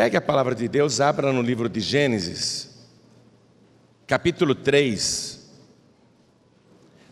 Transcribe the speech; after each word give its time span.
Pegue 0.00 0.16
a 0.16 0.20
palavra 0.22 0.54
de 0.54 0.66
Deus, 0.66 0.98
abra 0.98 1.30
no 1.30 1.42
livro 1.42 1.68
de 1.68 1.78
Gênesis, 1.78 2.70
capítulo 4.06 4.54
3. 4.54 5.50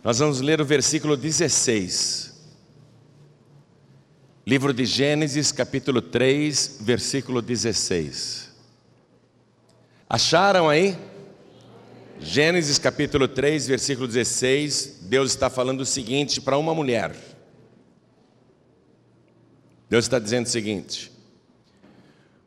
Nós 0.03 0.19
vamos 0.21 0.41
ler 0.41 0.59
o 0.59 0.65
versículo 0.65 1.15
16. 1.15 2.33
Livro 4.47 4.73
de 4.73 4.87
Gênesis, 4.87 5.53
capítulo 5.53 6.01
3, 6.01 6.79
versículo 6.81 7.43
16. 7.43 8.55
Acharam 10.09 10.71
aí? 10.71 10.97
Gênesis 12.19 12.79
capítulo 12.79 13.29
3, 13.29 13.69
versículo 13.69 14.07
16, 14.07 15.01
Deus 15.03 15.33
está 15.33 15.51
falando 15.51 15.83
o 15.83 15.85
seguinte 15.85 16.41
para 16.41 16.57
uma 16.57 16.75
mulher. 16.75 17.15
Deus 19.91 20.07
está 20.07 20.19
dizendo 20.19 20.47
o 20.47 20.49
seguinte: 20.49 21.18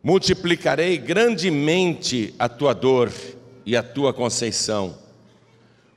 Multiplicarei 0.03 0.97
grandemente 0.97 2.33
a 2.39 2.49
tua 2.49 2.73
dor 2.73 3.11
e 3.65 3.75
a 3.75 3.83
tua 3.83 4.13
conceição. 4.13 4.97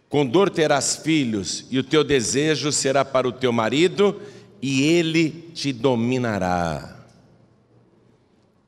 Com 0.09 0.27
dor 0.27 0.51
terás 0.51 0.97
filhos, 0.97 1.67
e 1.71 1.79
o 1.79 1.83
teu 1.83 2.05
desejo 2.05 2.71
será 2.71 3.05
para 3.05 3.27
o 3.27 3.33
teu 3.33 3.53
marido, 3.53 4.21
e 4.63 4.83
ele 4.83 5.31
te 5.55 5.73
dominará. 5.73 7.05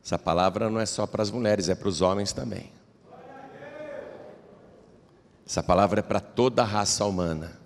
Essa 0.04 0.18
palavra 0.18 0.70
não 0.70 0.80
é 0.80 0.86
só 0.86 1.06
para 1.06 1.22
as 1.22 1.30
mulheres, 1.30 1.68
é 1.68 1.74
para 1.74 1.88
os 1.88 2.00
homens 2.00 2.32
também. 2.32 2.72
Essa 5.46 5.62
palavra 5.62 6.00
é 6.00 6.02
para 6.02 6.18
toda 6.18 6.62
a 6.62 6.64
raça 6.64 7.04
humana. 7.04 7.60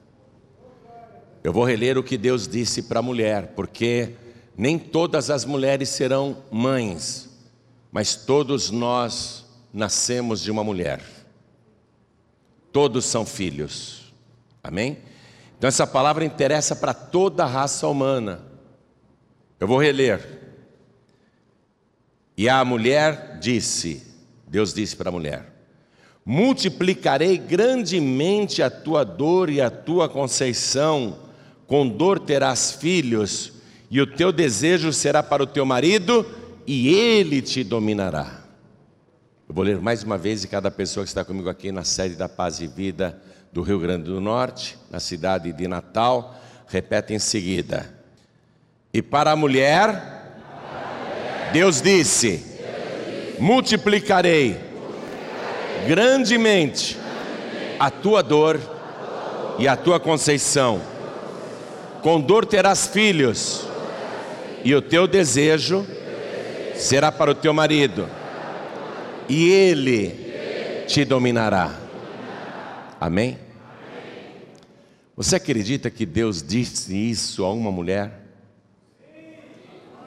Eu 1.43 1.53
vou 1.53 1.65
reler 1.65 1.97
o 1.97 2.03
que 2.03 2.19
Deus 2.19 2.47
disse 2.47 2.83
para 2.83 2.99
a 2.99 3.03
mulher, 3.03 3.55
porque 3.57 4.15
nem 4.57 4.79
todas 4.79 5.31
as 5.31 5.47
mulheres 5.47 5.89
serão 5.89 6.37
mães, 6.51 7.30
mas 7.93 8.15
todos 8.15 8.71
nós 8.71 9.45
nascemos 9.73 10.43
de 10.43 10.51
uma 10.51 10.63
mulher. 10.63 11.03
Todos 12.73 13.05
são 13.05 13.27
filhos. 13.27 14.13
Amém? 14.63 14.99
Então 15.59 15.69
essa 15.69 15.87
palavra 15.87 16.25
interessa 16.25 16.77
para 16.77 16.95
toda 16.95 17.45
a 17.45 17.47
raça 17.47 17.87
humana. 17.87 18.43
Eu 19.59 19.67
vou 19.67 19.81
reler. 19.81 20.39
E 22.37 22.49
a 22.49 22.65
mulher 22.65 23.39
disse, 23.41 24.07
Deus 24.47 24.73
disse 24.73 24.97
para 24.97 25.11
a 25.11 25.13
mulher: 25.13 25.53
Multiplicarei 26.25 27.37
grandemente 27.37 28.63
a 28.63 28.71
tua 28.71 29.05
dor 29.05 29.51
e 29.51 29.61
a 29.61 29.69
tua 29.69 30.09
conceição, 30.09 31.19
com 31.67 31.87
dor 31.87 32.19
terás 32.19 32.73
filhos, 32.73 33.53
e 33.91 34.01
o 34.01 34.07
teu 34.07 34.33
desejo 34.33 34.93
será 34.93 35.23
para 35.23 35.43
o 35.43 35.47
teu 35.47 35.67
marido, 35.67 36.25
e 36.73 36.89
ele 36.89 37.43
te 37.43 37.65
dominará. 37.65 38.45
Eu 39.49 39.53
vou 39.53 39.65
ler 39.65 39.81
mais 39.81 40.05
uma 40.05 40.17
vez, 40.17 40.45
e 40.45 40.47
cada 40.47 40.71
pessoa 40.71 41.03
que 41.03 41.11
está 41.11 41.25
comigo 41.25 41.49
aqui 41.49 41.73
na 41.73 41.83
sede 41.83 42.15
da 42.15 42.29
Paz 42.29 42.61
e 42.61 42.69
Vida 42.69 43.21
do 43.53 43.61
Rio 43.61 43.81
Grande 43.81 44.05
do 44.05 44.21
Norte, 44.21 44.79
na 44.89 45.01
cidade 45.01 45.53
de 45.53 45.67
Natal, 45.67 46.41
repete 46.69 47.13
em 47.13 47.19
seguida. 47.19 47.93
E 48.95 49.03
para 49.03 49.33
a 49.33 49.37
mulher, 49.37 50.31
Deus 51.53 51.83
disse: 51.83 52.41
multiplicarei 53.41 54.57
grandemente 55.89 56.97
a 57.81 57.91
tua 57.91 58.23
dor 58.23 58.61
e 59.59 59.67
a 59.67 59.77
tua 59.77 59.99
conceição. 59.99 60.81
Com 62.01 62.21
dor 62.21 62.47
terás 62.47 62.87
filhos, 62.87 63.67
e 64.63 64.73
o 64.73 64.81
teu 64.81 65.09
desejo 65.09 65.85
será 66.81 67.13
para 67.13 67.31
o 67.31 67.35
teu 67.35 67.53
marido, 67.53 68.09
e 69.29 69.49
ele 69.49 70.85
te 70.87 71.05
dominará. 71.05 71.71
Amém? 73.01 73.39
Você 75.17 75.37
acredita 75.37 75.91
que 75.91 76.07
Deus 76.07 76.43
disse 76.43 76.97
isso 76.97 77.45
a 77.45 77.53
uma 77.53 77.71
mulher? 77.71 78.11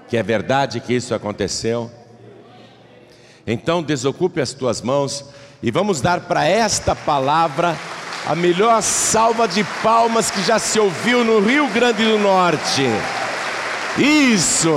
Que 0.10 0.18
é 0.18 0.24
verdade 0.24 0.80
que 0.80 0.94
isso 0.94 1.14
aconteceu? 1.14 1.90
Então 3.46 3.84
desocupe 3.84 4.42
as 4.42 4.54
tuas 4.54 4.82
mãos 4.82 5.26
e 5.62 5.70
vamos 5.70 6.02
dar 6.02 6.22
para 6.22 6.46
esta 6.46 6.96
palavra 6.96 7.78
a 8.26 8.36
melhor 8.36 8.82
salva 8.82 9.48
de 9.48 9.64
palmas 9.84 10.32
que 10.32 10.42
já 10.42 10.58
se 10.58 10.80
ouviu 10.80 11.24
no 11.24 11.40
Rio 11.40 11.68
Grande 11.70 12.04
do 12.04 12.18
Norte. 12.18 12.84
Isso! 13.98 14.74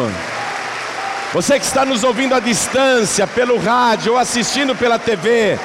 Você 1.37 1.59
que 1.59 1.67
está 1.67 1.85
nos 1.85 2.03
ouvindo 2.03 2.35
à 2.35 2.41
distância, 2.41 3.27
pelo 3.27 3.59
rádio, 3.59 4.13
ou 4.13 4.19
assistindo 4.19 4.75
pela 4.75 4.99
TV, 4.99 5.59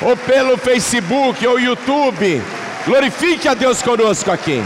ou 0.00 0.16
pelo 0.16 0.56
Facebook 0.56 1.44
ou 1.48 1.58
YouTube, 1.58 2.40
glorifique 2.86 3.48
a 3.48 3.54
Deus 3.54 3.82
conosco 3.82 4.30
aqui. 4.30 4.62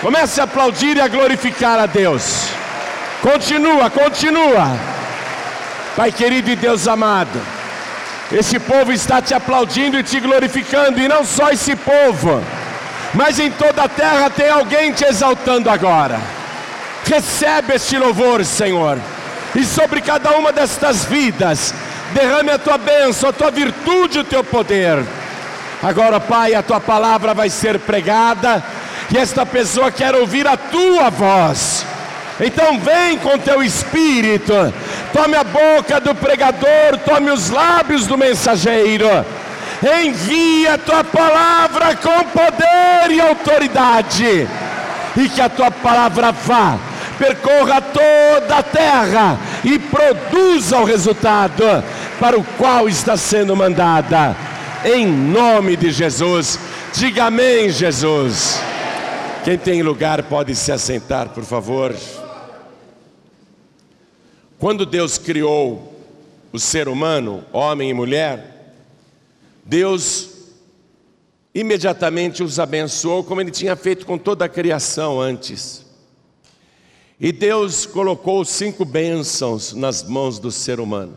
Comece 0.00 0.40
a 0.40 0.44
aplaudir 0.44 0.96
e 0.96 1.02
a 1.02 1.06
glorificar 1.06 1.78
a 1.78 1.84
Deus. 1.84 2.46
Continua, 3.20 3.90
continua. 3.90 4.74
Pai 5.96 6.10
querido 6.10 6.50
e 6.50 6.56
Deus 6.56 6.88
amado, 6.88 7.38
esse 8.32 8.58
povo 8.58 8.90
está 8.90 9.20
te 9.20 9.34
aplaudindo 9.34 9.98
e 9.98 10.02
te 10.02 10.18
glorificando, 10.18 10.98
e 10.98 11.06
não 11.06 11.26
só 11.26 11.50
esse 11.50 11.76
povo, 11.76 12.42
mas 13.12 13.38
em 13.38 13.50
toda 13.50 13.82
a 13.82 13.88
terra 13.88 14.30
tem 14.30 14.48
alguém 14.48 14.92
te 14.92 15.04
exaltando 15.04 15.68
agora. 15.68 16.18
Recebe 17.04 17.74
este 17.74 17.98
louvor, 17.98 18.42
Senhor, 18.46 18.98
e 19.54 19.64
sobre 19.64 20.00
cada 20.00 20.30
uma 20.32 20.52
destas 20.52 21.04
vidas, 21.04 21.74
derrame 22.12 22.50
a 22.50 22.58
tua 22.58 22.78
bênção, 22.78 23.28
a 23.28 23.32
tua 23.32 23.50
virtude, 23.50 24.20
o 24.20 24.24
teu 24.24 24.42
poder. 24.42 25.04
Agora, 25.82 26.20
Pai, 26.20 26.54
a 26.54 26.62
tua 26.62 26.80
palavra 26.80 27.34
vai 27.34 27.50
ser 27.50 27.78
pregada 27.80 28.62
e 29.12 29.18
esta 29.18 29.44
pessoa 29.44 29.90
quer 29.90 30.14
ouvir 30.14 30.46
a 30.46 30.56
tua 30.56 31.10
voz. 31.10 31.84
Então, 32.40 32.78
vem 32.78 33.18
com 33.18 33.38
teu 33.38 33.62
espírito, 33.62 34.72
tome 35.12 35.36
a 35.36 35.44
boca 35.44 36.00
do 36.00 36.14
pregador, 36.14 36.98
tome 37.04 37.30
os 37.30 37.50
lábios 37.50 38.06
do 38.06 38.16
mensageiro. 38.16 39.08
Envia 40.02 40.74
a 40.74 40.78
tua 40.78 41.04
palavra 41.04 41.96
com 41.96 42.24
poder 42.24 43.10
e 43.10 43.20
autoridade, 43.20 44.48
e 45.16 45.28
que 45.28 45.40
a 45.40 45.48
tua 45.48 45.70
palavra 45.70 46.30
vá 46.30 46.78
percorra 47.22 47.80
toda 47.80 48.56
a 48.56 48.62
terra 48.64 49.38
e 49.62 49.78
produza 49.78 50.80
o 50.80 50.84
resultado 50.84 51.62
para 52.18 52.36
o 52.36 52.42
qual 52.42 52.88
está 52.88 53.16
sendo 53.16 53.54
mandada. 53.54 54.36
Em 54.84 55.06
nome 55.06 55.76
de 55.76 55.92
Jesus, 55.92 56.58
diga 56.92 57.26
amém, 57.26 57.70
Jesus. 57.70 58.60
Quem 59.44 59.56
tem 59.56 59.84
lugar 59.84 60.24
pode 60.24 60.56
se 60.56 60.72
assentar, 60.72 61.28
por 61.28 61.44
favor. 61.44 61.94
Quando 64.58 64.84
Deus 64.84 65.16
criou 65.16 65.96
o 66.52 66.58
ser 66.58 66.88
humano, 66.88 67.44
homem 67.52 67.90
e 67.90 67.94
mulher, 67.94 68.74
Deus 69.64 70.30
imediatamente 71.54 72.42
os 72.42 72.58
abençoou, 72.58 73.22
como 73.22 73.40
ele 73.40 73.52
tinha 73.52 73.76
feito 73.76 74.04
com 74.04 74.18
toda 74.18 74.44
a 74.44 74.48
criação 74.48 75.20
antes. 75.20 75.91
E 77.24 77.30
Deus 77.30 77.86
colocou 77.86 78.44
cinco 78.44 78.84
bênçãos 78.84 79.74
nas 79.74 80.02
mãos 80.02 80.40
do 80.40 80.50
ser 80.50 80.80
humano: 80.80 81.16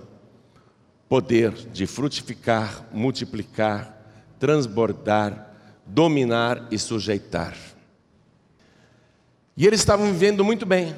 poder 1.09 1.51
de 1.51 1.87
frutificar, 1.87 2.85
multiplicar, 2.93 4.05
transbordar, 4.39 5.51
dominar 5.83 6.67
e 6.69 6.77
sujeitar. 6.77 7.57
E 9.57 9.65
eles 9.65 9.79
estavam 9.79 10.05
vivendo 10.05 10.45
muito 10.45 10.63
bem, 10.63 10.95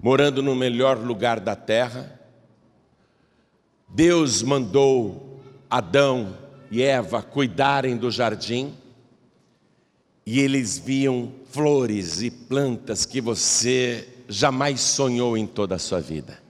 morando 0.00 0.42
no 0.42 0.56
melhor 0.56 0.96
lugar 0.96 1.38
da 1.38 1.54
terra. 1.54 2.18
Deus 3.86 4.42
mandou 4.42 5.42
Adão 5.68 6.34
e 6.70 6.82
Eva 6.82 7.20
cuidarem 7.20 7.94
do 7.94 8.10
jardim 8.10 8.72
e 10.26 10.40
eles 10.40 10.76
viam 10.76 11.32
flores 11.52 12.20
e 12.20 12.32
plantas 12.32 13.06
que 13.06 13.20
você 13.20 14.08
jamais 14.28 14.80
sonhou 14.80 15.38
em 15.38 15.46
toda 15.46 15.76
a 15.76 15.78
sua 15.78 16.00
vida. 16.00 16.42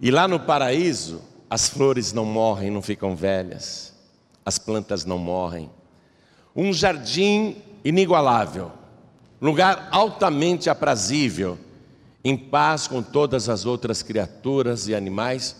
E 0.00 0.10
lá 0.10 0.26
no 0.26 0.40
paraíso, 0.40 1.20
as 1.50 1.68
flores 1.68 2.14
não 2.14 2.24
morrem, 2.24 2.70
não 2.70 2.80
ficam 2.80 3.14
velhas, 3.14 3.92
as 4.46 4.58
plantas 4.58 5.04
não 5.04 5.18
morrem. 5.18 5.70
Um 6.56 6.72
jardim 6.72 7.56
inigualável, 7.84 8.72
lugar 9.42 9.88
altamente 9.92 10.70
aprazível, 10.70 11.58
em 12.24 12.34
paz 12.34 12.88
com 12.88 13.02
todas 13.02 13.50
as 13.50 13.66
outras 13.66 14.02
criaturas 14.02 14.88
e 14.88 14.94
animais, 14.94 15.54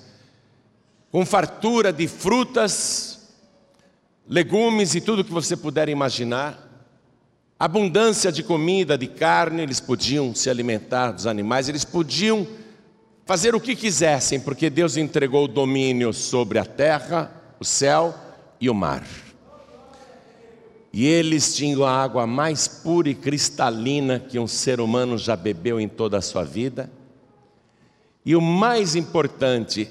com 1.13 1.27
fartura 1.27 1.93
de 1.93 2.09
frutas, 2.09 3.29
legumes 4.27 4.95
e 4.95 5.03
tudo 5.03 5.25
que 5.25 5.33
você 5.33 5.55
puder 5.55 5.91
imaginar 5.91 6.70
abundância 7.61 8.33
de 8.33 8.43
comida, 8.43 8.97
de 8.97 9.07
carne, 9.07 9.61
eles 9.61 9.81
podiam 9.81 10.35
se 10.35 10.49
alimentar 10.49 11.12
dos 11.12 11.27
animais, 11.27 11.69
eles 11.69 11.85
podiam 11.85 12.47
fazer 13.27 13.55
o 13.55 13.61
que 13.61 13.77
quisessem, 13.77 14.41
porque 14.41 14.71
Deus 14.71 14.97
entregou 14.97 15.45
o 15.45 15.49
domínio 15.49 16.11
sobre 16.15 16.59
a 16.59 16.65
terra, 16.65 17.31
o 17.61 17.65
céu 17.65 18.15
e 18.59 18.71
o 18.71 18.75
mar. 18.75 19.05
E 20.91 21.07
eles 21.07 21.55
tinham 21.55 21.85
a 21.85 22.03
água 22.03 22.27
mais 22.27 22.67
pura 22.67 23.11
e 23.11 23.15
cristalina 23.15 24.19
que 24.19 24.39
um 24.39 24.47
ser 24.47 24.81
humano 24.81 25.19
já 25.19 25.37
bebeu 25.37 25.79
em 25.79 25.87
toda 25.87 26.17
a 26.17 26.23
sua 26.23 26.45
vida. 26.45 26.91
E 28.25 28.35
o 28.35 28.41
mais 28.41 28.97
importante, 28.97 29.89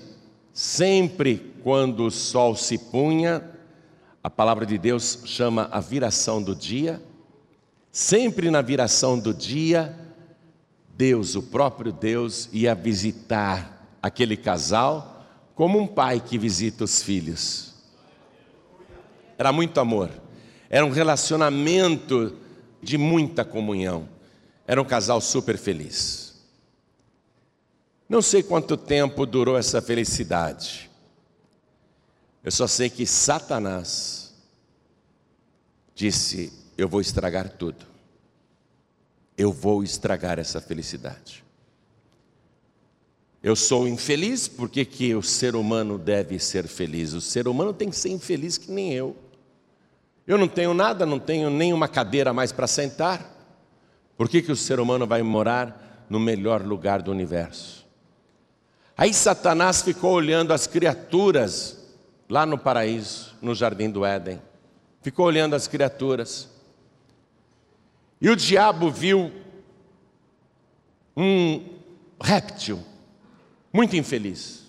sempre 0.51 1.53
quando 1.63 2.07
o 2.07 2.11
sol 2.11 2.55
se 2.55 2.79
punha, 2.79 3.43
a 4.23 4.29
palavra 4.29 4.65
de 4.65 4.77
Deus 4.77 5.21
chama 5.25 5.69
a 5.71 5.79
viração 5.79 6.41
do 6.41 6.55
dia. 6.55 6.99
Sempre 7.91 8.51
na 8.51 8.61
viração 8.61 9.17
do 9.17 9.33
dia, 9.33 9.97
Deus, 10.95 11.35
o 11.35 11.41
próprio 11.41 11.91
Deus, 11.91 12.49
ia 12.51 12.75
visitar 12.75 13.97
aquele 14.01 14.37
casal 14.37 15.25
como 15.55 15.79
um 15.79 15.87
pai 15.87 16.19
que 16.19 16.37
visita 16.37 16.83
os 16.83 17.01
filhos. 17.01 17.73
Era 19.37 19.51
muito 19.51 19.79
amor, 19.79 20.11
era 20.69 20.85
um 20.85 20.91
relacionamento 20.91 22.37
de 22.81 22.97
muita 22.97 23.43
comunhão, 23.43 24.07
era 24.67 24.81
um 24.81 24.85
casal 24.85 25.19
super 25.19 25.57
feliz. 25.57 26.35
Não 28.07 28.21
sei 28.21 28.43
quanto 28.43 28.75
tempo 28.75 29.25
durou 29.25 29.57
essa 29.57 29.81
felicidade, 29.81 30.89
eu 32.43 32.51
só 32.51 32.67
sei 32.67 32.89
que 32.89 33.05
Satanás 33.05 34.33
disse: 35.93 36.58
Eu 36.79 36.87
vou 36.87 37.01
estragar 37.01 37.49
tudo 37.49 37.89
eu 39.39 39.53
vou 39.53 39.85
estragar 39.85 40.37
essa 40.37 40.59
felicidade. 40.59 41.45
Eu 43.41 43.55
sou 43.55 43.87
infeliz, 43.87 44.49
por 44.49 44.67
que, 44.67 44.83
que 44.83 45.15
o 45.15 45.23
ser 45.23 45.55
humano 45.55 45.97
deve 45.97 46.37
ser 46.39 46.67
feliz? 46.67 47.13
O 47.13 47.21
ser 47.21 47.47
humano 47.47 47.71
tem 47.71 47.89
que 47.89 47.95
ser 47.95 48.09
infeliz 48.09 48.57
que 48.57 48.69
nem 48.69 48.93
eu. 48.93 49.15
Eu 50.27 50.37
não 50.37 50.45
tenho 50.45 50.73
nada, 50.73 51.05
não 51.05 51.19
tenho 51.19 51.49
nenhuma 51.49 51.87
cadeira 51.87 52.33
mais 52.33 52.51
para 52.51 52.67
sentar. 52.67 53.33
Por 54.17 54.27
que, 54.27 54.41
que 54.41 54.51
o 54.51 54.57
ser 54.57 54.77
humano 54.77 55.07
vai 55.07 55.23
morar 55.23 56.05
no 56.09 56.19
melhor 56.19 56.61
lugar 56.61 57.01
do 57.01 57.09
universo? 57.09 57.87
Aí 58.97 59.13
Satanás 59.13 59.81
ficou 59.81 60.11
olhando 60.11 60.51
as 60.51 60.67
criaturas 60.67 61.77
lá 62.29 62.45
no 62.45 62.57
paraíso, 62.57 63.33
no 63.41 63.55
jardim 63.55 63.89
do 63.89 64.03
Éden. 64.03 64.41
Ficou 65.01 65.27
olhando 65.27 65.55
as 65.55 65.65
criaturas. 65.65 66.58
E 68.21 68.29
o 68.29 68.35
diabo 68.35 68.91
viu 68.91 69.31
um 71.15 71.65
réptil 72.21 72.83
muito 73.71 73.95
infeliz. 73.95 74.65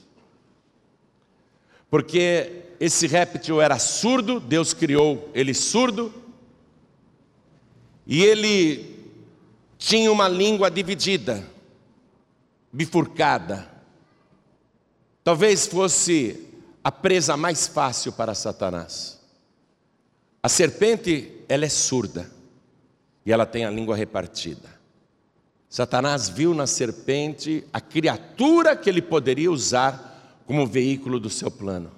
Porque 1.91 2.65
esse 2.79 3.07
réptil 3.09 3.61
era 3.61 3.79
surdo, 3.79 4.39
Deus 4.39 4.73
criou 4.73 5.29
ele 5.35 5.53
surdo, 5.53 6.15
e 8.07 8.23
ele 8.23 8.99
tinha 9.77 10.11
uma 10.13 10.29
língua 10.29 10.71
dividida, 10.71 11.45
bifurcada. 12.73 13.69
Talvez 15.25 15.67
fosse 15.67 16.49
a 16.83 16.93
presa 16.93 17.37
mais 17.37 17.67
fácil 17.67 18.13
para 18.13 18.35
Satanás. 18.35 19.21
A 20.43 20.49
serpente, 20.49 21.45
ela 21.49 21.65
é 21.65 21.69
surda 21.69 22.40
e 23.25 23.33
ela 23.33 23.47
tem 23.47 23.65
a 23.65 23.71
língua 23.71 23.97
repartida. 23.97 24.81
Satanás 25.69 26.29
viu 26.29 26.53
na 26.53 26.67
serpente 26.67 27.65
a 27.73 27.81
criatura 27.81 28.77
que 28.77 28.91
ele 28.91 29.01
poderia 29.01 29.51
usar 29.51 30.43
como 30.47 30.67
veículo 30.67 31.21
do 31.21 31.31
seu 31.31 31.51
plano. 31.51 31.93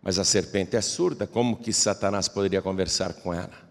Mas 0.00 0.18
a 0.18 0.24
serpente 0.24 0.76
é 0.76 0.80
surda, 0.80 1.26
como 1.26 1.56
que 1.56 1.72
Satanás 1.72 2.28
poderia 2.28 2.62
conversar 2.62 3.14
com 3.14 3.32
ela? 3.32 3.64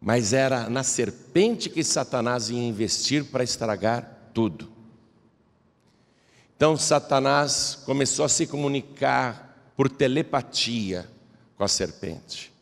Mas 0.00 0.32
era 0.32 0.68
na 0.68 0.82
serpente 0.82 1.70
que 1.70 1.82
Satanás 1.82 2.50
ia 2.50 2.62
investir 2.62 3.24
para 3.24 3.44
estragar 3.44 4.30
tudo. 4.34 4.70
Então 6.56 6.76
Satanás 6.76 7.82
começou 7.84 8.24
a 8.24 8.28
se 8.28 8.46
comunicar 8.46 9.72
por 9.76 9.88
telepatia 9.88 11.08
com 11.56 11.64
a 11.64 11.68
serpente. 11.68 12.53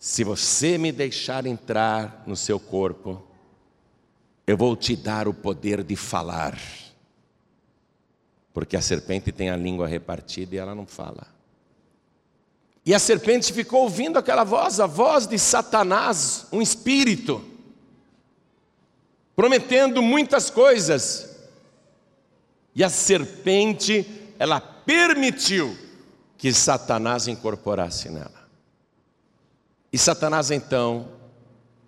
Se 0.00 0.24
você 0.24 0.78
me 0.78 0.90
deixar 0.90 1.44
entrar 1.44 2.24
no 2.26 2.34
seu 2.34 2.58
corpo, 2.58 3.22
eu 4.46 4.56
vou 4.56 4.74
te 4.74 4.96
dar 4.96 5.28
o 5.28 5.34
poder 5.34 5.84
de 5.84 5.94
falar. 5.94 6.58
Porque 8.54 8.78
a 8.78 8.80
serpente 8.80 9.30
tem 9.30 9.50
a 9.50 9.56
língua 9.58 9.86
repartida 9.86 10.54
e 10.54 10.58
ela 10.58 10.74
não 10.74 10.86
fala. 10.86 11.26
E 12.84 12.94
a 12.94 12.98
serpente 12.98 13.52
ficou 13.52 13.82
ouvindo 13.82 14.18
aquela 14.18 14.42
voz, 14.42 14.80
a 14.80 14.86
voz 14.86 15.26
de 15.26 15.38
Satanás, 15.38 16.46
um 16.50 16.62
espírito, 16.62 17.44
prometendo 19.36 20.00
muitas 20.00 20.48
coisas. 20.48 21.36
E 22.74 22.82
a 22.82 22.88
serpente, 22.88 24.32
ela 24.38 24.62
permitiu 24.62 25.76
que 26.38 26.54
Satanás 26.54 27.28
incorporasse 27.28 28.08
nela. 28.08 28.39
E 29.92 29.98
Satanás, 29.98 30.50
então, 30.50 31.08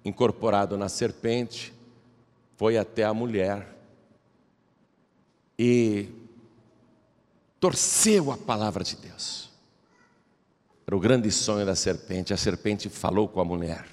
incorporado 0.05 0.77
na 0.77 0.89
serpente, 0.89 1.73
foi 2.57 2.77
até 2.77 3.05
a 3.05 3.15
mulher 3.15 3.69
e 5.59 6.09
torceu 7.61 8.33
a 8.33 8.37
palavra 8.37 8.83
de 8.83 8.97
Deus. 8.97 9.51
Era 10.87 10.97
o 10.97 11.01
grande 11.01 11.31
sonho 11.31 11.65
da 11.65 11.77
serpente. 11.77 12.35
A 12.35 12.37
serpente 12.37 12.89
falou 12.89 13.29
com 13.29 13.41
a 13.41 13.45
mulher. 13.45 13.87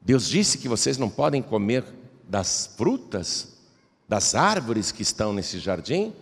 Deus 0.00 0.28
disse 0.28 0.58
que 0.58 0.68
vocês 0.68 0.96
não 0.96 1.10
podem 1.10 1.42
comer 1.42 1.84
das 2.28 2.74
frutas, 2.76 3.56
das 4.08 4.34
árvores 4.34 4.90
que 4.90 5.02
estão 5.02 5.32
nesse 5.32 5.58
jardim. 5.58 6.14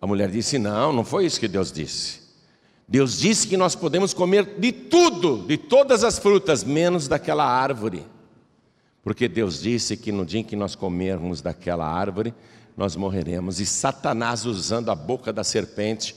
A 0.00 0.06
mulher 0.06 0.30
disse: 0.30 0.58
Não, 0.58 0.92
não 0.92 1.04
foi 1.04 1.26
isso 1.26 1.40
que 1.40 1.48
Deus 1.48 1.72
disse. 1.72 2.27
Deus 2.88 3.18
disse 3.18 3.46
que 3.46 3.56
nós 3.56 3.74
podemos 3.74 4.14
comer 4.14 4.58
de 4.58 4.72
tudo, 4.72 5.46
de 5.46 5.58
todas 5.58 6.02
as 6.02 6.18
frutas, 6.18 6.64
menos 6.64 7.06
daquela 7.06 7.44
árvore. 7.44 8.06
Porque 9.02 9.28
Deus 9.28 9.60
disse 9.60 9.94
que 9.94 10.10
no 10.10 10.24
dia 10.24 10.40
em 10.40 10.44
que 10.44 10.56
nós 10.56 10.74
comermos 10.74 11.42
daquela 11.42 11.86
árvore, 11.86 12.32
nós 12.74 12.96
morreremos. 12.96 13.60
E 13.60 13.66
Satanás, 13.66 14.46
usando 14.46 14.90
a 14.90 14.94
boca 14.94 15.30
da 15.32 15.44
serpente, 15.44 16.16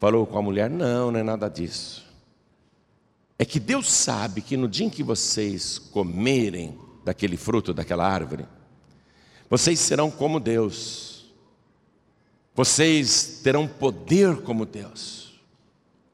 falou 0.00 0.26
com 0.26 0.36
a 0.36 0.42
mulher: 0.42 0.68
Não, 0.68 1.12
não 1.12 1.20
é 1.20 1.22
nada 1.22 1.48
disso. 1.48 2.04
É 3.38 3.44
que 3.44 3.60
Deus 3.60 3.88
sabe 3.88 4.40
que 4.40 4.56
no 4.56 4.66
dia 4.66 4.86
em 4.86 4.90
que 4.90 5.04
vocês 5.04 5.78
comerem 5.78 6.76
daquele 7.04 7.36
fruto, 7.36 7.72
daquela 7.72 8.04
árvore, 8.04 8.44
vocês 9.48 9.78
serão 9.78 10.10
como 10.10 10.40
Deus, 10.40 11.32
vocês 12.56 13.40
terão 13.44 13.68
poder 13.68 14.38
como 14.38 14.66
Deus. 14.66 15.27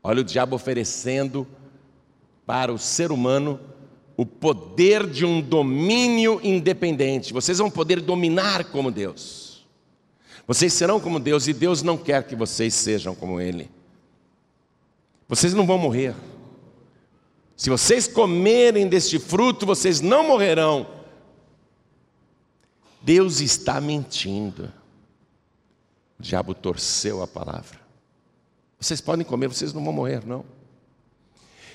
Olha 0.06 0.20
o 0.20 0.24
diabo 0.24 0.54
oferecendo 0.54 1.46
para 2.44 2.70
o 2.70 2.78
ser 2.78 3.10
humano 3.10 3.58
o 4.18 4.26
poder 4.26 5.06
de 5.06 5.24
um 5.24 5.40
domínio 5.40 6.38
independente. 6.44 7.32
Vocês 7.32 7.56
vão 7.56 7.70
poder 7.70 8.02
dominar 8.02 8.66
como 8.66 8.90
Deus. 8.90 9.66
Vocês 10.46 10.74
serão 10.74 11.00
como 11.00 11.18
Deus 11.18 11.48
e 11.48 11.54
Deus 11.54 11.82
não 11.82 11.96
quer 11.96 12.26
que 12.26 12.36
vocês 12.36 12.74
sejam 12.74 13.14
como 13.14 13.40
Ele. 13.40 13.70
Vocês 15.26 15.54
não 15.54 15.66
vão 15.66 15.78
morrer. 15.78 16.14
Se 17.56 17.70
vocês 17.70 18.06
comerem 18.06 18.86
deste 18.86 19.18
fruto, 19.18 19.64
vocês 19.64 20.02
não 20.02 20.28
morrerão. 20.28 20.86
Deus 23.00 23.40
está 23.40 23.80
mentindo. 23.80 24.70
O 26.18 26.22
diabo 26.22 26.52
torceu 26.52 27.22
a 27.22 27.26
palavra. 27.26 27.83
Vocês 28.84 29.00
podem 29.00 29.24
comer, 29.24 29.48
vocês 29.48 29.72
não 29.72 29.82
vão 29.82 29.94
morrer, 29.94 30.26
não. 30.26 30.44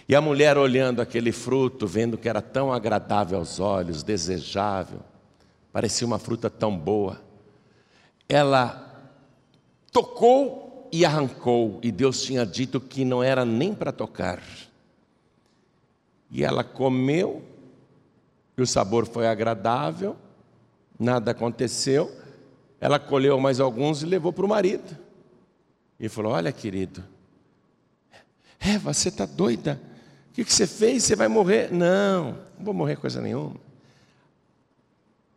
E 0.08 0.14
a 0.14 0.22
mulher 0.22 0.60
olhando 0.60 1.02
aquele 1.02 1.32
fruto, 1.32 1.88
vendo 1.88 2.20
que 2.20 2.30
era 2.30 2.40
tão 2.40 2.72
agradável 2.72 3.40
aos 3.40 3.60
olhos, 3.60 4.04
desejável, 4.04 5.00
parecia 5.74 6.06
uma 6.06 6.20
fruta 6.20 6.52
tão 6.52 6.78
boa, 6.78 7.20
ela 8.28 9.12
tocou 9.92 10.88
e 10.92 11.04
arrancou, 11.04 11.80
e 11.82 11.92
Deus 11.92 12.22
tinha 12.22 12.46
dito 12.46 12.80
que 12.80 13.04
não 13.04 13.24
era 13.24 13.44
nem 13.44 13.74
para 13.74 13.92
tocar. 13.92 14.44
E 16.30 16.44
ela 16.44 16.64
comeu, 16.64 17.44
e 18.56 18.62
o 18.62 18.68
sabor 18.68 19.08
foi 19.08 19.26
agradável, 19.26 20.16
nada 21.00 21.32
aconteceu. 21.32 22.16
Ela 22.80 23.00
colheu 23.00 23.40
mais 23.40 23.60
alguns 23.60 24.04
e 24.04 24.06
levou 24.06 24.32
para 24.32 24.46
o 24.46 24.50
marido. 24.50 25.09
E 26.00 26.08
falou: 26.08 26.32
Olha, 26.32 26.52
querido, 26.52 27.04
Eva, 28.60 28.94
você 28.94 29.10
está 29.10 29.26
doida? 29.26 29.80
O 30.32 30.34
que, 30.34 30.46
que 30.46 30.54
você 30.54 30.68
fez? 30.68 31.04
Você 31.04 31.16
vai 31.16 31.28
morrer? 31.28 31.72
Não, 31.72 32.38
não 32.58 32.66
vou 32.66 32.74
morrer 32.74 32.96
coisa 32.96 33.22
nenhuma. 33.22 33.56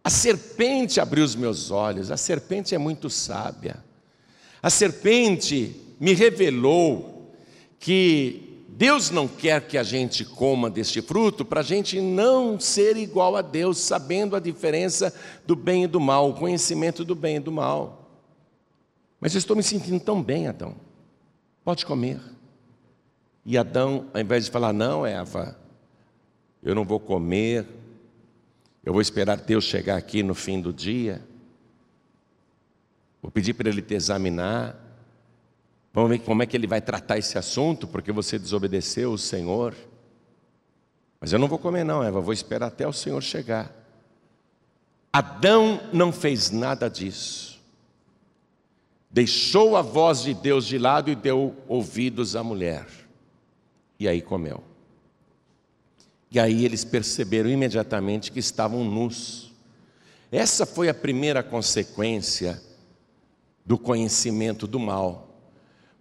A 0.05 0.11
serpente 0.11 1.01
abriu 1.01 1.25
os 1.25 1.37
meus 1.37 1.71
olhos, 1.71 2.11
a 2.11 2.17
serpente 2.17 2.75
é 2.75 2.79
muito 2.79 3.09
sábia. 3.09 3.83
A 4.61 4.69
serpente 4.69 5.77
me 5.99 6.13
revelou 6.13 7.33
que 7.79 8.65
Deus 8.69 9.11
não 9.11 9.29
quer 9.29 9.67
que 9.67 9.79
a 9.79 9.83
gente 9.83 10.25
coma 10.25 10.71
deste 10.71 11.01
fruto 11.03 11.45
para 11.45 11.61
a 11.61 11.65
gente 11.65 12.01
não 12.01 12.59
ser 12.59 12.97
igual 12.97 13.37
a 13.37 13.43
Deus, 13.43 13.79
sabendo 13.79 14.35
a 14.35 14.41
diferença 14.41 15.15
do 15.47 15.55
bem 15.55 15.85
e 15.85 15.87
do 15.87 16.01
mal, 16.01 16.31
o 16.31 16.35
conhecimento 16.35 17.05
do 17.05 17.15
bem 17.15 17.37
e 17.37 17.41
do 17.41 17.53
mal. 17.53 18.02
Mas 19.23 19.35
eu 19.35 19.39
estou 19.39 19.55
me 19.55 19.63
sentindo 19.63 20.01
tão 20.01 20.21
bem, 20.21 20.49
Adão. 20.49 20.75
Pode 21.65 21.87
comer. 21.87 22.21
E 23.45 23.57
Adão, 23.57 24.11
ao 24.13 24.21
invés 24.21 24.47
de 24.47 24.51
falar, 24.51 24.73
não, 24.73 25.07
Eva, 25.07 25.57
eu 26.61 26.75
não 26.75 26.85
vou 26.85 26.99
comer, 26.99 27.65
eu 28.85 28.93
vou 28.93 29.01
esperar 29.01 29.37
Deus 29.37 29.63
chegar 29.63 29.97
aqui 29.97 30.25
no 30.25 30.35
fim 30.35 30.61
do 30.61 30.73
dia. 30.73 31.23
Vou 33.23 33.31
pedir 33.31 33.55
para 33.55 33.69
Ele 33.69 33.81
te 33.81 33.95
examinar. 33.95 34.77
Vamos 35.93 36.11
ver 36.11 36.19
como 36.19 36.43
é 36.43 36.47
que 36.47 36.57
Ele 36.57 36.67
vai 36.67 36.81
tratar 36.81 37.17
esse 37.17 37.39
assunto, 37.39 37.87
porque 37.87 38.11
você 38.11 38.41
desobedeceu 38.41 39.13
o 39.13 39.19
Senhor. 39.19 39.73
Mas 41.21 41.33
eu 41.33 41.39
não 41.39 41.47
vou 41.47 41.61
comer, 41.61 41.85
não, 41.85 42.03
Eva, 42.03 42.21
vou 42.21 42.35
esperar 42.35 42.67
até 42.67 42.89
o 42.89 42.93
Senhor 42.93 43.23
chegar. 43.23 43.73
Adão 45.13 45.81
não 45.93 46.11
fez 46.11 46.51
nada 46.51 46.91
disso. 46.91 47.52
Deixou 49.13 49.77
a 49.77 49.83
voz 49.83 50.23
de 50.23 50.33
Deus 50.33 50.67
de 50.67 50.79
lado 50.79 51.11
e 51.11 51.15
deu 51.15 51.55
ouvidos 51.69 52.35
à 52.35 52.43
mulher. 52.43 52.87
E 54.01 54.09
aí 54.09 54.23
comeu. 54.23 54.65
E 56.31 56.41
aí 56.41 56.65
eles 56.65 56.83
perceberam 56.83 57.51
imediatamente 57.51 58.33
que 58.33 58.39
estavam 58.39 58.83
nus. 58.83 59.53
Essa 60.31 60.65
foi 60.65 60.89
a 60.89 60.95
primeira 60.95 61.43
consequência 61.43 62.59
do 63.67 63.77
conhecimento 63.77 64.67
do 64.67 64.81
mal. 64.81 65.29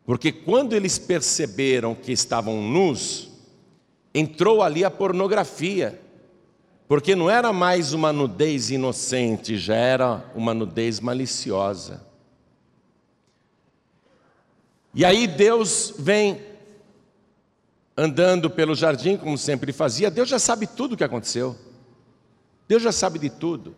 Porque 0.06 0.32
quando 0.32 0.74
eles 0.74 0.98
perceberam 0.98 1.94
que 1.94 2.14
estavam 2.14 2.62
nus, 2.62 3.30
entrou 4.16 4.64
ali 4.64 4.86
a 4.86 4.90
pornografia. 4.90 6.00
Porque 6.88 7.14
não 7.14 7.30
era 7.30 7.52
mais 7.52 7.92
uma 7.92 8.14
nudez 8.14 8.72
inocente, 8.72 9.58
já 9.58 9.76
era 9.76 10.32
uma 10.34 10.54
nudez 10.54 11.02
maliciosa. 11.02 12.10
E 14.94 15.06
aí 15.06 15.26
Deus 15.26 15.94
vem 15.98 16.42
andando 17.96 18.50
pelo 18.50 18.76
jardim, 18.76 19.18
como 19.18 19.38
sempre 19.38 19.72
fazia, 19.72 20.10
Deus 20.10 20.28
já 20.28 20.40
sabe 20.40 20.68
tudo 20.68 20.94
o 20.94 20.98
que 20.98 21.04
aconteceu. 21.04 21.56
Deus 22.68 22.82
já 22.82 22.92
sabe 22.92 23.20
de 23.20 23.30
tudo. 23.30 23.76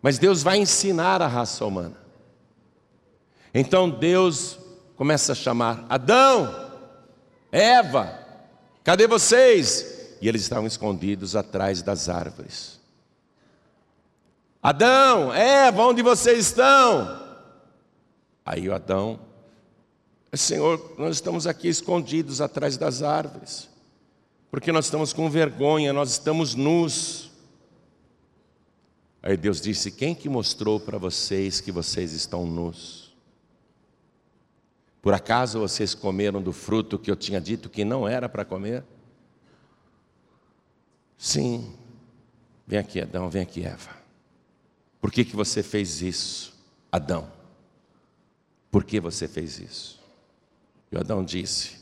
Mas 0.00 0.18
Deus 0.18 0.42
vai 0.42 0.58
ensinar 0.58 1.22
a 1.22 1.26
raça 1.26 1.64
humana. 1.64 1.96
Então 3.52 3.88
Deus 3.88 4.58
começa 4.96 5.32
a 5.32 5.34
chamar 5.34 5.86
Adão, 5.88 6.70
Eva, 7.50 8.18
cadê 8.82 9.06
vocês? 9.06 10.16
E 10.20 10.28
eles 10.28 10.42
estavam 10.42 10.66
escondidos 10.66 11.34
atrás 11.36 11.82
das 11.82 12.08
árvores. 12.08 12.80
Adão, 14.62 15.32
Eva, 15.32 15.82
onde 15.82 16.02
vocês 16.02 16.38
estão? 16.46 17.22
Aí 18.44 18.68
o 18.68 18.74
Adão 18.74 19.20
Senhor, 20.36 20.94
nós 20.98 21.16
estamos 21.16 21.46
aqui 21.46 21.68
escondidos 21.68 22.40
atrás 22.40 22.76
das 22.76 23.02
árvores, 23.02 23.68
porque 24.50 24.72
nós 24.72 24.86
estamos 24.86 25.12
com 25.12 25.28
vergonha, 25.30 25.92
nós 25.92 26.12
estamos 26.12 26.54
nus. 26.54 27.30
Aí 29.22 29.36
Deus 29.36 29.60
disse: 29.60 29.90
Quem 29.90 30.14
que 30.14 30.28
mostrou 30.28 30.80
para 30.80 30.98
vocês 30.98 31.60
que 31.60 31.70
vocês 31.70 32.12
estão 32.12 32.46
nus? 32.46 33.14
Por 35.00 35.12
acaso 35.12 35.58
vocês 35.58 35.94
comeram 35.94 36.40
do 36.40 36.52
fruto 36.52 36.98
que 36.98 37.10
eu 37.10 37.16
tinha 37.16 37.40
dito 37.40 37.68
que 37.68 37.84
não 37.84 38.08
era 38.08 38.28
para 38.28 38.44
comer? 38.44 38.82
Sim. 41.18 41.74
Vem 42.66 42.78
aqui, 42.78 43.00
Adão, 43.00 43.28
vem 43.28 43.42
aqui, 43.42 43.64
Eva. 43.64 43.90
Por 45.00 45.12
que, 45.12 45.24
que 45.24 45.36
você 45.36 45.62
fez 45.62 46.00
isso, 46.00 46.54
Adão? 46.90 47.30
Por 48.70 48.84
que 48.84 48.98
você 48.98 49.28
fez 49.28 49.58
isso? 49.58 50.03
E 50.94 50.96
Adão 50.96 51.24
disse: 51.24 51.72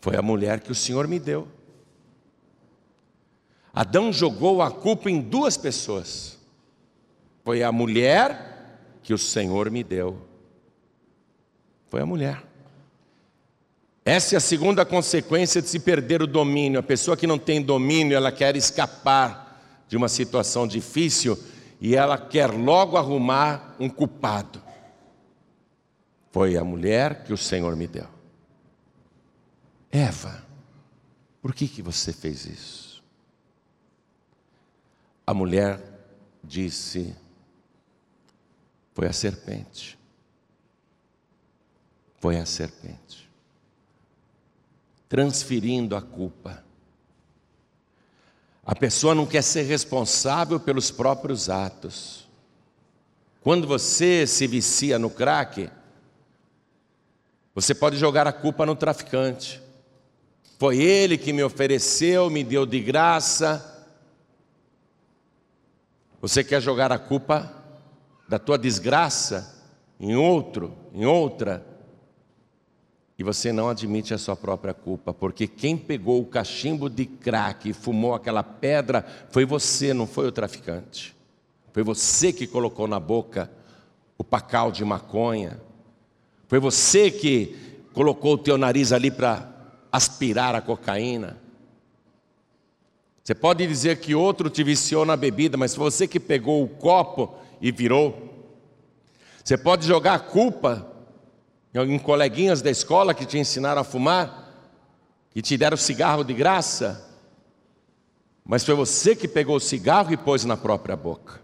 Foi 0.00 0.16
a 0.16 0.22
mulher 0.22 0.58
que 0.58 0.72
o 0.72 0.74
Senhor 0.74 1.06
me 1.06 1.20
deu. 1.20 1.46
Adão 3.72 4.12
jogou 4.12 4.60
a 4.60 4.72
culpa 4.72 5.08
em 5.08 5.20
duas 5.20 5.56
pessoas. 5.56 6.36
Foi 7.44 7.62
a 7.62 7.70
mulher 7.70 8.98
que 9.04 9.14
o 9.14 9.18
Senhor 9.18 9.70
me 9.70 9.84
deu. 9.84 10.20
Foi 11.88 12.00
a 12.00 12.06
mulher. 12.06 12.42
Essa 14.04 14.34
é 14.34 14.38
a 14.38 14.40
segunda 14.40 14.84
consequência 14.84 15.62
de 15.62 15.68
se 15.68 15.78
perder 15.78 16.22
o 16.22 16.26
domínio. 16.26 16.80
A 16.80 16.82
pessoa 16.82 17.16
que 17.16 17.26
não 17.26 17.38
tem 17.38 17.62
domínio, 17.62 18.16
ela 18.16 18.32
quer 18.32 18.56
escapar 18.56 19.62
de 19.86 19.96
uma 19.96 20.08
situação 20.08 20.66
difícil 20.66 21.38
e 21.80 21.94
ela 21.94 22.18
quer 22.18 22.50
logo 22.50 22.96
arrumar 22.96 23.76
um 23.78 23.88
culpado. 23.88 24.60
Foi 26.30 26.56
a 26.56 26.64
mulher 26.64 27.24
que 27.24 27.32
o 27.32 27.36
Senhor 27.36 27.74
me 27.74 27.86
deu. 27.86 28.08
Eva, 29.90 30.44
por 31.42 31.52
que, 31.52 31.66
que 31.66 31.82
você 31.82 32.12
fez 32.12 32.46
isso? 32.46 33.02
A 35.26 35.34
mulher 35.34 35.80
disse: 36.42 37.16
Foi 38.94 39.06
a 39.06 39.12
serpente. 39.12 39.98
Foi 42.18 42.38
a 42.38 42.46
serpente. 42.46 43.28
Transferindo 45.08 45.96
a 45.96 46.02
culpa. 46.02 46.62
A 48.64 48.74
pessoa 48.74 49.14
não 49.14 49.26
quer 49.26 49.42
ser 49.42 49.62
responsável 49.62 50.60
pelos 50.60 50.92
próprios 50.92 51.48
atos. 51.48 52.28
Quando 53.40 53.66
você 53.66 54.26
se 54.26 54.46
vicia 54.46 54.98
no 54.98 55.10
crack, 55.10 55.70
você 57.54 57.74
pode 57.74 57.96
jogar 57.96 58.26
a 58.26 58.32
culpa 58.32 58.64
no 58.64 58.76
traficante. 58.76 59.60
Foi 60.58 60.78
ele 60.78 61.18
que 61.18 61.32
me 61.32 61.42
ofereceu, 61.42 62.30
me 62.30 62.44
deu 62.44 62.64
de 62.64 62.80
graça. 62.80 63.88
Você 66.20 66.44
quer 66.44 66.60
jogar 66.60 66.92
a 66.92 66.98
culpa 66.98 67.50
da 68.28 68.38
tua 68.38 68.58
desgraça 68.58 69.64
em 69.98 70.14
outro, 70.14 70.72
em 70.92 71.04
outra, 71.04 71.66
e 73.18 73.22
você 73.22 73.52
não 73.52 73.68
admite 73.68 74.14
a 74.14 74.18
sua 74.18 74.34
própria 74.34 74.72
culpa, 74.72 75.12
porque 75.12 75.46
quem 75.46 75.76
pegou 75.76 76.22
o 76.22 76.26
cachimbo 76.26 76.88
de 76.88 77.04
crack 77.04 77.68
e 77.68 77.72
fumou 77.74 78.14
aquela 78.14 78.42
pedra 78.42 79.04
foi 79.30 79.44
você, 79.44 79.92
não 79.92 80.06
foi 80.06 80.26
o 80.26 80.32
traficante. 80.32 81.14
Foi 81.72 81.82
você 81.82 82.32
que 82.32 82.46
colocou 82.46 82.88
na 82.88 82.98
boca 82.98 83.50
o 84.16 84.24
pacal 84.24 84.72
de 84.72 84.84
maconha, 84.84 85.60
foi 86.50 86.58
você 86.58 87.12
que 87.12 87.56
colocou 87.92 88.34
o 88.34 88.38
teu 88.38 88.58
nariz 88.58 88.90
ali 88.90 89.08
para 89.08 89.48
aspirar 89.92 90.52
a 90.52 90.60
cocaína. 90.60 91.38
Você 93.22 93.36
pode 93.36 93.64
dizer 93.64 94.00
que 94.00 94.16
outro 94.16 94.50
te 94.50 94.64
viciou 94.64 95.04
na 95.04 95.16
bebida, 95.16 95.56
mas 95.56 95.76
foi 95.76 95.84
você 95.88 96.08
que 96.08 96.18
pegou 96.18 96.64
o 96.64 96.68
copo 96.68 97.36
e 97.60 97.70
virou. 97.70 98.50
Você 99.44 99.56
pode 99.56 99.86
jogar 99.86 100.14
a 100.14 100.18
culpa 100.18 100.90
em 101.72 101.98
coleguinhas 102.00 102.60
da 102.60 102.68
escola 102.68 103.14
que 103.14 103.24
te 103.24 103.38
ensinaram 103.38 103.82
a 103.82 103.84
fumar, 103.84 104.52
que 105.30 105.40
te 105.40 105.56
deram 105.56 105.76
cigarro 105.76 106.24
de 106.24 106.34
graça, 106.34 107.16
mas 108.44 108.64
foi 108.64 108.74
você 108.74 109.14
que 109.14 109.28
pegou 109.28 109.54
o 109.54 109.60
cigarro 109.60 110.12
e 110.12 110.16
pôs 110.16 110.44
na 110.44 110.56
própria 110.56 110.96
boca. 110.96 111.40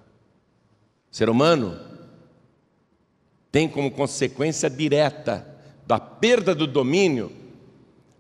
Ser 1.13 1.31
humano 1.31 1.86
tem 3.51 3.69
como 3.69 3.91
consequência 3.91 4.69
direta 4.69 5.47
da 5.87 5.99
perda 5.99 6.55
do 6.55 6.67
domínio 6.67 7.33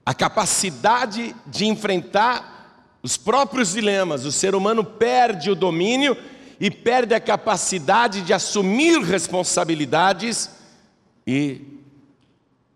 a 0.04 0.14
capacidade 0.14 1.34
de 1.46 1.66
enfrentar 1.66 2.98
os 3.02 3.16
próprios 3.16 3.72
dilemas. 3.72 4.24
O 4.24 4.30
ser 4.30 4.54
humano 4.54 4.84
perde 4.84 5.50
o 5.50 5.54
domínio 5.54 6.16
e 6.60 6.70
perde 6.70 7.12
a 7.12 7.20
capacidade 7.20 8.22
de 8.22 8.32
assumir 8.32 9.00
responsabilidades 9.02 10.50
e 11.26 11.60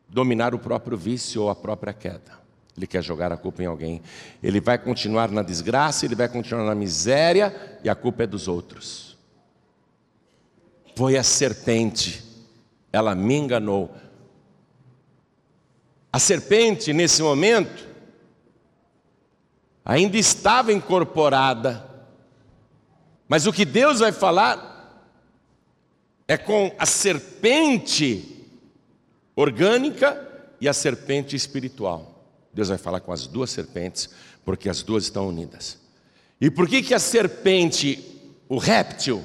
dominar 0.09 0.55
o 0.55 0.59
próprio 0.59 0.99
vício 0.99 1.43
ou 1.43 1.51
a 1.51 1.55
própria 1.55 1.93
queda. 1.93 2.41
Ele 2.77 2.87
quer 2.87 3.03
jogar 3.03 3.33
a 3.33 3.37
culpa 3.37 3.63
em 3.63 3.67
alguém. 3.67 4.03
Ele 4.43 4.61
vai 4.61 4.77
continuar 4.77 5.31
na 5.31 5.43
desgraça, 5.43 6.05
ele 6.05 6.15
vai 6.17 6.29
continuar 6.29 6.65
na 6.65 6.75
miséria 6.75 7.79
e 7.85 7.89
a 7.89 7.95
culpa 7.95 8.25
é 8.25 8.27
dos 8.27 8.49
outros. 8.49 9.17
Foi 10.97 11.17
a 11.17 11.23
serpente 11.23 12.30
ela 12.93 13.15
me 13.15 13.35
enganou. 13.35 13.95
A 16.13 16.19
serpente, 16.19 16.93
nesse 16.93 17.23
momento, 17.23 17.89
ainda 19.85 20.17
estava 20.17 20.73
incorporada 20.73 21.89
Mas 23.31 23.47
o 23.47 23.53
que 23.53 23.65
Deus 23.65 24.01
vai 24.01 24.11
falar 24.11 24.69
é 26.27 26.37
com 26.37 26.75
a 26.77 26.85
serpente 26.85 28.45
orgânica 29.37 30.29
e 30.61 30.69
a 30.69 30.73
serpente 30.73 31.37
espiritual. 31.37 32.25
Deus 32.53 32.71
vai 32.71 32.79
falar 32.79 32.99
com 32.99 33.13
as 33.13 33.29
duas 33.29 33.51
serpentes, 33.51 34.11
porque 34.45 34.69
as 34.69 34.83
duas 34.83 35.05
estão 35.05 35.29
unidas. 35.29 35.79
E 36.41 36.51
por 36.51 36.69
que 36.69 36.83
que 36.83 36.93
a 36.93 36.99
serpente, 36.99 38.05
o 38.49 38.59
réptil, 38.59 39.23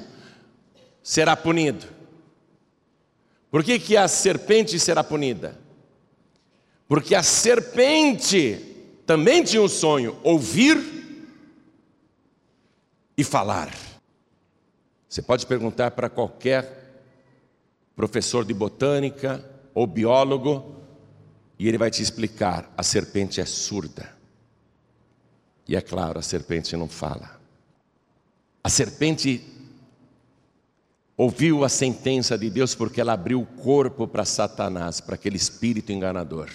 será 1.02 1.36
punido? 1.36 1.95
Por 3.50 3.62
que 3.62 3.78
que 3.78 3.96
a 3.96 4.08
serpente 4.08 4.78
será 4.78 5.02
punida? 5.04 5.58
Porque 6.88 7.14
a 7.14 7.22
serpente 7.22 8.58
também 9.06 9.42
tinha 9.42 9.62
um 9.62 9.68
sonho: 9.68 10.18
ouvir 10.22 10.76
e 13.16 13.24
falar. 13.24 13.74
Você 15.08 15.22
pode 15.22 15.46
perguntar 15.46 15.92
para 15.92 16.10
qualquer 16.10 17.02
professor 17.94 18.44
de 18.44 18.52
botânica 18.52 19.42
ou 19.72 19.86
biólogo, 19.86 20.76
e 21.58 21.66
ele 21.66 21.78
vai 21.78 21.90
te 21.90 22.02
explicar: 22.02 22.72
a 22.76 22.82
serpente 22.82 23.40
é 23.40 23.44
surda. 23.46 24.14
E 25.68 25.74
é 25.74 25.80
claro, 25.80 26.18
a 26.18 26.22
serpente 26.22 26.76
não 26.76 26.88
fala. 26.88 27.40
A 28.62 28.68
serpente 28.68 29.55
ouviu 31.16 31.64
a 31.64 31.68
sentença 31.68 32.36
de 32.36 32.50
Deus 32.50 32.74
porque 32.74 33.00
ela 33.00 33.14
abriu 33.14 33.40
o 33.40 33.46
corpo 33.46 34.06
para 34.06 34.24
Satanás, 34.24 35.00
para 35.00 35.14
aquele 35.14 35.36
espírito 35.36 35.92
enganador. 35.92 36.50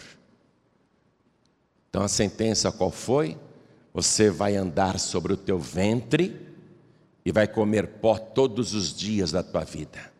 Então 1.89 2.03
a 2.03 2.07
sentença 2.07 2.71
qual 2.71 2.91
foi? 2.91 3.37
Você 3.93 4.29
vai 4.29 4.55
andar 4.55 4.99
sobre 4.99 5.33
o 5.33 5.37
teu 5.37 5.59
ventre 5.59 6.49
e 7.25 7.31
vai 7.31 7.47
comer 7.47 7.87
pó 7.87 8.17
todos 8.17 8.73
os 8.73 8.95
dias 8.95 9.31
da 9.31 9.43
tua 9.43 9.63
vida. 9.63 10.11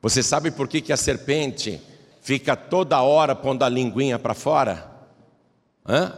Você 0.00 0.22
sabe 0.22 0.50
por 0.50 0.68
que, 0.68 0.80
que 0.80 0.92
a 0.92 0.96
serpente 0.96 1.80
fica 2.20 2.54
toda 2.54 3.00
hora 3.02 3.34
pondo 3.34 3.64
a 3.64 3.68
linguinha 3.68 4.18
para 4.18 4.34
fora? 4.34 4.88
Hã? 5.84 6.12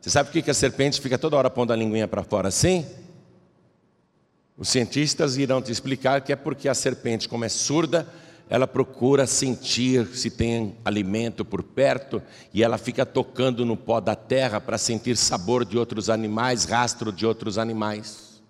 Você 0.00 0.10
sabe 0.10 0.28
por 0.28 0.32
que, 0.34 0.42
que 0.42 0.50
a 0.50 0.54
serpente 0.54 1.00
fica 1.00 1.18
toda 1.18 1.36
hora 1.36 1.48
pondo 1.48 1.72
a 1.72 1.76
linguinha 1.76 2.08
para 2.08 2.22
fora 2.22 2.48
assim? 2.48 2.84
Os 4.60 4.68
cientistas 4.68 5.38
irão 5.38 5.62
te 5.62 5.72
explicar 5.72 6.20
que 6.20 6.34
é 6.34 6.36
porque 6.36 6.68
a 6.68 6.74
serpente, 6.74 7.26
como 7.26 7.46
é 7.46 7.48
surda, 7.48 8.06
ela 8.46 8.66
procura 8.66 9.26
sentir 9.26 10.06
se 10.08 10.28
tem 10.28 10.76
alimento 10.84 11.46
por 11.46 11.62
perto 11.62 12.22
e 12.52 12.62
ela 12.62 12.76
fica 12.76 13.06
tocando 13.06 13.64
no 13.64 13.74
pó 13.74 14.00
da 14.00 14.14
terra 14.14 14.60
para 14.60 14.76
sentir 14.76 15.16
sabor 15.16 15.64
de 15.64 15.78
outros 15.78 16.10
animais, 16.10 16.66
rastro 16.66 17.10
de 17.10 17.24
outros 17.24 17.56
animais. 17.56 18.42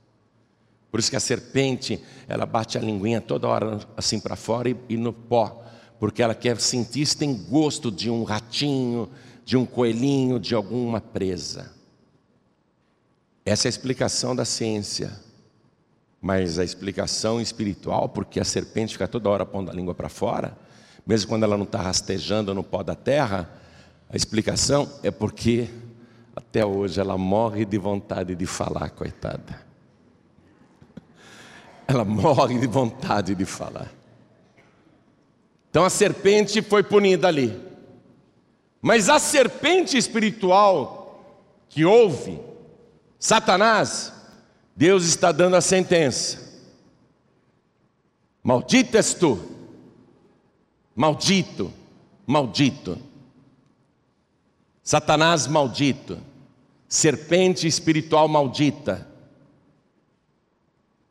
Por 0.91 0.99
isso 0.99 1.11
que 1.11 1.17
a 1.17 1.21
serpente, 1.21 2.03
ela 2.27 2.45
bate 2.45 2.77
a 2.77 2.81
linguinha 2.81 3.21
toda 3.21 3.47
hora 3.47 3.79
assim 3.97 4.19
para 4.19 4.35
fora 4.35 4.69
e, 4.69 4.77
e 4.89 4.97
no 4.97 5.13
pó, 5.13 5.63
porque 6.01 6.25
ela 6.25 6.35
quer 6.35 6.61
sentir 6.61 7.07
se 7.07 7.17
tem 7.17 7.33
gosto 7.33 7.89
de 7.89 8.11
um 8.11 8.25
ratinho, 8.25 9.09
de 9.45 9.57
um 9.57 9.65
coelhinho, 9.65 10.41
de 10.41 10.57
alguma 10.57 11.01
presa. 11.01 11.71
Essa 13.45 13.69
é 13.69 13.69
a 13.69 13.71
explicação 13.71 14.35
da 14.35 14.45
ciência. 14.45 15.30
Mas 16.21 16.59
a 16.59 16.65
explicação 16.65 17.41
espiritual, 17.41 18.09
porque 18.09 18.39
a 18.39 18.45
serpente 18.45 18.93
fica 18.93 19.09
toda 19.09 19.31
hora 19.31 19.47
pondo 19.47 19.71
a 19.71 19.75
língua 19.75 19.95
para 19.95 20.09
fora, 20.09 20.57
mesmo 21.07 21.29
quando 21.29 21.45
ela 21.45 21.57
não 21.57 21.65
está 21.65 21.81
rastejando 21.81 22.55
no 22.55 22.63
pó 22.63 22.83
da 22.83 22.95
terra, 22.95 23.49
a 24.09 24.17
explicação 24.17 24.91
é 25.03 25.11
porque 25.11 25.71
até 26.35 26.65
hoje 26.65 27.01
ela 27.01 27.17
morre 27.17 27.65
de 27.65 27.79
vontade 27.79 28.35
de 28.35 28.47
falar, 28.47 28.91
coitada. 28.91 29.71
Ela 31.87 32.05
morre 32.05 32.59
de 32.59 32.67
vontade 32.67 33.35
de 33.35 33.45
falar. 33.45 33.91
Então 35.71 35.85
a 35.85 35.91
serpente 35.91 36.61
foi 36.63 36.83
punida 36.83 37.29
ali. 37.29 37.61
Mas 38.83 39.09
a 39.09 39.19
serpente 39.19 39.97
espiritual 39.97 41.01
que 41.69 41.85
houve, 41.85 42.41
Satanás, 43.19 44.13
Deus 44.81 45.05
está 45.05 45.31
dando 45.31 45.57
a 45.57 45.61
sentença. 45.61 46.39
Maldito 48.43 48.97
és 48.97 49.13
tu, 49.13 49.39
maldito, 50.97 51.71
maldito. 52.27 52.99
Satanás 54.83 55.47
maldito, 55.47 56.19
serpente 56.89 57.67
espiritual 57.67 58.27
maldita. 58.27 59.07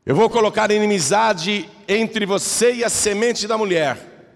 Eu 0.04 0.16
vou 0.16 0.32
colocar 0.32 0.72
inimizade 0.72 1.70
entre 1.88 2.26
você 2.26 2.74
e 2.74 2.84
a 2.84 2.90
semente 2.90 3.48
da 3.48 3.56
mulher, 3.56 4.34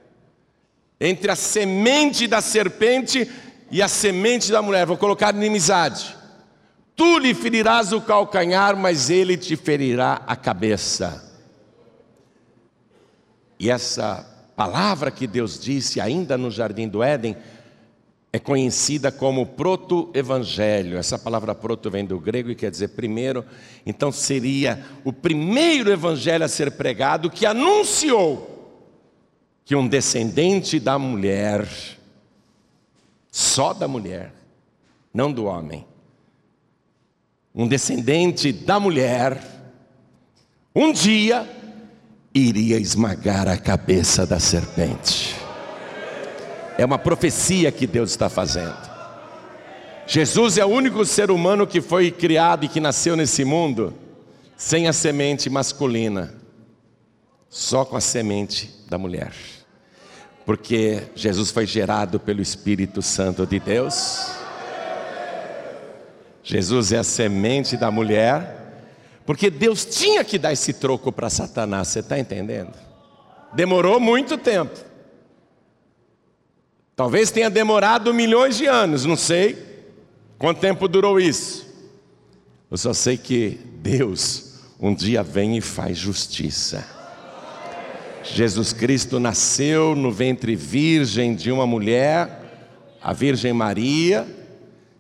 entre 1.01 1.31
a 1.31 1.35
semente 1.35 2.27
da 2.27 2.39
serpente 2.39 3.27
e 3.71 3.81
a 3.81 3.87
semente 3.87 4.51
da 4.51 4.61
mulher. 4.61 4.85
Vou 4.85 4.95
colocar 4.95 5.33
inimizade. 5.33 6.21
Tu 6.95 7.19
lhe 7.19 7.33
ferirás 7.33 7.91
o 7.91 8.01
calcanhar, 8.01 8.75
mas 8.75 9.09
ele 9.09 9.35
te 9.35 9.55
ferirá 9.55 10.21
a 10.27 10.35
cabeça. 10.35 11.31
E 13.59 13.69
essa 13.69 14.25
palavra 14.55 15.09
que 15.09 15.25
Deus 15.25 15.59
disse 15.59 15.99
ainda 15.99 16.37
no 16.37 16.51
jardim 16.51 16.87
do 16.87 17.01
Éden 17.01 17.35
é 18.31 18.39
conhecida 18.39 19.11
como 19.11 19.45
proto-evangelho. 19.45 20.97
Essa 20.97 21.19
palavra 21.19 21.53
proto 21.53 21.89
vem 21.91 22.03
do 22.03 22.19
grego 22.19 22.49
e 22.49 22.55
quer 22.55 22.71
dizer 22.71 22.89
primeiro. 22.89 23.45
Então 23.85 24.11
seria 24.11 24.83
o 25.03 25.13
primeiro 25.13 25.91
evangelho 25.91 26.43
a 26.43 26.47
ser 26.47 26.71
pregado 26.71 27.29
que 27.29 27.45
anunciou 27.45 28.49
que 29.63 29.75
um 29.75 29.87
descendente 29.87 30.79
da 30.79 30.97
mulher, 30.99 31.67
só 33.31 33.71
da 33.73 33.87
mulher, 33.87 34.33
não 35.13 35.31
do 35.31 35.45
homem, 35.45 35.85
um 37.55 37.67
descendente 37.67 38.51
da 38.51 38.79
mulher, 38.79 39.41
um 40.75 40.91
dia 40.91 41.47
iria 42.33 42.79
esmagar 42.79 43.47
a 43.47 43.57
cabeça 43.57 44.25
da 44.25 44.39
serpente. 44.39 45.35
É 46.77 46.83
uma 46.83 46.97
profecia 46.97 47.71
que 47.71 47.85
Deus 47.85 48.09
está 48.09 48.27
fazendo. 48.27 48.91
Jesus 50.07 50.57
é 50.57 50.65
o 50.65 50.69
único 50.69 51.05
ser 51.05 51.29
humano 51.29 51.67
que 51.67 51.79
foi 51.79 52.09
criado 52.09 52.65
e 52.65 52.67
que 52.67 52.79
nasceu 52.79 53.15
nesse 53.15 53.45
mundo 53.45 53.93
sem 54.57 54.87
a 54.87 54.93
semente 54.93 55.49
masculina, 55.49 56.33
só 57.49 57.85
com 57.85 57.95
a 57.95 58.01
semente 58.01 58.73
da 58.89 58.97
mulher. 58.97 59.31
Porque 60.45 61.03
Jesus 61.15 61.51
foi 61.51 61.67
gerado 61.67 62.19
pelo 62.19 62.41
Espírito 62.41 63.01
Santo 63.01 63.45
de 63.45 63.59
Deus 63.59 64.42
Jesus 66.43 66.91
é 66.91 66.97
a 66.97 67.03
semente 67.03 67.77
da 67.77 67.89
mulher, 67.89 68.63
porque 69.25 69.49
Deus 69.49 69.85
tinha 69.85 70.23
que 70.23 70.37
dar 70.37 70.51
esse 70.51 70.73
troco 70.73 71.11
para 71.11 71.29
Satanás, 71.29 71.87
você 71.87 71.99
está 71.99 72.19
entendendo? 72.19 72.73
Demorou 73.53 73.99
muito 73.99 74.37
tempo. 74.37 74.77
Talvez 76.95 77.31
tenha 77.31 77.49
demorado 77.49 78.13
milhões 78.13 78.57
de 78.57 78.65
anos, 78.65 79.05
não 79.05 79.15
sei 79.15 79.73
quanto 80.37 80.59
tempo 80.59 80.87
durou 80.87 81.19
isso. 81.19 81.65
Eu 82.69 82.77
só 82.77 82.93
sei 82.93 83.17
que 83.17 83.59
Deus 83.81 84.59
um 84.79 84.93
dia 84.93 85.23
vem 85.23 85.57
e 85.57 85.61
faz 85.61 85.97
justiça. 85.97 86.85
Jesus 88.23 88.73
Cristo 88.73 89.19
nasceu 89.19 89.95
no 89.95 90.11
ventre 90.11 90.55
virgem 90.55 91.35
de 91.35 91.51
uma 91.51 91.65
mulher, 91.65 92.41
a 93.01 93.13
Virgem 93.13 93.53
Maria, 93.53 94.27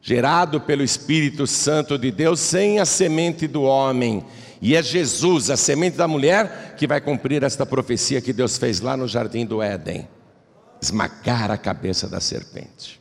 gerado 0.05 0.59
pelo 0.59 0.83
Espírito 0.83 1.47
Santo 1.47 1.97
de 1.97 2.11
Deus, 2.11 2.41
sem 2.41 2.77
a 2.77 2.85
semente 2.85 3.47
do 3.47 3.63
homem. 3.63 4.25
E 4.61 4.75
é 4.75 4.83
Jesus, 4.83 5.49
a 5.49 5.55
semente 5.55 5.95
da 5.95 6.09
mulher, 6.09 6.75
que 6.77 6.85
vai 6.85 6.99
cumprir 6.99 7.41
esta 7.41 7.65
profecia 7.65 8.19
que 8.19 8.33
Deus 8.33 8.57
fez 8.57 8.81
lá 8.81 8.97
no 8.97 9.07
jardim 9.07 9.45
do 9.45 9.63
Éden 9.63 10.07
esmagar 10.81 11.49
a 11.49 11.57
cabeça 11.57 12.09
da 12.09 12.19
serpente. 12.19 12.99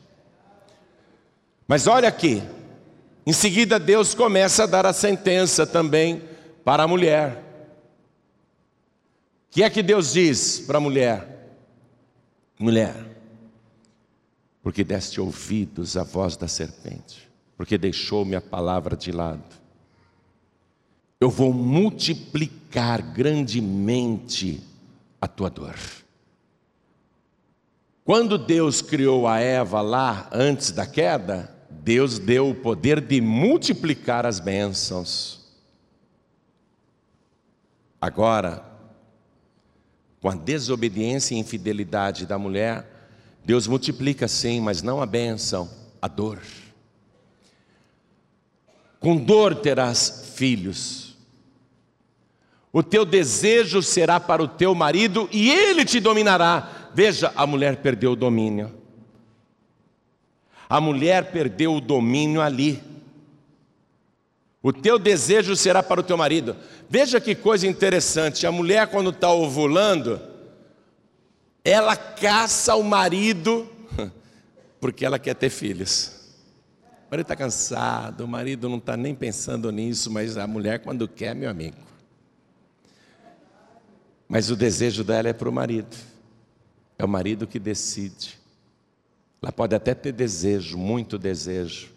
Mas 1.67 1.85
olha 1.85 2.07
aqui, 2.07 2.41
em 3.25 3.33
seguida 3.33 3.77
Deus 3.77 4.13
começa 4.13 4.63
a 4.63 4.67
dar 4.67 4.85
a 4.85 4.93
sentença 4.93 5.67
também 5.67 6.23
para 6.63 6.83
a 6.83 6.87
mulher. 6.87 7.43
O 9.49 9.55
que 9.55 9.63
é 9.63 9.69
que 9.69 9.83
Deus 9.83 10.13
diz 10.13 10.61
para 10.61 10.77
a 10.77 10.81
mulher? 10.81 11.27
Mulher, 12.57 13.12
porque 14.63 14.81
deste 14.83 15.19
ouvidos 15.19 15.97
à 15.97 16.03
voz 16.03 16.37
da 16.37 16.47
serpente, 16.47 17.29
porque 17.57 17.77
deixou 17.77 18.23
minha 18.23 18.39
palavra 18.39 18.95
de 18.95 19.11
lado. 19.11 19.43
Eu 21.19 21.29
vou 21.29 21.53
multiplicar 21.53 23.01
grandemente 23.01 24.63
a 25.19 25.27
tua 25.27 25.49
dor. 25.49 25.75
Quando 28.05 28.37
Deus 28.37 28.81
criou 28.81 29.27
a 29.27 29.39
Eva 29.39 29.81
lá 29.81 30.29
antes 30.31 30.71
da 30.71 30.85
queda, 30.85 31.53
Deus 31.69 32.17
deu 32.17 32.49
o 32.49 32.55
poder 32.55 33.01
de 33.01 33.19
multiplicar 33.19 34.25
as 34.25 34.39
bênçãos. 34.39 35.41
Agora, 37.99 38.65
com 40.21 40.29
a 40.29 40.35
desobediência 40.35 41.35
e 41.35 41.39
infidelidade 41.39 42.25
da 42.25 42.37
mulher, 42.37 42.92
Deus 43.45 43.67
multiplica 43.67 44.27
sim, 44.27 44.61
mas 44.61 44.81
não 44.81 45.01
a 45.01 45.05
bênção, 45.05 45.69
a 46.01 46.07
dor. 46.07 46.39
Com 48.99 49.17
dor 49.17 49.55
terás 49.55 50.31
filhos. 50.35 51.17
O 52.71 52.81
teu 52.81 53.05
desejo 53.05 53.81
será 53.81 54.19
para 54.19 54.41
o 54.41 54.47
teu 54.47 54.73
marido 54.73 55.29
e 55.31 55.51
ele 55.51 55.83
te 55.85 55.99
dominará. 55.99 56.89
Veja, 56.93 57.31
a 57.35 57.45
mulher 57.45 57.77
perdeu 57.77 58.13
o 58.13 58.15
domínio. 58.15 58.71
A 60.69 60.79
mulher 60.79 61.31
perdeu 61.31 61.75
o 61.75 61.81
domínio 61.81 62.41
ali. 62.41 62.81
O 64.61 64.71
teu 64.71 64.97
desejo 64.97 65.55
será 65.55 65.83
para 65.83 65.99
o 65.99 66.03
teu 66.03 66.17
marido. 66.17 66.55
Veja 66.89 67.19
que 67.19 67.35
coisa 67.35 67.67
interessante: 67.67 68.47
a 68.47 68.51
mulher, 68.51 68.87
quando 68.87 69.09
está 69.09 69.31
ovulando, 69.31 70.19
ela 71.63 71.95
caça 71.95 72.75
o 72.75 72.83
marido 72.83 73.69
porque 74.81 75.05
ela 75.05 75.17
quer 75.17 75.35
ter 75.35 75.49
filhos. 75.49 76.19
O 77.07 77.11
marido 77.11 77.25
está 77.25 77.35
cansado, 77.35 78.25
o 78.25 78.27
marido 78.27 78.67
não 78.67 78.77
está 78.77 78.97
nem 78.97 79.15
pensando 79.15 79.71
nisso, 79.71 80.11
mas 80.11 80.37
a 80.37 80.45
mulher, 80.45 80.79
quando 80.79 81.07
quer, 81.07 81.33
meu 81.35 81.49
amigo. 81.49 81.77
Mas 84.27 84.49
o 84.49 84.55
desejo 84.55 85.03
dela 85.03 85.29
é 85.29 85.33
para 85.33 85.47
o 85.47 85.51
marido, 85.51 85.95
é 86.97 87.05
o 87.05 87.07
marido 87.07 87.45
que 87.45 87.59
decide. 87.59 88.39
Ela 89.41 89.51
pode 89.51 89.75
até 89.75 89.93
ter 89.93 90.11
desejo, 90.11 90.77
muito 90.77 91.17
desejo, 91.17 91.91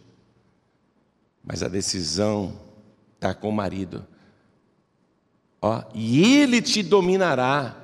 mas 1.43 1.63
a 1.63 1.69
decisão 1.69 2.61
está 3.15 3.33
com 3.33 3.49
o 3.49 3.53
marido. 3.53 4.07
Ó, 5.63 5.83
e 5.95 6.37
ele 6.37 6.61
te 6.61 6.83
dominará. 6.83 7.75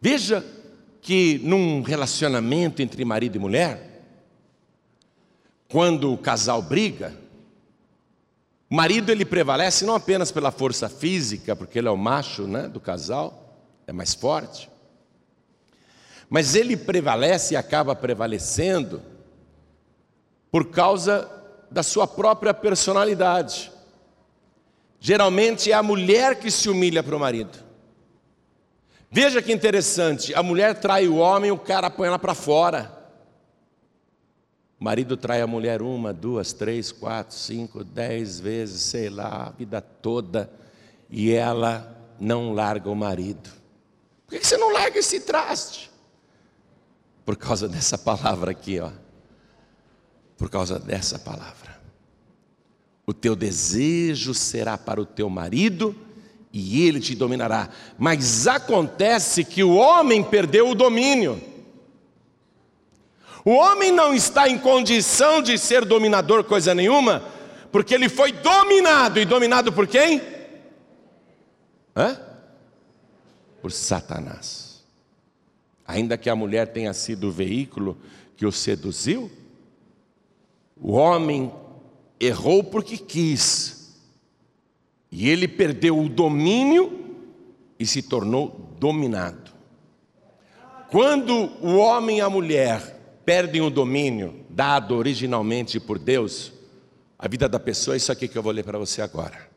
Veja 0.00 0.44
que 1.06 1.38
num 1.44 1.82
relacionamento 1.82 2.82
entre 2.82 3.04
marido 3.04 3.36
e 3.36 3.38
mulher, 3.38 4.02
quando 5.68 6.12
o 6.12 6.18
casal 6.18 6.60
briga, 6.60 7.14
o 8.68 8.74
marido 8.74 9.12
ele 9.12 9.24
prevalece 9.24 9.84
não 9.84 9.94
apenas 9.94 10.32
pela 10.32 10.50
força 10.50 10.88
física, 10.88 11.54
porque 11.54 11.78
ele 11.78 11.86
é 11.86 11.92
o 11.92 11.96
macho 11.96 12.48
né, 12.48 12.66
do 12.66 12.80
casal, 12.80 13.56
é 13.86 13.92
mais 13.92 14.14
forte, 14.14 14.68
mas 16.28 16.56
ele 16.56 16.76
prevalece 16.76 17.54
e 17.54 17.56
acaba 17.56 17.94
prevalecendo 17.94 19.00
por 20.50 20.70
causa 20.70 21.30
da 21.70 21.84
sua 21.84 22.08
própria 22.08 22.52
personalidade. 22.52 23.70
Geralmente 24.98 25.70
é 25.70 25.74
a 25.76 25.84
mulher 25.84 26.40
que 26.40 26.50
se 26.50 26.68
humilha 26.68 27.00
para 27.00 27.14
o 27.14 27.20
marido. 27.20 27.65
Veja 29.10 29.40
que 29.40 29.52
interessante: 29.52 30.34
a 30.34 30.42
mulher 30.42 30.78
trai 30.78 31.06
o 31.08 31.16
homem, 31.16 31.50
o 31.50 31.58
cara 31.58 31.90
põe 31.90 32.08
ela 32.08 32.18
para 32.18 32.34
fora. 32.34 32.94
O 34.78 34.84
marido 34.84 35.16
trai 35.16 35.40
a 35.40 35.46
mulher 35.46 35.80
uma, 35.80 36.12
duas, 36.12 36.52
três, 36.52 36.92
quatro, 36.92 37.34
cinco, 37.34 37.82
dez 37.82 38.38
vezes, 38.38 38.82
sei 38.82 39.08
lá, 39.08 39.46
a 39.46 39.50
vida 39.50 39.80
toda, 39.80 40.50
e 41.08 41.32
ela 41.32 41.96
não 42.20 42.52
larga 42.52 42.90
o 42.90 42.94
marido. 42.94 43.50
Por 44.26 44.38
que 44.38 44.46
você 44.46 44.58
não 44.58 44.72
larga 44.72 44.98
esse 44.98 45.20
traste? 45.20 45.90
Por 47.24 47.36
causa 47.36 47.68
dessa 47.68 47.96
palavra 47.96 48.50
aqui, 48.50 48.78
ó. 48.78 48.90
Por 50.36 50.50
causa 50.50 50.78
dessa 50.78 51.18
palavra. 51.18 51.80
O 53.06 53.14
teu 53.14 53.34
desejo 53.34 54.34
será 54.34 54.76
para 54.76 55.00
o 55.00 55.06
teu 55.06 55.30
marido 55.30 56.05
e 56.58 56.86
ele 56.86 57.00
te 57.00 57.14
dominará. 57.14 57.68
Mas 57.98 58.46
acontece 58.46 59.44
que 59.44 59.62
o 59.62 59.74
homem 59.74 60.22
perdeu 60.22 60.70
o 60.70 60.74
domínio. 60.74 61.40
O 63.44 63.52
homem 63.52 63.90
não 63.90 64.14
está 64.14 64.48
em 64.48 64.58
condição 64.58 65.40
de 65.40 65.56
ser 65.56 65.84
dominador 65.84 66.44
coisa 66.44 66.74
nenhuma, 66.74 67.22
porque 67.70 67.94
ele 67.94 68.08
foi 68.08 68.32
dominado. 68.32 69.20
E 69.20 69.24
dominado 69.24 69.72
por 69.72 69.86
quem? 69.86 70.20
Hã? 71.96 72.18
Por 73.60 73.70
Satanás 73.72 74.66
ainda 75.86 76.18
que 76.18 76.28
a 76.28 76.36
mulher 76.36 76.72
tenha 76.72 76.92
sido 76.92 77.28
o 77.28 77.32
veículo 77.32 77.96
que 78.36 78.44
o 78.44 78.52
seduziu, 78.52 79.30
o 80.76 80.92
homem 80.92 81.52
errou 82.18 82.64
porque 82.64 82.98
quis, 82.98 83.75
e 85.10 85.28
ele 85.28 85.46
perdeu 85.46 85.98
o 85.98 86.08
domínio 86.08 87.16
e 87.78 87.86
se 87.86 88.02
tornou 88.02 88.74
dominado. 88.78 89.52
Quando 90.90 91.50
o 91.60 91.76
homem 91.76 92.18
e 92.18 92.20
a 92.20 92.30
mulher 92.30 93.20
perdem 93.24 93.60
o 93.60 93.70
domínio 93.70 94.44
dado 94.48 94.96
originalmente 94.96 95.80
por 95.80 95.98
Deus, 95.98 96.52
a 97.18 97.28
vida 97.28 97.48
da 97.48 97.58
pessoa 97.58 97.94
é 97.94 97.98
isso 97.98 98.12
aqui 98.12 98.28
que 98.28 98.36
eu 98.38 98.42
vou 98.42 98.52
ler 98.52 98.64
para 98.64 98.78
você 98.78 99.02
agora. 99.02 99.48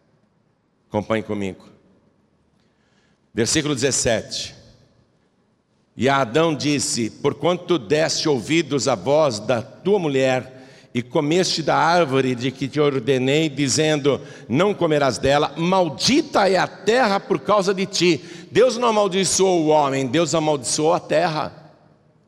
Acompanhe 0.87 1.23
comigo. 1.23 1.65
Versículo 3.33 3.75
17. 3.75 4.55
E 5.95 6.09
Adão 6.09 6.55
disse: 6.55 7.09
Porquanto 7.09 7.77
deste 7.77 8.27
ouvidos 8.27 8.87
à 8.87 8.95
voz 8.95 9.39
da 9.39 9.61
tua 9.61 9.99
mulher 9.99 10.58
e 10.99 11.01
comeste 11.01 11.63
da 11.63 11.77
árvore 11.77 12.35
de 12.35 12.51
que 12.51 12.67
te 12.67 12.79
ordenei, 12.79 13.47
dizendo: 13.49 14.21
Não 14.49 14.73
comerás 14.73 15.17
dela, 15.17 15.53
maldita 15.55 16.49
é 16.49 16.57
a 16.57 16.67
terra 16.67 17.19
por 17.19 17.39
causa 17.39 17.73
de 17.73 17.85
ti. 17.85 18.47
Deus 18.51 18.77
não 18.77 18.89
amaldiçoou 18.89 19.63
o 19.63 19.67
homem, 19.67 20.05
Deus 20.05 20.35
amaldiçoou 20.35 20.93
a 20.93 20.99
terra. 20.99 21.73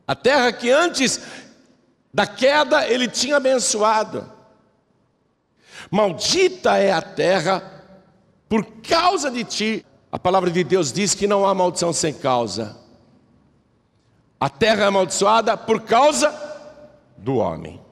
A 0.08 0.16
terra 0.16 0.52
que 0.54 0.72
antes 0.72 1.22
da 2.14 2.26
queda 2.26 2.88
ele 2.88 3.10
tinha 3.10 3.38
abençoado. 3.38 4.32
Maldita 5.90 6.78
é 6.78 6.94
a 6.94 7.02
terra 7.02 7.84
por 8.48 8.66
causa 8.88 9.30
de 9.30 9.44
ti. 9.44 9.86
A 10.10 10.18
palavra 10.18 10.50
de 10.50 10.64
Deus 10.64 10.94
diz 10.94 11.14
que 11.14 11.28
não 11.28 11.46
há 11.46 11.54
maldição 11.54 11.92
sem 11.92 12.14
causa. 12.14 12.78
A 14.40 14.50
terra 14.50 14.84
é 14.84 14.88
amaldiçoada 14.88 15.58
por 15.58 15.82
causa 15.82 16.34
do 17.18 17.36
homem. 17.36 17.91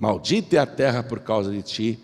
Maldita 0.00 0.56
é 0.56 0.58
a 0.58 0.66
terra 0.66 1.02
por 1.02 1.20
causa 1.20 1.50
de 1.52 1.62
ti. 1.62 1.98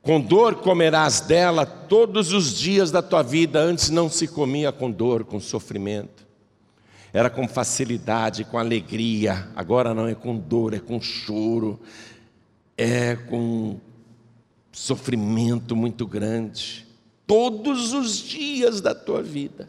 Com 0.00 0.20
dor 0.20 0.56
comerás 0.56 1.20
dela 1.20 1.66
todos 1.66 2.32
os 2.32 2.56
dias 2.56 2.90
da 2.90 3.02
tua 3.02 3.22
vida. 3.22 3.60
Antes 3.60 3.90
não 3.90 4.08
se 4.08 4.28
comia 4.28 4.70
com 4.70 4.90
dor, 4.90 5.24
com 5.24 5.40
sofrimento. 5.40 6.26
Era 7.12 7.28
com 7.28 7.48
facilidade, 7.48 8.44
com 8.44 8.58
alegria. 8.58 9.48
Agora 9.56 9.92
não 9.92 10.06
é 10.06 10.14
com 10.14 10.36
dor, 10.36 10.72
é 10.72 10.78
com 10.78 11.00
choro. 11.00 11.80
É 12.76 13.16
com 13.16 13.78
sofrimento 14.70 15.74
muito 15.74 16.06
grande. 16.06 16.86
Todos 17.26 17.92
os 17.92 18.18
dias 18.18 18.80
da 18.80 18.94
tua 18.94 19.22
vida 19.22 19.68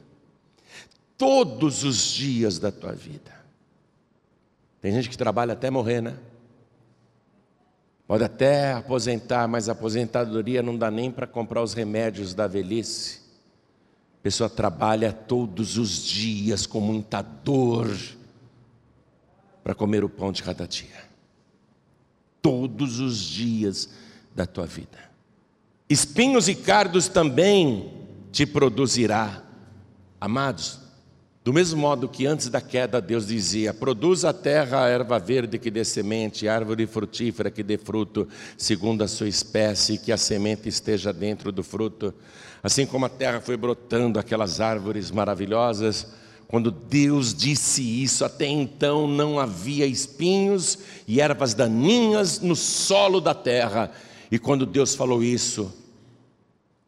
todos 1.19 1.84
os 1.84 2.13
dias 2.13 2.58
da 2.58 2.72
tua 2.72 2.93
vida. 2.93 3.38
Tem 4.82 4.93
gente 4.93 5.10
que 5.10 5.17
trabalha 5.17 5.52
até 5.52 5.69
morrer, 5.69 6.02
né? 6.02 6.17
Pode 8.10 8.24
até 8.24 8.74
aposentar, 8.74 9.48
mas 9.48 9.69
a 9.69 9.74
aposentadoria 9.74 10.63
não 10.63 10.76
dá 10.76 10.89
nem 10.89 11.12
para 11.12 11.28
comprar 11.28 11.62
os 11.62 11.76
remédios 11.76 12.34
da 12.34 12.48
velhice. 12.48 13.19
A 14.19 14.24
pessoa 14.24 14.50
trabalha 14.50 15.13
todos 15.13 15.78
os 15.78 16.04
dias 16.04 16.65
com 16.65 16.82
muita 16.82 17.22
dor 17.22 17.88
para 19.63 19.76
comer 19.76 20.04
o 20.04 20.10
pão 20.10 20.32
de 20.32 20.41
cada 20.41 20.67
dia. 20.67 21.04
Todos 22.41 23.00
os 23.00 23.19
dias 23.19 23.89
da 24.36 24.48
tua 24.48 24.65
vida. 24.65 24.98
Espinhos 25.88 26.48
e 26.48 26.56
cardos 26.56 27.08
também 27.08 27.93
te 28.32 28.43
produzirá. 28.43 29.43
Amados, 30.19 30.80
do 31.50 31.54
mesmo 31.54 31.82
modo 31.82 32.08
que 32.08 32.28
antes 32.28 32.48
da 32.48 32.62
queda 32.62 33.02
Deus 33.02 33.26
dizia: 33.26 33.74
produza 33.74 34.30
a 34.30 34.34
terra 34.34 34.84
a 34.84 34.88
erva 34.88 35.18
verde 35.18 35.58
que 35.58 35.72
dê 35.72 35.84
semente, 35.84 36.48
árvore 36.48 36.86
frutífera 36.86 37.50
que 37.50 37.64
dê 37.64 37.76
fruto, 37.76 38.28
segundo 38.56 39.04
a 39.04 39.08
sua 39.08 39.28
espécie, 39.28 39.98
que 39.98 40.12
a 40.12 40.18
semente 40.18 40.70
esteja 40.70 41.12
dentro 41.12 41.52
do 41.52 41.64
fruto. 41.64 42.14
Assim 42.62 42.86
como 42.86 43.08
a 43.08 43.10
terra 43.10 43.42
foi 43.42 43.58
brotando 43.58 44.20
aquelas 44.20 44.62
árvores 44.62 45.10
maravilhosas, 45.10 46.14
quando 46.48 46.70
Deus 46.70 47.34
disse 47.34 47.82
isso, 47.82 48.24
até 48.24 48.46
então 48.46 49.08
não 49.08 49.40
havia 49.40 49.88
espinhos 49.88 50.78
e 51.08 51.20
ervas 51.20 51.56
daninhas 51.56 52.40
no 52.42 52.56
solo 52.56 53.20
da 53.20 53.34
terra. 53.34 53.90
E 54.30 54.38
quando 54.38 54.68
Deus 54.68 54.94
falou 54.94 55.24
isso, 55.24 55.74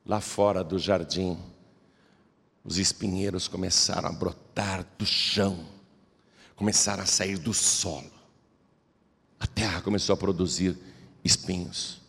lá 0.05 0.21
fora 0.21 0.63
do 0.63 0.77
jardim, 0.77 1.35
os 2.63 2.77
espinheiros 2.77 3.47
começaram 3.47 4.09
a 4.09 4.11
brotar 4.11 4.85
do 4.97 5.05
chão, 5.05 5.65
começaram 6.55 7.03
a 7.03 7.07
sair 7.07 7.37
do 7.37 7.53
solo. 7.53 8.11
A 9.39 9.47
terra 9.47 9.81
começou 9.81 10.13
a 10.13 10.17
produzir 10.17 10.77
espinhos. 11.23 11.99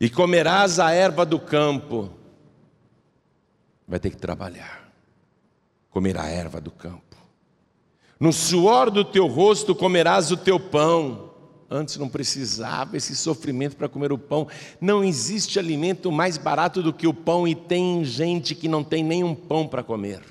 E 0.00 0.08
comerás 0.08 0.78
a 0.78 0.90
erva 0.90 1.24
do 1.24 1.38
campo, 1.38 2.10
vai 3.86 3.98
ter 3.98 4.10
que 4.10 4.16
trabalhar, 4.16 4.90
comer 5.90 6.18
a 6.18 6.26
erva 6.26 6.60
do 6.60 6.70
campo. 6.70 7.16
No 8.18 8.32
suor 8.32 8.90
do 8.90 9.04
teu 9.04 9.26
rosto 9.26 9.74
comerás 9.74 10.30
o 10.30 10.36
teu 10.36 10.58
pão. 10.58 11.34
Antes 11.68 11.96
não 11.96 12.08
precisava 12.08 12.96
esse 12.96 13.16
sofrimento 13.16 13.76
para 13.76 13.88
comer 13.88 14.12
o 14.12 14.18
pão. 14.18 14.46
Não 14.80 15.02
existe 15.02 15.58
alimento 15.58 16.12
mais 16.12 16.38
barato 16.38 16.82
do 16.82 16.92
que 16.92 17.06
o 17.06 17.14
pão, 17.14 17.46
e 17.46 17.54
tem 17.54 18.04
gente 18.04 18.54
que 18.54 18.68
não 18.68 18.84
tem 18.84 19.02
nenhum 19.02 19.34
pão 19.34 19.66
para 19.66 19.82
comer. 19.82 20.22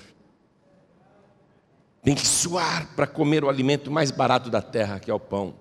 Tem 2.02 2.14
que 2.14 2.26
suar 2.26 2.94
para 2.94 3.06
comer 3.06 3.44
o 3.44 3.48
alimento 3.48 3.90
mais 3.90 4.10
barato 4.10 4.48
da 4.48 4.62
terra, 4.62 4.98
que 4.98 5.10
é 5.10 5.14
o 5.14 5.20
pão. 5.20 5.54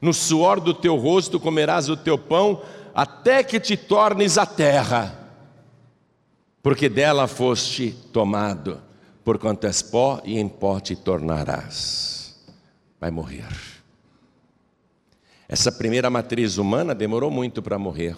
No 0.00 0.12
suor 0.12 0.60
do 0.60 0.74
teu 0.74 0.94
rosto 0.96 1.40
comerás 1.40 1.88
o 1.88 1.96
teu 1.96 2.18
pão, 2.18 2.62
até 2.94 3.42
que 3.42 3.58
te 3.58 3.76
tornes 3.76 4.38
a 4.38 4.46
terra, 4.46 5.30
porque 6.62 6.88
dela 6.88 7.26
foste 7.26 7.90
tomado, 8.12 8.80
porquanto 9.24 9.66
és 9.66 9.82
pó 9.82 10.20
e 10.24 10.38
em 10.38 10.48
pó 10.48 10.78
te 10.78 10.94
tornarás. 10.94 12.36
Vai 13.00 13.10
morrer. 13.10 13.75
Essa 15.48 15.70
primeira 15.70 16.10
matriz 16.10 16.58
humana 16.58 16.94
demorou 16.94 17.30
muito 17.30 17.62
para 17.62 17.78
morrer, 17.78 18.16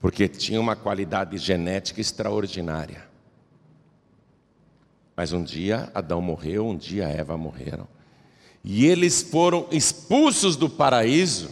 porque 0.00 0.26
tinha 0.28 0.60
uma 0.60 0.74
qualidade 0.74 1.36
genética 1.36 2.00
extraordinária. 2.00 3.06
Mas 5.14 5.32
um 5.32 5.42
dia 5.42 5.90
Adão 5.94 6.22
morreu, 6.22 6.66
um 6.66 6.76
dia 6.76 7.08
Eva 7.08 7.36
morreram. 7.36 7.88
E 8.64 8.86
eles 8.86 9.22
foram 9.22 9.66
expulsos 9.70 10.56
do 10.56 10.70
paraíso. 10.70 11.50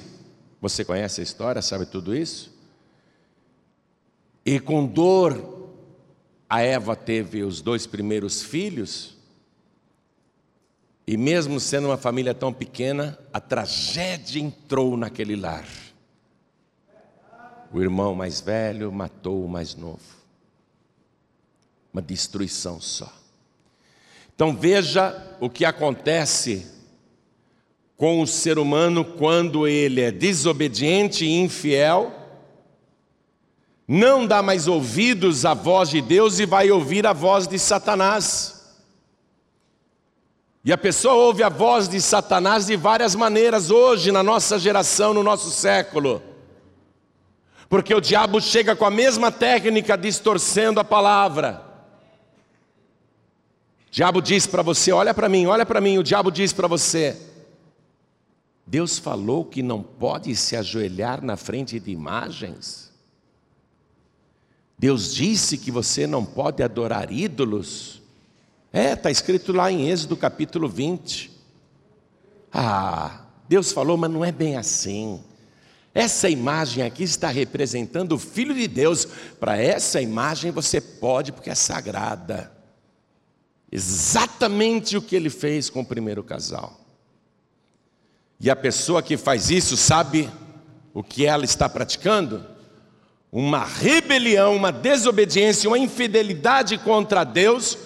Você 0.60 0.84
conhece 0.84 1.20
a 1.20 1.24
história, 1.24 1.60
sabe 1.60 1.86
tudo 1.86 2.14
isso? 2.14 2.54
E 4.44 4.60
com 4.60 4.86
dor, 4.86 5.72
a 6.48 6.60
Eva 6.60 6.94
teve 6.94 7.42
os 7.42 7.60
dois 7.60 7.86
primeiros 7.86 8.42
filhos, 8.42 9.15
e 11.06 11.16
mesmo 11.16 11.60
sendo 11.60 11.88
uma 11.88 11.96
família 11.96 12.34
tão 12.34 12.52
pequena, 12.52 13.18
a 13.32 13.40
tragédia 13.40 14.40
entrou 14.40 14.96
naquele 14.96 15.36
lar. 15.36 15.66
O 17.72 17.80
irmão 17.80 18.14
mais 18.14 18.40
velho 18.40 18.90
matou 18.90 19.44
o 19.44 19.48
mais 19.48 19.74
novo. 19.74 20.00
Uma 21.92 22.02
destruição 22.02 22.80
só. 22.80 23.12
Então 24.34 24.54
veja 24.56 25.36
o 25.40 25.48
que 25.48 25.64
acontece 25.64 26.66
com 27.96 28.20
o 28.20 28.26
ser 28.26 28.58
humano 28.58 29.04
quando 29.04 29.66
ele 29.66 30.00
é 30.00 30.10
desobediente 30.10 31.24
e 31.24 31.40
infiel, 31.40 32.12
não 33.88 34.26
dá 34.26 34.42
mais 34.42 34.68
ouvidos 34.68 35.44
à 35.44 35.54
voz 35.54 35.88
de 35.88 36.02
Deus 36.02 36.38
e 36.38 36.44
vai 36.44 36.70
ouvir 36.70 37.06
a 37.06 37.12
voz 37.12 37.46
de 37.46 37.58
Satanás. 37.58 38.55
E 40.66 40.72
a 40.72 40.76
pessoa 40.76 41.14
ouve 41.14 41.44
a 41.44 41.48
voz 41.48 41.88
de 41.88 42.00
Satanás 42.00 42.66
de 42.66 42.74
várias 42.74 43.14
maneiras 43.14 43.70
hoje, 43.70 44.10
na 44.10 44.20
nossa 44.20 44.58
geração, 44.58 45.14
no 45.14 45.22
nosso 45.22 45.48
século. 45.48 46.20
Porque 47.68 47.94
o 47.94 48.00
diabo 48.00 48.40
chega 48.40 48.74
com 48.74 48.84
a 48.84 48.90
mesma 48.90 49.30
técnica 49.30 49.96
distorcendo 49.96 50.80
a 50.80 50.84
palavra. 50.84 51.62
O 53.86 53.90
diabo 53.92 54.20
diz 54.20 54.44
para 54.44 54.60
você: 54.60 54.90
olha 54.90 55.14
para 55.14 55.28
mim, 55.28 55.46
olha 55.46 55.64
para 55.64 55.80
mim. 55.80 55.98
O 55.98 56.02
diabo 56.02 56.32
diz 56.32 56.52
para 56.52 56.66
você: 56.66 57.16
Deus 58.66 58.98
falou 58.98 59.44
que 59.44 59.62
não 59.62 59.80
pode 59.80 60.34
se 60.34 60.56
ajoelhar 60.56 61.24
na 61.24 61.36
frente 61.36 61.78
de 61.78 61.92
imagens. 61.92 62.92
Deus 64.76 65.14
disse 65.14 65.58
que 65.58 65.70
você 65.70 66.08
não 66.08 66.24
pode 66.24 66.60
adorar 66.60 67.12
ídolos. 67.12 67.95
É, 68.76 68.92
está 68.92 69.10
escrito 69.10 69.54
lá 69.54 69.72
em 69.72 69.88
Êxodo 69.88 70.18
capítulo 70.18 70.68
20. 70.68 71.32
Ah, 72.52 73.22
Deus 73.48 73.72
falou, 73.72 73.96
mas 73.96 74.10
não 74.10 74.22
é 74.22 74.30
bem 74.30 74.58
assim. 74.58 75.24
Essa 75.94 76.28
imagem 76.28 76.84
aqui 76.84 77.02
está 77.02 77.28
representando 77.28 78.12
o 78.12 78.18
Filho 78.18 78.54
de 78.54 78.68
Deus. 78.68 79.08
Para 79.40 79.56
essa 79.56 79.98
imagem 80.02 80.50
você 80.50 80.78
pode, 80.78 81.32
porque 81.32 81.48
é 81.48 81.54
sagrada. 81.54 82.52
Exatamente 83.72 84.94
o 84.94 85.00
que 85.00 85.16
ele 85.16 85.30
fez 85.30 85.70
com 85.70 85.80
o 85.80 85.86
primeiro 85.86 86.22
casal. 86.22 86.78
E 88.38 88.50
a 88.50 88.56
pessoa 88.56 89.02
que 89.02 89.16
faz 89.16 89.50
isso 89.50 89.74
sabe 89.74 90.28
o 90.92 91.02
que 91.02 91.24
ela 91.24 91.46
está 91.46 91.66
praticando? 91.66 92.44
Uma 93.32 93.64
rebelião, 93.64 94.54
uma 94.54 94.70
desobediência, 94.70 95.66
uma 95.66 95.78
infidelidade 95.78 96.76
contra 96.76 97.24
Deus 97.24 97.85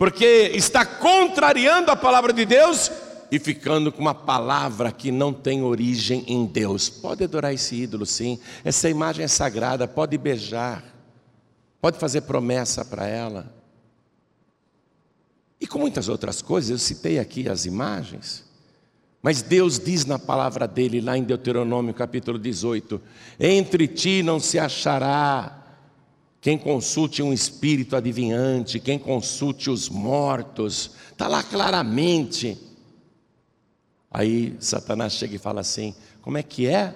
porque 0.00 0.52
está 0.54 0.86
contrariando 0.86 1.90
a 1.90 1.94
palavra 1.94 2.32
de 2.32 2.46
Deus 2.46 2.90
e 3.30 3.38
ficando 3.38 3.92
com 3.92 4.00
uma 4.00 4.14
palavra 4.14 4.90
que 4.90 5.12
não 5.12 5.30
tem 5.30 5.62
origem 5.62 6.24
em 6.26 6.46
Deus. 6.46 6.88
Pode 6.88 7.22
adorar 7.22 7.52
esse 7.52 7.74
ídolo, 7.74 8.06
sim. 8.06 8.40
Essa 8.64 8.88
imagem 8.88 9.26
é 9.26 9.28
sagrada, 9.28 9.86
pode 9.86 10.16
beijar, 10.16 10.82
pode 11.82 11.98
fazer 11.98 12.22
promessa 12.22 12.82
para 12.82 13.06
ela. 13.06 13.54
E 15.60 15.66
com 15.66 15.78
muitas 15.78 16.08
outras 16.08 16.40
coisas, 16.40 16.70
eu 16.70 16.78
citei 16.78 17.18
aqui 17.18 17.46
as 17.46 17.66
imagens. 17.66 18.42
Mas 19.20 19.42
Deus 19.42 19.78
diz 19.78 20.06
na 20.06 20.18
palavra 20.18 20.66
dele, 20.66 21.02
lá 21.02 21.14
em 21.14 21.24
Deuteronômio 21.24 21.92
capítulo 21.92 22.38
18: 22.38 22.98
Entre 23.38 23.86
ti 23.86 24.22
não 24.22 24.40
se 24.40 24.58
achará 24.58 25.59
quem 26.40 26.56
consulte 26.56 27.22
um 27.22 27.32
espírito 27.32 27.94
adivinhante, 27.94 28.80
quem 28.80 28.98
consulte 28.98 29.68
os 29.68 29.88
mortos, 29.88 30.92
está 31.12 31.28
lá 31.28 31.42
claramente. 31.42 32.56
Aí 34.10 34.56
Satanás 34.58 35.12
chega 35.12 35.36
e 35.36 35.38
fala 35.38 35.60
assim: 35.60 35.94
como 36.22 36.38
é 36.38 36.42
que 36.42 36.66
é? 36.66 36.94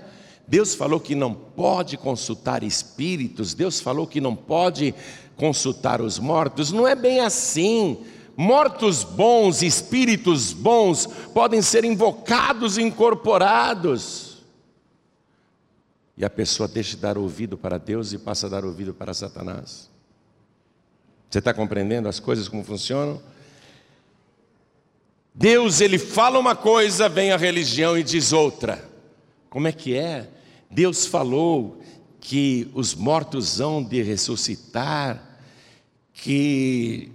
Deus 0.48 0.74
falou 0.74 0.98
que 0.98 1.14
não 1.14 1.34
pode 1.34 1.96
consultar 1.96 2.62
espíritos, 2.62 3.54
Deus 3.54 3.80
falou 3.80 4.06
que 4.06 4.20
não 4.20 4.34
pode 4.34 4.94
consultar 5.36 6.00
os 6.00 6.18
mortos, 6.18 6.72
não 6.72 6.86
é 6.86 6.94
bem 6.94 7.20
assim. 7.20 7.98
Mortos 8.36 9.04
bons, 9.04 9.62
espíritos 9.62 10.52
bons, 10.52 11.06
podem 11.32 11.62
ser 11.62 11.84
invocados 11.84 12.76
e 12.76 12.82
incorporados. 12.82 14.23
E 16.16 16.24
a 16.24 16.30
pessoa 16.30 16.68
deixa 16.68 16.96
de 16.96 17.02
dar 17.02 17.18
ouvido 17.18 17.58
para 17.58 17.78
Deus 17.78 18.12
e 18.12 18.18
passa 18.18 18.46
a 18.46 18.50
dar 18.50 18.64
ouvido 18.64 18.94
para 18.94 19.12
Satanás. 19.12 19.90
Você 21.28 21.40
está 21.40 21.52
compreendendo 21.52 22.08
as 22.08 22.20
coisas 22.20 22.48
como 22.48 22.62
funcionam? 22.62 23.20
Deus, 25.34 25.80
ele 25.80 25.98
fala 25.98 26.38
uma 26.38 26.54
coisa, 26.54 27.08
vem 27.08 27.32
a 27.32 27.36
religião 27.36 27.98
e 27.98 28.04
diz 28.04 28.32
outra. 28.32 28.88
Como 29.50 29.66
é 29.66 29.72
que 29.72 29.96
é? 29.96 30.28
Deus 30.70 31.06
falou 31.06 31.80
que 32.20 32.70
os 32.72 32.94
mortos 32.94 33.60
hão 33.60 33.82
de 33.82 34.00
ressuscitar, 34.00 35.38
que 36.12 37.10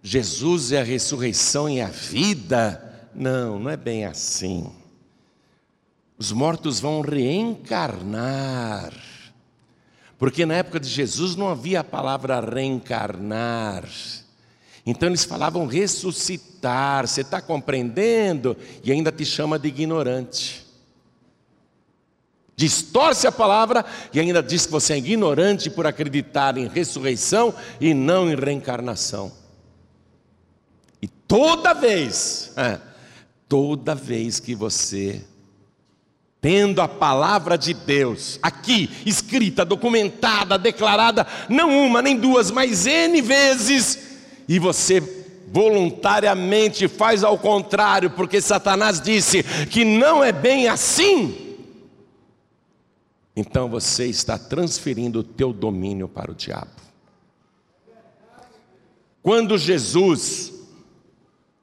Jesus 0.00 0.70
é 0.70 0.80
a 0.80 0.84
ressurreição 0.84 1.68
e 1.68 1.80
a 1.80 1.88
vida. 1.88 3.10
Não, 3.12 3.58
não 3.58 3.68
é 3.68 3.76
bem 3.76 4.04
assim. 4.04 4.72
Os 6.18 6.32
mortos 6.32 6.80
vão 6.80 7.02
reencarnar. 7.02 8.92
Porque 10.18 10.46
na 10.46 10.54
época 10.54 10.80
de 10.80 10.88
Jesus 10.88 11.36
não 11.36 11.48
havia 11.48 11.80
a 11.80 11.84
palavra 11.84 12.40
reencarnar. 12.40 13.84
Então 14.84 15.08
eles 15.08 15.24
falavam 15.24 15.66
ressuscitar. 15.66 17.06
Você 17.06 17.20
está 17.20 17.42
compreendendo? 17.42 18.56
E 18.82 18.90
ainda 18.90 19.12
te 19.12 19.24
chama 19.26 19.58
de 19.58 19.68
ignorante. 19.68 20.64
Distorce 22.56 23.26
a 23.26 23.32
palavra 23.32 23.84
e 24.14 24.18
ainda 24.18 24.42
diz 24.42 24.64
que 24.64 24.72
você 24.72 24.94
é 24.94 24.98
ignorante 24.98 25.68
por 25.68 25.86
acreditar 25.86 26.56
em 26.56 26.66
ressurreição 26.66 27.54
e 27.78 27.92
não 27.92 28.30
em 28.30 28.34
reencarnação. 28.34 29.30
E 31.02 31.06
toda 31.06 31.74
vez, 31.74 32.52
é, 32.56 32.80
toda 33.46 33.94
vez 33.94 34.40
que 34.40 34.54
você 34.54 35.22
tendo 36.46 36.80
a 36.80 36.86
palavra 36.86 37.58
de 37.58 37.74
Deus. 37.74 38.38
Aqui, 38.40 38.88
escrita, 39.04 39.64
documentada, 39.64 40.56
declarada, 40.56 41.26
não 41.48 41.84
uma 41.84 42.00
nem 42.00 42.16
duas, 42.16 42.52
mas 42.52 42.86
N 42.86 43.20
vezes, 43.20 43.98
e 44.48 44.56
você 44.60 45.00
voluntariamente 45.48 46.86
faz 46.86 47.24
ao 47.24 47.36
contrário, 47.36 48.10
porque 48.10 48.40
Satanás 48.40 49.00
disse 49.00 49.42
que 49.42 49.84
não 49.84 50.22
é 50.22 50.30
bem 50.30 50.68
assim, 50.68 51.56
então 53.34 53.68
você 53.68 54.06
está 54.06 54.38
transferindo 54.38 55.18
o 55.18 55.24
teu 55.24 55.52
domínio 55.52 56.06
para 56.06 56.30
o 56.30 56.34
diabo. 56.34 56.70
Quando 59.20 59.58
Jesus 59.58 60.52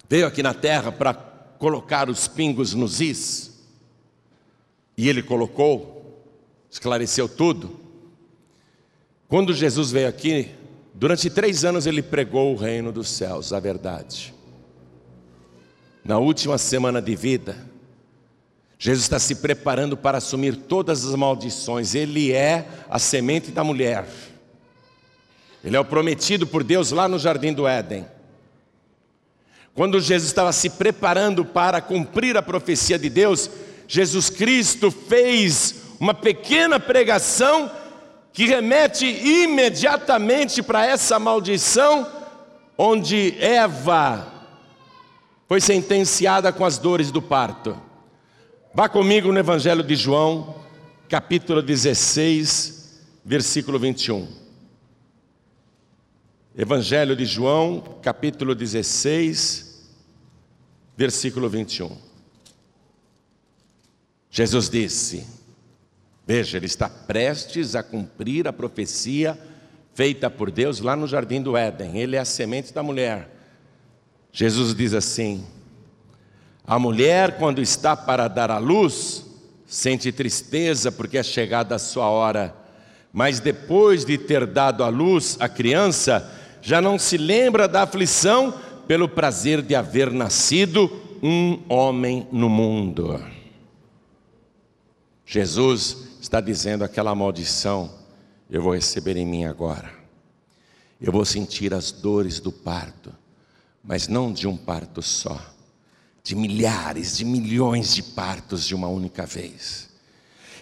veio 0.09 0.27
aqui 0.27 0.43
na 0.43 0.53
terra 0.53 0.91
para 0.91 1.13
colocar 1.13 2.09
os 2.09 2.27
pingos 2.27 2.73
nos 2.73 2.99
is, 2.99 3.52
e 4.97 5.09
ele 5.09 5.23
colocou, 5.23 6.23
esclareceu 6.69 7.27
tudo. 7.27 7.79
Quando 9.27 9.53
Jesus 9.53 9.91
veio 9.91 10.07
aqui, 10.07 10.51
Durante 10.93 11.29
três 11.29 11.65
anos 11.65 11.87
ele 11.87 12.03
pregou 12.03 12.53
o 12.53 12.57
reino 12.57 12.91
dos 12.91 13.09
céus, 13.09 13.51
a 13.51 13.59
verdade. 13.59 14.33
Na 16.05 16.19
última 16.19 16.57
semana 16.57 17.01
de 17.01 17.15
vida, 17.15 17.57
Jesus 18.77 19.03
está 19.03 19.17
se 19.17 19.35
preparando 19.35 19.97
para 19.97 20.19
assumir 20.19 20.55
todas 20.55 21.03
as 21.05 21.15
maldições. 21.15 21.95
Ele 21.95 22.31
é 22.31 22.67
a 22.89 22.99
semente 22.99 23.49
da 23.49 23.63
mulher. 23.63 24.05
Ele 25.63 25.75
é 25.75 25.79
o 25.79 25.85
prometido 25.85 26.45
por 26.45 26.63
Deus 26.63 26.91
lá 26.91 27.07
no 27.07 27.17
jardim 27.17 27.53
do 27.53 27.67
Éden. 27.67 28.05
Quando 29.73 29.99
Jesus 29.99 30.27
estava 30.27 30.51
se 30.51 30.69
preparando 30.69 31.43
para 31.43 31.81
cumprir 31.81 32.37
a 32.37 32.43
profecia 32.43 32.99
de 32.99 33.09
Deus, 33.09 33.49
Jesus 33.93 34.27
Cristo 34.27 34.89
fez 34.89 35.83
uma 35.99 36.15
pequena 36.15 36.79
pregação 36.79 37.69
que 38.33 38.47
remete 38.47 39.05
imediatamente 39.05 40.63
para 40.63 40.83
essa 40.83 41.19
maldição, 41.19 42.11
onde 42.75 43.35
Eva 43.39 44.33
foi 45.47 45.61
sentenciada 45.61 46.51
com 46.51 46.65
as 46.65 46.79
dores 46.79 47.11
do 47.11 47.21
parto. 47.21 47.79
Vá 48.73 48.89
comigo 48.89 49.31
no 49.31 49.37
Evangelho 49.37 49.83
de 49.83 49.95
João, 49.95 50.55
capítulo 51.07 51.61
16, 51.61 52.99
versículo 53.23 53.77
21. 53.77 54.27
Evangelho 56.57 57.15
de 57.15 57.25
João, 57.25 57.99
capítulo 58.01 58.55
16, 58.55 59.87
versículo 60.97 61.47
21. 61.47 62.12
Jesus 64.35 64.67
disse: 64.67 65.27
Veja, 66.25 66.57
ele 66.57 66.65
está 66.65 66.89
prestes 66.89 67.75
a 67.75 67.83
cumprir 67.83 68.47
a 68.47 68.51
profecia 68.51 69.37
feita 69.93 70.27
por 70.27 70.49
Deus 70.49 70.79
lá 70.79 70.95
no 70.95 71.07
jardim 71.07 71.39
do 71.39 71.55
Éden. 71.55 71.99
Ele 71.99 72.15
é 72.15 72.19
a 72.19 72.25
semente 72.25 72.73
da 72.73 72.81
mulher. 72.81 73.29
Jesus 74.31 74.73
diz 74.73 74.95
assim: 74.95 75.45
A 76.65 76.79
mulher, 76.79 77.37
quando 77.37 77.61
está 77.61 77.95
para 77.95 78.27
dar 78.27 78.49
à 78.49 78.57
luz, 78.57 79.23
sente 79.67 80.11
tristeza 80.11 80.91
porque 80.91 81.19
é 81.19 81.23
chegada 81.23 81.75
a 81.75 81.79
sua 81.79 82.09
hora, 82.09 82.55
mas 83.13 83.39
depois 83.39 84.03
de 84.03 84.17
ter 84.17 84.47
dado 84.47 84.83
à 84.83 84.89
luz 84.89 85.37
a 85.39 85.47
criança, 85.47 86.27
já 86.59 86.81
não 86.81 86.97
se 86.97 87.17
lembra 87.17 87.67
da 87.67 87.83
aflição 87.83 88.51
pelo 88.87 89.07
prazer 89.07 89.61
de 89.61 89.75
haver 89.75 90.11
nascido 90.11 90.91
um 91.21 91.59
homem 91.69 92.27
no 92.31 92.49
mundo. 92.49 93.32
Jesus 95.25 95.97
está 96.21 96.39
dizendo 96.39 96.83
aquela 96.83 97.15
maldição, 97.15 97.91
eu 98.49 98.61
vou 98.61 98.73
receber 98.73 99.17
em 99.17 99.25
mim 99.25 99.45
agora. 99.45 99.91
Eu 101.01 101.11
vou 101.11 101.25
sentir 101.25 101.73
as 101.73 101.91
dores 101.91 102.39
do 102.39 102.51
parto, 102.51 103.13
mas 103.83 104.07
não 104.07 104.31
de 104.31 104.47
um 104.47 104.55
parto 104.55 105.01
só, 105.01 105.39
de 106.23 106.35
milhares, 106.35 107.17
de 107.17 107.25
milhões 107.25 107.93
de 107.93 108.01
partos 108.01 108.65
de 108.65 108.73
uma 108.73 108.87
única 108.87 109.25
vez. 109.25 109.89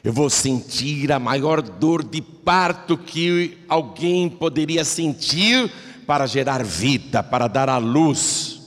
Eu 0.03 0.11
vou 0.11 0.31
sentir 0.31 1.11
a 1.11 1.19
maior 1.19 1.61
dor 1.61 2.03
de 2.03 2.21
parto 2.21 2.97
que 2.97 3.59
alguém 3.69 4.27
poderia 4.27 4.83
sentir 4.83 5.71
para 6.07 6.25
gerar 6.25 6.63
vida, 6.63 7.21
para 7.21 7.47
dar 7.47 7.69
à 7.69 7.77
luz. 7.77 8.60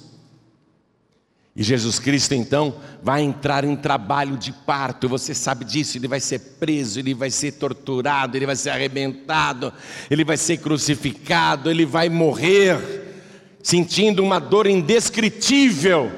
E 1.57 1.63
Jesus 1.63 2.01
Cristo 2.01 2.35
então 2.35 2.75
vai 3.01 3.23
entrar 3.23 3.65
em 3.65 3.77
trabalho 3.77 4.37
de 4.37 4.51
parto, 4.51 5.09
você 5.09 5.33
sabe 5.33 5.65
disso, 5.65 5.97
ele 5.97 6.09
vai 6.09 6.19
ser 6.19 6.41
preso, 6.59 6.99
ele 6.99 7.15
vai 7.15 7.31
ser 7.31 7.53
torturado, 7.53 8.37
ele 8.37 8.47
vai 8.47 8.57
ser 8.57 8.71
arrebentado, 8.71 9.73
ele 10.11 10.25
vai 10.25 10.37
ser 10.37 10.57
crucificado, 10.57 11.71
ele 11.71 11.87
vai 11.87 12.09
morrer, 12.09 13.05
sentindo 13.63 14.23
uma 14.23 14.41
dor 14.41 14.67
indescritível. 14.67 16.11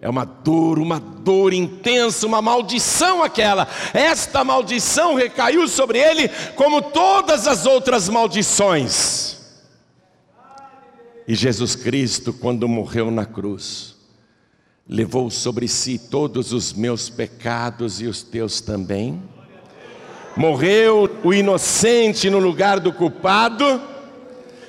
É 0.00 0.08
uma 0.08 0.24
dor, 0.24 0.78
uma 0.78 1.00
dor 1.00 1.52
intensa, 1.52 2.24
uma 2.24 2.40
maldição 2.40 3.20
aquela. 3.22 3.66
Esta 3.92 4.44
maldição 4.44 5.16
recaiu 5.16 5.66
sobre 5.66 5.98
ele, 5.98 6.28
como 6.54 6.80
todas 6.80 7.48
as 7.48 7.66
outras 7.66 8.08
maldições. 8.08 9.36
E 11.26 11.34
Jesus 11.34 11.74
Cristo, 11.74 12.32
quando 12.32 12.68
morreu 12.68 13.10
na 13.10 13.26
cruz, 13.26 13.97
levou 14.88 15.30
sobre 15.30 15.68
si 15.68 15.98
todos 15.98 16.52
os 16.52 16.72
meus 16.72 17.10
pecados 17.10 18.00
e 18.00 18.06
os 18.06 18.22
teus 18.22 18.60
também. 18.60 19.22
Morreu 20.34 21.10
o 21.22 21.34
inocente 21.34 22.30
no 22.30 22.38
lugar 22.38 22.80
do 22.80 22.92
culpado, 22.92 23.82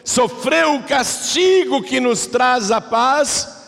sofreu 0.04 0.76
o 0.76 0.84
castigo 0.84 1.82
que 1.82 2.00
nos 2.00 2.26
traz 2.26 2.72
a 2.72 2.82
paz, 2.82 3.59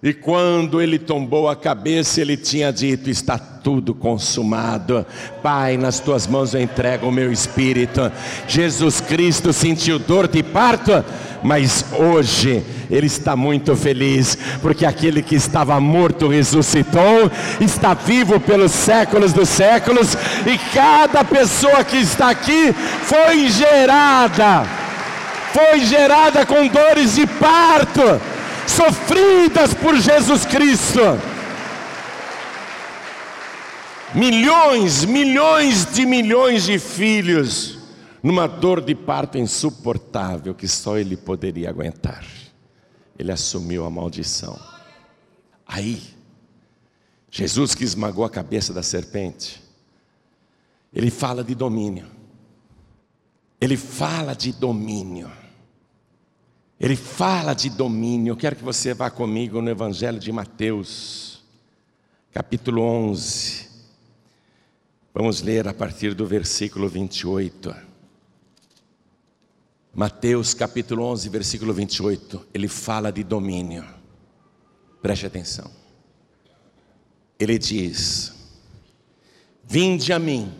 e 0.00 0.12
quando 0.12 0.80
ele 0.80 0.96
tombou 0.96 1.48
a 1.48 1.56
cabeça, 1.56 2.20
ele 2.20 2.36
tinha 2.36 2.72
dito: 2.72 3.10
Está 3.10 3.36
tudo 3.36 3.92
consumado. 3.92 5.04
Pai, 5.42 5.76
nas 5.76 5.98
tuas 5.98 6.24
mãos 6.24 6.54
eu 6.54 6.60
entrego 6.60 7.08
o 7.08 7.12
meu 7.12 7.32
espírito. 7.32 8.10
Jesus 8.46 9.00
Cristo 9.00 9.52
sentiu 9.52 9.98
dor 9.98 10.28
de 10.28 10.40
parto, 10.40 11.04
mas 11.42 11.84
hoje 11.98 12.62
ele 12.88 13.08
está 13.08 13.34
muito 13.34 13.74
feliz, 13.74 14.38
porque 14.62 14.86
aquele 14.86 15.20
que 15.20 15.34
estava 15.34 15.80
morto 15.80 16.28
ressuscitou, 16.28 17.28
está 17.60 17.92
vivo 17.92 18.38
pelos 18.38 18.70
séculos 18.70 19.32
dos 19.32 19.48
séculos, 19.48 20.16
e 20.46 20.56
cada 20.72 21.24
pessoa 21.24 21.82
que 21.82 21.96
está 21.96 22.30
aqui 22.30 22.72
foi 23.02 23.48
gerada, 23.48 24.64
foi 25.52 25.80
gerada 25.80 26.46
com 26.46 26.68
dores 26.68 27.16
de 27.16 27.26
parto, 27.26 28.20
sofridas 28.68 29.74
por 29.74 29.96
Jesus 29.96 30.44
Cristo. 30.44 31.00
Milhões, 34.14 35.04
milhões 35.04 35.86
de 35.92 36.06
milhões 36.06 36.64
de 36.64 36.78
filhos 36.78 37.78
numa 38.22 38.46
dor 38.46 38.80
de 38.80 38.94
parto 38.94 39.38
insuportável 39.38 40.54
que 40.54 40.66
só 40.66 40.96
ele 40.98 41.16
poderia 41.16 41.68
aguentar. 41.68 42.24
Ele 43.18 43.32
assumiu 43.32 43.84
a 43.84 43.90
maldição. 43.90 44.58
Aí, 45.66 46.02
Jesus 47.30 47.74
que 47.74 47.84
esmagou 47.84 48.24
a 48.24 48.30
cabeça 48.30 48.72
da 48.72 48.82
serpente, 48.82 49.62
ele 50.92 51.10
fala 51.10 51.44
de 51.44 51.54
domínio. 51.54 52.06
Ele 53.60 53.76
fala 53.76 54.34
de 54.34 54.52
domínio. 54.52 55.30
Ele 56.80 56.94
fala 56.94 57.54
de 57.54 57.70
domínio. 57.70 58.32
Eu 58.32 58.36
quero 58.36 58.56
que 58.56 58.62
você 58.62 58.94
vá 58.94 59.10
comigo 59.10 59.60
no 59.60 59.68
Evangelho 59.68 60.20
de 60.20 60.30
Mateus, 60.30 61.42
capítulo 62.32 62.82
11. 62.82 63.68
Vamos 65.12 65.42
ler 65.42 65.66
a 65.66 65.74
partir 65.74 66.14
do 66.14 66.24
versículo 66.24 66.88
28. 66.88 67.74
Mateus 69.92 70.54
capítulo 70.54 71.02
11, 71.06 71.28
versículo 71.28 71.74
28, 71.74 72.46
ele 72.54 72.68
fala 72.68 73.10
de 73.10 73.24
domínio. 73.24 73.84
Preste 75.02 75.26
atenção. 75.26 75.68
Ele 77.36 77.58
diz: 77.58 78.32
Vinde 79.64 80.12
a 80.12 80.18
mim, 80.20 80.54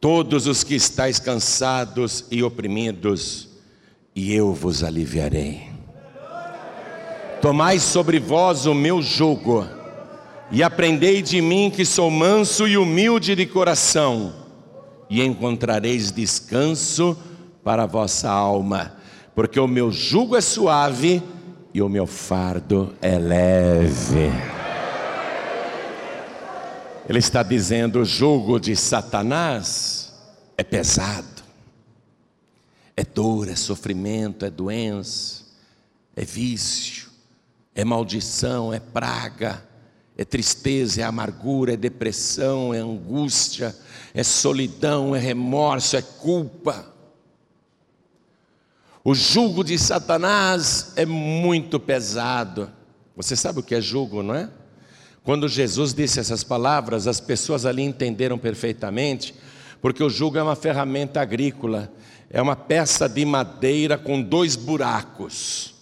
todos 0.00 0.46
os 0.46 0.62
que 0.62 0.76
estáis 0.76 1.18
cansados 1.18 2.24
e 2.30 2.44
oprimidos, 2.44 3.48
e 4.14 4.34
eu 4.34 4.52
vos 4.52 4.84
aliviarei. 4.84 5.70
Tomai 7.40 7.78
sobre 7.78 8.20
vós 8.20 8.66
o 8.66 8.74
meu 8.74 9.02
jugo, 9.02 9.66
e 10.50 10.62
aprendei 10.62 11.22
de 11.22 11.40
mim 11.40 11.70
que 11.70 11.84
sou 11.84 12.10
manso 12.10 12.68
e 12.68 12.76
humilde 12.76 13.34
de 13.34 13.46
coração, 13.46 14.32
e 15.08 15.22
encontrareis 15.22 16.12
descanso 16.12 17.16
para 17.64 17.84
a 17.84 17.86
vossa 17.86 18.30
alma, 18.30 18.96
porque 19.34 19.58
o 19.58 19.66
meu 19.66 19.90
jugo 19.90 20.36
é 20.36 20.40
suave 20.40 21.22
e 21.72 21.80
o 21.80 21.88
meu 21.88 22.06
fardo 22.06 22.94
é 23.00 23.18
leve. 23.18 24.30
Ele 27.08 27.18
está 27.18 27.42
dizendo: 27.42 28.00
o 28.00 28.04
jugo 28.04 28.60
de 28.60 28.76
Satanás 28.76 30.12
é 30.56 30.62
pesado, 30.62 31.31
é 32.96 33.04
dor, 33.04 33.48
é 33.48 33.56
sofrimento, 33.56 34.44
é 34.44 34.50
doença, 34.50 35.44
é 36.14 36.24
vício, 36.24 37.08
é 37.74 37.84
maldição, 37.84 38.72
é 38.72 38.78
praga, 38.78 39.64
é 40.16 40.24
tristeza, 40.24 41.00
é 41.00 41.04
amargura, 41.04 41.72
é 41.72 41.76
depressão, 41.76 42.74
é 42.74 42.78
angústia, 42.78 43.74
é 44.12 44.22
solidão, 44.22 45.16
é 45.16 45.18
remorso, 45.18 45.96
é 45.96 46.02
culpa. 46.02 46.92
O 49.02 49.14
jugo 49.14 49.64
de 49.64 49.78
Satanás 49.78 50.92
é 50.94 51.04
muito 51.04 51.80
pesado. 51.80 52.70
Você 53.16 53.34
sabe 53.34 53.60
o 53.60 53.62
que 53.62 53.74
é 53.74 53.80
jugo, 53.80 54.22
não 54.22 54.34
é? 54.34 54.48
Quando 55.24 55.48
Jesus 55.48 55.94
disse 55.94 56.20
essas 56.20 56.44
palavras, 56.44 57.06
as 57.06 57.20
pessoas 57.20 57.64
ali 57.64 57.82
entenderam 57.82 58.36
perfeitamente, 58.38 59.34
porque 59.82 60.02
o 60.02 60.08
jugo 60.08 60.38
é 60.38 60.42
uma 60.42 60.54
ferramenta 60.54 61.20
agrícola, 61.20 61.92
é 62.30 62.40
uma 62.40 62.54
peça 62.54 63.08
de 63.08 63.24
madeira 63.24 63.98
com 63.98 64.22
dois 64.22 64.54
buracos, 64.54 65.74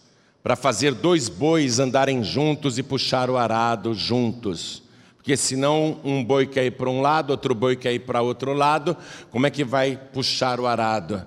para 0.42 0.56
fazer 0.56 0.94
dois 0.94 1.28
bois 1.28 1.78
andarem 1.78 2.24
juntos 2.24 2.78
e 2.78 2.82
puxar 2.82 3.28
o 3.28 3.36
arado 3.36 3.92
juntos. 3.92 4.82
Porque 5.18 5.36
senão 5.36 6.00
um 6.02 6.24
boi 6.24 6.46
quer 6.46 6.64
ir 6.64 6.70
para 6.70 6.88
um 6.88 7.02
lado, 7.02 7.30
outro 7.30 7.54
boi 7.54 7.76
quer 7.76 7.92
ir 7.92 8.00
para 8.00 8.22
outro 8.22 8.54
lado, 8.54 8.96
como 9.30 9.46
é 9.46 9.50
que 9.50 9.62
vai 9.62 9.96
puxar 9.96 10.58
o 10.58 10.66
arado? 10.66 11.22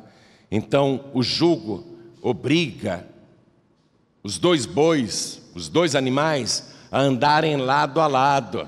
Então 0.50 1.06
o 1.14 1.22
jugo 1.22 1.86
obriga 2.24 3.06
os 4.24 4.40
dois 4.40 4.66
bois, 4.66 5.44
os 5.54 5.70
dois 5.70 5.94
animais, 5.96 6.74
a 6.92 7.00
andarem 7.00 7.56
lado 7.56 8.02
a 8.02 8.08
lado. 8.08 8.68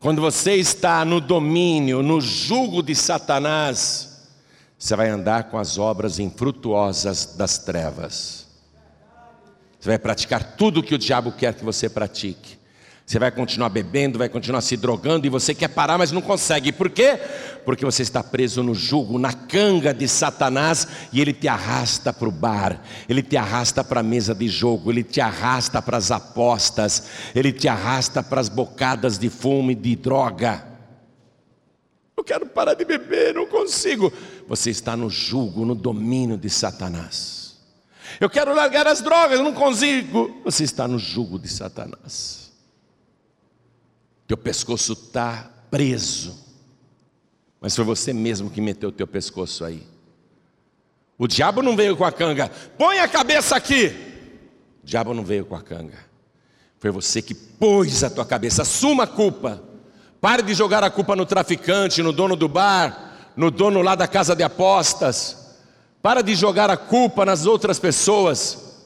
Quando 0.00 0.22
você 0.22 0.54
está 0.54 1.04
no 1.04 1.20
domínio, 1.20 2.02
no 2.02 2.22
jugo 2.22 2.82
de 2.82 2.94
Satanás, 2.94 4.30
você 4.78 4.96
vai 4.96 5.10
andar 5.10 5.50
com 5.50 5.58
as 5.58 5.76
obras 5.76 6.18
infrutuosas 6.18 7.34
das 7.36 7.58
trevas. 7.58 8.46
Você 9.78 9.90
vai 9.90 9.98
praticar 9.98 10.56
tudo 10.56 10.80
o 10.80 10.82
que 10.82 10.94
o 10.94 10.98
diabo 10.98 11.32
quer 11.32 11.52
que 11.52 11.62
você 11.62 11.86
pratique. 11.86 12.58
Você 13.10 13.18
vai 13.18 13.32
continuar 13.32 13.70
bebendo, 13.70 14.20
vai 14.20 14.28
continuar 14.28 14.60
se 14.60 14.76
drogando 14.76 15.26
e 15.26 15.28
você 15.28 15.52
quer 15.52 15.66
parar, 15.66 15.98
mas 15.98 16.12
não 16.12 16.22
consegue. 16.22 16.70
Por 16.70 16.88
quê? 16.88 17.18
Porque 17.64 17.84
você 17.84 18.02
está 18.02 18.22
preso 18.22 18.62
no 18.62 18.72
jugo, 18.72 19.18
na 19.18 19.32
canga 19.32 19.92
de 19.92 20.06
Satanás 20.06 20.86
e 21.12 21.20
ele 21.20 21.32
te 21.32 21.48
arrasta 21.48 22.12
para 22.12 22.28
o 22.28 22.30
bar, 22.30 22.80
ele 23.08 23.20
te 23.20 23.36
arrasta 23.36 23.82
para 23.82 23.98
a 23.98 24.04
mesa 24.04 24.32
de 24.32 24.46
jogo, 24.46 24.92
ele 24.92 25.02
te 25.02 25.20
arrasta 25.20 25.82
para 25.82 25.96
as 25.96 26.12
apostas, 26.12 27.08
ele 27.34 27.50
te 27.52 27.66
arrasta 27.66 28.22
para 28.22 28.40
as 28.40 28.48
bocadas 28.48 29.18
de 29.18 29.28
fumo 29.28 29.72
e 29.72 29.74
de 29.74 29.96
droga. 29.96 30.64
Eu 32.16 32.22
quero 32.22 32.46
parar 32.46 32.74
de 32.74 32.84
beber, 32.84 33.34
não 33.34 33.46
consigo. 33.46 34.12
Você 34.46 34.70
está 34.70 34.96
no 34.96 35.10
jugo, 35.10 35.66
no 35.66 35.74
domínio 35.74 36.38
de 36.38 36.48
Satanás. 36.48 37.58
Eu 38.20 38.30
quero 38.30 38.54
largar 38.54 38.86
as 38.86 39.00
drogas, 39.00 39.40
não 39.40 39.52
consigo. 39.52 40.40
Você 40.44 40.62
está 40.62 40.86
no 40.86 40.96
jugo 40.96 41.40
de 41.40 41.48
Satanás. 41.48 42.39
Teu 44.30 44.36
pescoço 44.36 44.92
está 44.92 45.50
preso. 45.72 46.38
Mas 47.60 47.74
foi 47.74 47.84
você 47.84 48.12
mesmo 48.12 48.48
que 48.48 48.60
meteu 48.60 48.90
o 48.90 48.92
teu 48.92 49.04
pescoço 49.04 49.64
aí. 49.64 49.84
O 51.18 51.26
diabo 51.26 51.62
não 51.62 51.74
veio 51.74 51.96
com 51.96 52.04
a 52.04 52.12
canga. 52.12 52.48
Põe 52.78 53.00
a 53.00 53.08
cabeça 53.08 53.56
aqui. 53.56 53.88
O 54.84 54.86
diabo 54.86 55.12
não 55.14 55.24
veio 55.24 55.44
com 55.44 55.56
a 55.56 55.60
canga. 55.60 55.98
Foi 56.78 56.92
você 56.92 57.20
que 57.20 57.34
pôs 57.34 58.04
a 58.04 58.08
tua 58.08 58.24
cabeça. 58.24 58.62
Assuma 58.62 59.02
a 59.02 59.06
culpa. 59.08 59.60
Pare 60.20 60.44
de 60.44 60.54
jogar 60.54 60.84
a 60.84 60.90
culpa 60.90 61.16
no 61.16 61.26
traficante, 61.26 62.00
no 62.00 62.12
dono 62.12 62.36
do 62.36 62.48
bar, 62.48 63.32
no 63.34 63.50
dono 63.50 63.82
lá 63.82 63.96
da 63.96 64.06
casa 64.06 64.36
de 64.36 64.44
apostas. 64.44 65.56
Para 66.00 66.22
de 66.22 66.36
jogar 66.36 66.70
a 66.70 66.76
culpa 66.76 67.26
nas 67.26 67.46
outras 67.46 67.80
pessoas. 67.80 68.78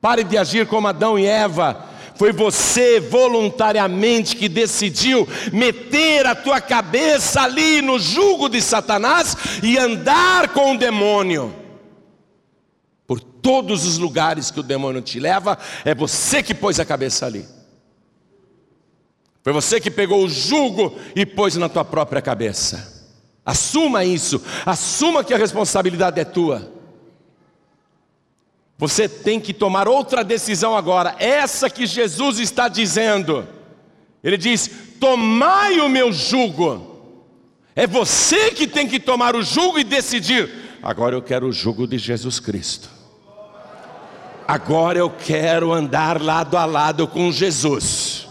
Pare 0.00 0.24
de 0.24 0.36
agir 0.36 0.66
como 0.66 0.88
Adão 0.88 1.16
e 1.16 1.26
Eva. 1.26 1.93
Foi 2.16 2.32
você 2.32 3.00
voluntariamente 3.00 4.36
que 4.36 4.48
decidiu 4.48 5.26
meter 5.52 6.26
a 6.26 6.34
tua 6.34 6.60
cabeça 6.60 7.42
ali 7.42 7.82
no 7.82 7.98
jugo 7.98 8.48
de 8.48 8.62
Satanás 8.62 9.36
e 9.62 9.76
andar 9.76 10.48
com 10.50 10.74
o 10.74 10.78
demônio. 10.78 11.54
Por 13.06 13.20
todos 13.20 13.84
os 13.84 13.98
lugares 13.98 14.50
que 14.50 14.60
o 14.60 14.62
demônio 14.62 15.02
te 15.02 15.18
leva, 15.18 15.58
é 15.84 15.94
você 15.94 16.42
que 16.42 16.54
pôs 16.54 16.78
a 16.78 16.84
cabeça 16.84 17.26
ali. 17.26 17.46
Foi 19.42 19.52
você 19.52 19.78
que 19.78 19.90
pegou 19.90 20.24
o 20.24 20.28
jugo 20.28 20.96
e 21.14 21.26
pôs 21.26 21.56
na 21.56 21.68
tua 21.68 21.84
própria 21.84 22.22
cabeça. 22.22 22.94
Assuma 23.44 24.04
isso, 24.04 24.40
assuma 24.64 25.22
que 25.22 25.34
a 25.34 25.38
responsabilidade 25.38 26.18
é 26.18 26.24
tua. 26.24 26.73
Você 28.76 29.08
tem 29.08 29.38
que 29.38 29.52
tomar 29.52 29.86
outra 29.88 30.24
decisão 30.24 30.76
agora, 30.76 31.14
essa 31.18 31.70
que 31.70 31.86
Jesus 31.86 32.38
está 32.38 32.68
dizendo. 32.68 33.46
Ele 34.22 34.36
diz: 34.36 34.70
Tomai 34.98 35.80
o 35.80 35.88
meu 35.88 36.12
jugo. 36.12 36.92
É 37.76 37.86
você 37.86 38.50
que 38.50 38.66
tem 38.66 38.86
que 38.86 39.00
tomar 39.00 39.34
o 39.34 39.42
jugo 39.42 39.78
e 39.78 39.84
decidir. 39.84 40.50
Agora 40.82 41.14
eu 41.14 41.22
quero 41.22 41.48
o 41.48 41.52
jugo 41.52 41.86
de 41.86 41.98
Jesus 41.98 42.38
Cristo. 42.38 42.88
Agora 44.46 44.98
eu 44.98 45.10
quero 45.10 45.72
andar 45.72 46.20
lado 46.20 46.56
a 46.56 46.64
lado 46.64 47.08
com 47.08 47.32
Jesus. 47.32 48.28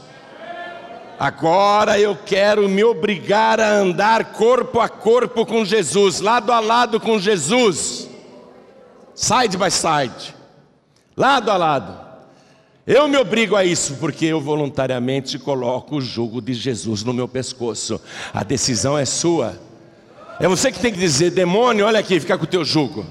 Agora 1.19 1.99
eu 1.99 2.15
quero 2.15 2.67
me 2.67 2.83
obrigar 2.83 3.59
a 3.59 3.69
andar 3.69 4.25
corpo 4.33 4.79
a 4.79 4.89
corpo 4.89 5.45
com 5.45 5.63
Jesus, 5.63 6.19
lado 6.19 6.51
a 6.51 6.59
lado 6.59 6.99
com 6.99 7.17
Jesus, 7.17 8.09
side 9.15 9.57
by 9.57 9.69
side, 9.71 10.35
lado 11.15 11.51
a 11.51 11.57
lado. 11.57 12.03
Eu 12.85 13.07
me 13.07 13.17
obrigo 13.17 13.55
a 13.55 13.63
isso 13.63 13.95
porque 13.95 14.25
eu 14.25 14.41
voluntariamente 14.41 15.39
coloco 15.39 15.95
o 15.95 16.01
jugo 16.01 16.41
de 16.41 16.53
Jesus 16.53 17.03
no 17.03 17.13
meu 17.13 17.27
pescoço. 17.29 18.01
A 18.33 18.43
decisão 18.43 18.97
é 18.97 19.05
sua. 19.05 19.57
É 20.39 20.47
você 20.47 20.71
que 20.71 20.79
tem 20.79 20.91
que 20.91 20.99
dizer, 20.99 21.31
demônio, 21.31 21.85
olha 21.85 21.99
aqui, 21.99 22.19
fica 22.19 22.37
com 22.37 22.43
o 22.43 22.47
teu 22.47 22.65
jugo. 22.65 23.05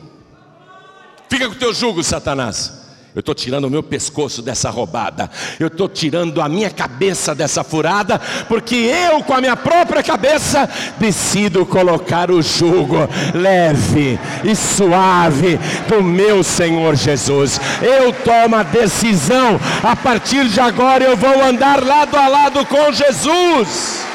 Fica 1.28 1.48
com 1.48 1.54
o 1.54 1.58
teu 1.58 1.72
jugo, 1.72 2.02
Satanás. 2.02 2.81
Eu 3.14 3.20
estou 3.20 3.34
tirando 3.34 3.66
o 3.66 3.70
meu 3.70 3.82
pescoço 3.82 4.40
dessa 4.40 4.70
roubada. 4.70 5.30
Eu 5.60 5.66
estou 5.66 5.86
tirando 5.86 6.40
a 6.40 6.48
minha 6.48 6.70
cabeça 6.70 7.34
dessa 7.34 7.62
furada, 7.62 8.18
porque 8.48 8.74
eu, 8.74 9.22
com 9.22 9.34
a 9.34 9.40
minha 9.40 9.54
própria 9.54 10.02
cabeça, 10.02 10.66
decido 10.98 11.66
colocar 11.66 12.30
o 12.30 12.40
jugo 12.40 12.96
leve 13.34 14.18
e 14.42 14.56
suave 14.56 15.58
do 15.88 16.02
meu 16.02 16.42
Senhor 16.42 16.96
Jesus. 16.96 17.60
Eu 17.82 18.14
tomo 18.14 18.56
a 18.56 18.62
decisão. 18.62 19.60
A 19.82 19.94
partir 19.94 20.48
de 20.48 20.58
agora 20.58 21.04
eu 21.04 21.14
vou 21.14 21.42
andar 21.42 21.84
lado 21.84 22.16
a 22.16 22.28
lado 22.28 22.64
com 22.64 22.90
Jesus. 22.92 24.06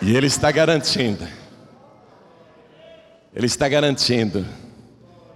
E 0.00 0.16
Ele 0.16 0.28
está 0.28 0.52
garantindo 0.52 1.41
ele 3.34 3.46
está 3.46 3.66
garantindo 3.66 4.46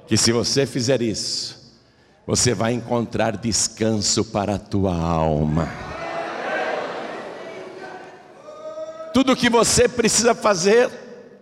que 0.06 0.16
se 0.18 0.30
você 0.30 0.66
fizer 0.66 1.00
isso, 1.00 1.56
você 2.26 2.52
vai 2.52 2.74
encontrar 2.74 3.36
descanso 3.36 4.24
para 4.24 4.56
a 4.56 4.58
tua 4.58 4.94
alma. 4.94 5.68
Tudo 9.14 9.32
o 9.32 9.36
que 9.36 9.48
você 9.48 9.88
precisa 9.88 10.34
fazer 10.34 10.90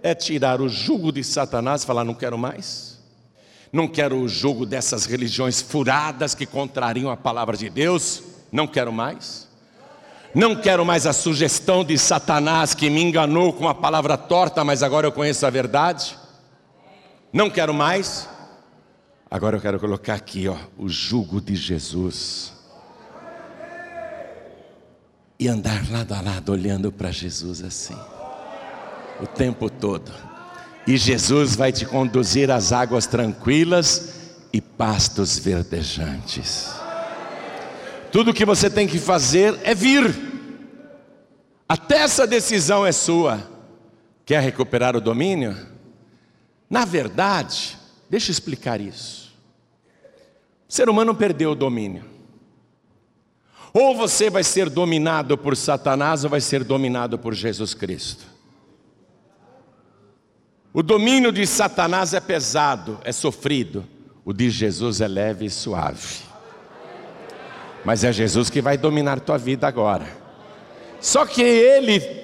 é 0.01 0.15
tirar 0.15 0.61
o 0.61 0.69
jugo 0.69 1.11
de 1.11 1.25
Satanás 1.25 1.83
e 1.83 1.87
falar: 1.87 2.05
não 2.05 2.15
quero 2.15 2.39
mais. 2.39 3.01
Não 3.73 3.89
quero 3.89 4.17
o 4.17 4.29
jugo 4.29 4.65
dessas 4.65 5.05
religiões 5.07 5.61
furadas 5.61 6.37
que 6.37 6.47
contrariam 6.47 7.11
a 7.11 7.17
palavra 7.17 7.57
de 7.57 7.69
Deus. 7.69 8.23
Não 8.53 8.69
quero 8.69 8.93
mais. 8.93 9.49
Não 10.33 10.55
quero 10.55 10.87
mais 10.87 11.05
a 11.05 11.13
sugestão 11.13 11.83
de 11.85 11.99
Satanás 11.99 12.75
que 12.75 12.89
me 12.89 13.03
enganou 13.03 13.53
com 13.53 13.69
a 13.69 13.75
palavra 13.75 14.17
torta, 14.17 14.63
mas 14.63 14.85
agora 14.85 15.09
eu 15.09 15.13
conheço 15.13 15.45
a 15.45 15.51
verdade 15.51 16.17
não 17.35 17.51
quero 17.51 17.74
mais. 17.74 18.28
Agora 19.28 19.57
eu 19.57 19.61
quero 19.61 19.80
colocar 19.80 20.14
aqui, 20.14 20.47
ó, 20.47 20.57
o 20.78 20.89
jugo 20.89 21.41
de 21.41 21.57
Jesus. 21.57 22.53
E 25.37 25.49
andar 25.49 25.91
lado 25.91 26.14
a 26.14 26.20
lado 26.20 26.53
olhando 26.53 26.93
para 26.93 27.11
Jesus 27.11 27.61
assim. 27.61 27.97
O 29.20 29.26
tempo 29.26 29.68
todo. 29.68 30.12
E 30.87 30.97
Jesus 30.97 31.57
vai 31.57 31.72
te 31.72 31.85
conduzir 31.85 32.53
às 32.53 32.70
águas 32.70 33.09
tranquilas 33.09 34.37
e 34.53 34.61
pastos 34.61 35.37
verdejantes. 35.37 36.70
Tudo 38.12 38.32
que 38.32 38.45
você 38.45 38.70
tem 38.70 38.87
que 38.87 39.01
fazer 39.01 39.59
é 39.64 39.74
vir. 39.74 40.14
Até 41.68 41.97
essa 41.97 42.28
decisão 42.28 42.87
é 42.87 42.93
sua. 42.93 43.43
Quer 44.24 44.41
recuperar 44.41 44.95
o 44.95 45.01
domínio? 45.01 45.74
Na 46.69 46.85
verdade, 46.85 47.77
deixa 48.09 48.31
eu 48.31 48.33
explicar 48.33 48.81
isso. 48.81 49.33
O 50.69 50.73
ser 50.73 50.89
humano 50.89 51.15
perdeu 51.15 51.53
o 51.53 51.55
domínio. 51.55 52.05
Ou 53.73 53.95
você 53.95 54.31
vai 54.31 54.45
ser 54.45 54.71
dominado 54.71 55.37
por 55.37 55.57
Satanás 55.57 56.25
ou 56.25 56.31
vai 56.31 56.41
ser 56.41 56.62
dominado 56.62 57.19
por 57.19 57.35
Jesus 57.35 57.75
Cristo. 57.75 58.25
O 60.73 60.83
domínio 60.83 61.31
de 61.31 61.47
Satanás 61.47 62.15
é 62.15 62.21
pesado, 62.21 62.99
é 63.05 63.12
sofrido. 63.12 63.85
O 64.25 64.33
de 64.33 64.49
Jesus 64.49 65.01
é 65.01 65.09
leve 65.09 65.45
e 65.45 65.51
suave. 65.51 66.23
Mas 67.85 68.03
é 68.03 68.12
Jesus 68.12 68.49
que 68.49 68.62
vai 68.62 68.79
dominar 68.79 69.21
tua 69.21 69.37
vida 69.37 69.69
agora. 69.69 70.09
Só 71.01 71.27
que 71.27 71.43
ele 71.43 72.24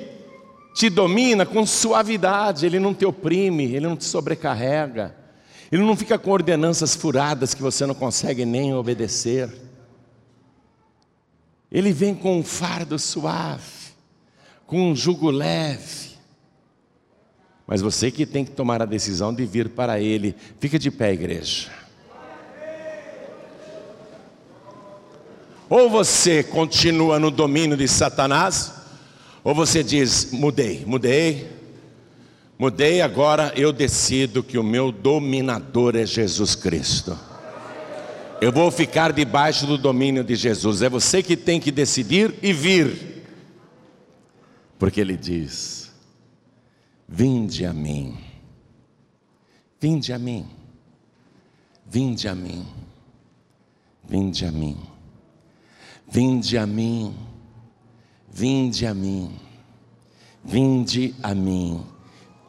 te 0.81 0.89
domina 0.89 1.45
com 1.45 1.67
suavidade, 1.67 2.65
ele 2.65 2.79
não 2.79 2.95
te 2.95 3.05
oprime, 3.05 3.65
ele 3.65 3.87
não 3.87 3.95
te 3.95 4.07
sobrecarrega, 4.07 5.15
ele 5.71 5.83
não 5.83 5.95
fica 5.95 6.19
com 6.19 6.31
ordenanças 6.31 6.97
furadas 6.97 7.53
que 7.53 7.61
você 7.61 7.85
não 7.85 7.95
consegue 7.95 8.47
nem 8.47 8.73
obedecer. 8.73 9.55
Ele 11.71 11.93
vem 11.93 12.15
com 12.15 12.39
um 12.39 12.43
fardo 12.43 12.99
suave, 12.99 13.93
com 14.67 14.91
um 14.91 14.97
jugo 14.97 15.31
leve. 15.31 16.13
Mas 17.67 17.83
você 17.83 18.11
que 18.11 18.25
tem 18.25 18.43
que 18.43 18.53
tomar 18.53 18.81
a 18.81 18.87
decisão 18.87 19.35
de 19.35 19.45
vir 19.45 19.69
para 19.69 20.01
Ele. 20.01 20.35
Fica 20.59 20.79
de 20.79 20.91
pé, 20.91 21.13
igreja. 21.13 21.71
Ou 25.69 25.91
você 25.91 26.43
continua 26.43 27.19
no 27.19 27.31
domínio 27.31 27.77
de 27.77 27.87
Satanás, 27.87 28.80
ou 29.43 29.55
você 29.55 29.83
diz: 29.83 30.31
mudei, 30.33 30.85
mudei, 30.87 31.49
mudei, 32.59 33.01
agora 33.01 33.53
eu 33.57 33.73
decido 33.73 34.43
que 34.43 34.59
o 34.59 34.63
meu 34.63 34.93
dominador 34.93 35.97
é 35.97 36.05
Jesus 36.05 36.55
Cristo. 36.55 37.19
Eu 38.41 38.51
vou 38.51 38.71
ficar 38.71 39.13
debaixo 39.13 39.67
do 39.67 39.77
domínio 39.77 40.25
de 40.25 40.35
Jesus. 40.35 40.81
É 40.81 40.89
você 40.89 41.23
que 41.23 41.37
tem 41.37 41.61
que 41.61 41.71
decidir 41.71 42.35
e 42.43 42.53
vir. 42.53 43.23
Porque 44.79 45.01
ele 45.01 45.17
diz: 45.17 45.93
Vinde 47.07 47.67
a 47.67 47.73
mim. 47.73 48.17
Vinde 49.79 50.13
a 50.13 50.19
mim. 50.19 50.47
Vinde 51.87 52.29
a 52.29 52.35
mim. 52.35 52.67
Vinde 54.09 54.47
a 54.47 54.51
mim. 54.51 54.77
Vinde 56.09 56.57
a 56.57 56.67
mim. 56.67 57.30
Vinde 58.41 58.87
a 58.87 58.95
mim. 58.95 59.33
Vinde 60.43 61.15
a 61.23 61.35
mim. 61.35 61.85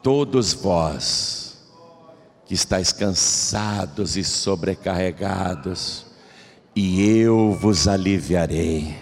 Todos 0.02 0.54
vós 0.54 1.68
que 2.46 2.54
estáis 2.54 2.92
cansados 2.92 4.16
e 4.16 4.24
sobrecarregados, 4.24 6.06
e 6.74 7.06
eu 7.06 7.52
vos 7.52 7.86
aliviarei. 7.86 8.96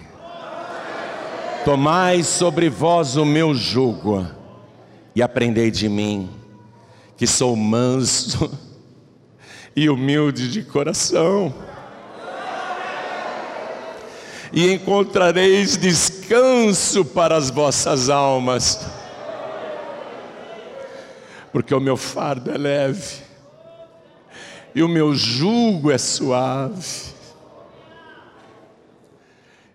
Tomai 1.64 2.24
sobre 2.24 2.68
vós 2.68 3.16
o 3.16 3.24
meu 3.24 3.54
jugo 3.54 4.26
e 5.14 5.22
aprendei 5.22 5.70
de 5.70 5.88
mim, 5.88 6.28
que 7.16 7.24
sou 7.24 7.54
manso 7.54 8.50
e 9.76 9.88
humilde 9.88 10.50
de 10.50 10.64
coração, 10.64 11.54
e 14.52 14.72
encontrareis 14.72 15.76
descanso 15.76 17.04
para 17.04 17.36
as 17.36 17.50
vossas 17.50 18.08
almas, 18.08 18.86
porque 21.52 21.74
o 21.74 21.80
meu 21.80 21.96
fardo 21.96 22.50
é 22.50 22.58
leve 22.58 23.22
e 24.74 24.82
o 24.82 24.88
meu 24.88 25.14
jugo 25.14 25.90
é 25.90 25.98
suave. 25.98 27.10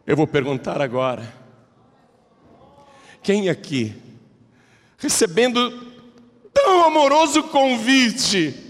Eu 0.05 0.15
vou 0.15 0.27
perguntar 0.27 0.81
agora: 0.81 1.23
quem 3.23 3.49
aqui, 3.49 3.95
recebendo 4.97 5.93
tão 6.53 6.85
amoroso 6.85 7.43
convite, 7.43 8.64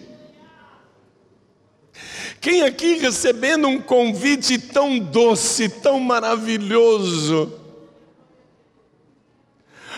quem 2.45 2.61
aqui 2.61 2.97
recebendo 2.97 3.67
um 3.67 3.81
convite 3.81 4.59
tão 4.59 4.99
doce, 4.99 5.67
tão 5.67 5.99
maravilhoso, 5.99 7.51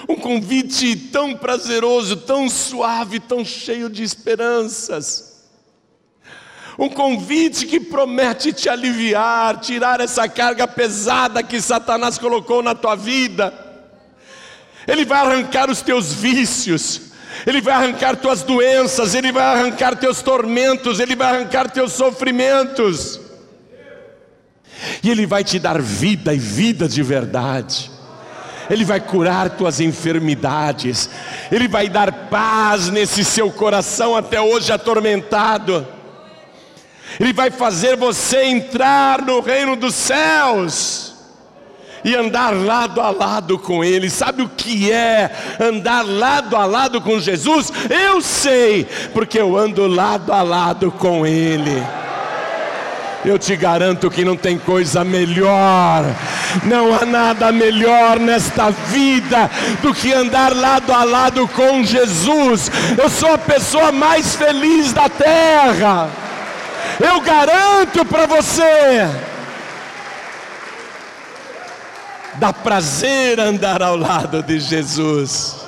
um 0.07 0.15
convite 0.15 0.95
tão 0.95 1.35
prazeroso, 1.35 2.15
tão 2.15 2.47
suave, 2.47 3.19
tão 3.19 3.43
cheio 3.43 3.89
de 3.89 4.01
esperanças, 4.01 5.45
um 6.79 6.87
convite 6.87 7.65
que 7.65 7.81
promete 7.81 8.53
te 8.53 8.69
aliviar, 8.69 9.59
tirar 9.59 9.99
essa 9.99 10.29
carga 10.29 10.65
pesada 10.65 11.43
que 11.43 11.59
Satanás 11.59 12.17
colocou 12.17 12.63
na 12.63 12.73
tua 12.73 12.95
vida. 12.95 13.53
Ele 14.87 15.03
vai 15.03 15.19
arrancar 15.19 15.69
os 15.69 15.81
teus 15.81 16.13
vícios, 16.13 17.06
ele 17.45 17.61
vai 17.61 17.73
arrancar 17.73 18.15
tuas 18.15 18.43
doenças, 18.43 19.13
ele 19.13 19.31
vai 19.31 19.43
arrancar 19.43 19.95
teus 19.95 20.21
tormentos, 20.21 20.99
ele 20.99 21.15
vai 21.15 21.27
arrancar 21.27 21.69
teus 21.69 21.93
sofrimentos. 21.93 23.19
E 25.03 25.09
ele 25.09 25.25
vai 25.25 25.43
te 25.43 25.59
dar 25.59 25.81
vida 25.81 26.33
e 26.33 26.37
vida 26.37 26.87
de 26.87 27.01
verdade. 27.01 27.91
Ele 28.69 28.83
vai 28.83 28.99
curar 28.99 29.51
tuas 29.51 29.79
enfermidades, 29.79 31.09
Ele 31.49 31.69
vai 31.69 31.87
dar 31.87 32.11
paz 32.29 32.89
nesse 32.89 33.23
seu 33.23 33.49
coração 33.49 34.13
até 34.13 34.41
hoje 34.41 34.73
atormentado. 34.73 35.87
Ele 37.17 37.31
vai 37.31 37.49
fazer 37.49 37.95
você 37.95 38.43
entrar 38.43 39.21
no 39.21 39.39
reino 39.39 39.77
dos 39.77 39.95
céus 39.95 41.06
e 42.03 42.15
andar 42.15 42.51
lado 42.53 43.01
a 43.01 43.09
lado 43.09 43.57
com 43.57 43.83
Ele. 43.83 44.09
Sabe 44.09 44.43
o 44.43 44.49
que 44.49 44.91
é 44.91 45.31
andar 45.59 46.05
lado 46.05 46.55
a 46.55 46.65
lado 46.65 47.01
com 47.01 47.19
Jesus? 47.19 47.71
Eu 47.89 48.21
sei, 48.21 48.87
porque 49.13 49.39
eu 49.39 49.57
ando 49.57 49.87
lado 49.87 50.31
a 50.31 50.41
lado 50.41 50.91
com 50.91 51.25
Ele. 51.25 51.83
Eu 53.25 53.37
te 53.37 53.55
garanto 53.55 54.09
que 54.09 54.23
não 54.23 54.37
tem 54.37 54.57
coisa 54.57 55.03
melhor, 55.03 56.05
não 56.63 56.95
há 56.95 57.05
nada 57.05 57.51
melhor 57.51 58.19
nesta 58.19 58.69
vida 58.69 59.49
do 59.81 59.93
que 59.93 60.13
andar 60.13 60.55
lado 60.55 60.93
a 60.93 61.03
lado 61.03 61.47
com 61.49 61.83
Jesus. 61.83 62.71
Eu 62.97 63.09
sou 63.09 63.33
a 63.33 63.37
pessoa 63.37 63.91
mais 63.91 64.35
feliz 64.35 64.93
da 64.93 65.09
terra. 65.09 66.09
Eu 66.99 67.19
garanto 67.19 68.05
para 68.05 68.27
você. 68.27 69.09
Dá 72.39 72.53
prazer 72.53 73.39
andar 73.39 73.81
ao 73.81 73.97
lado 73.97 74.43
de 74.43 74.59
Jesus. 74.59 75.67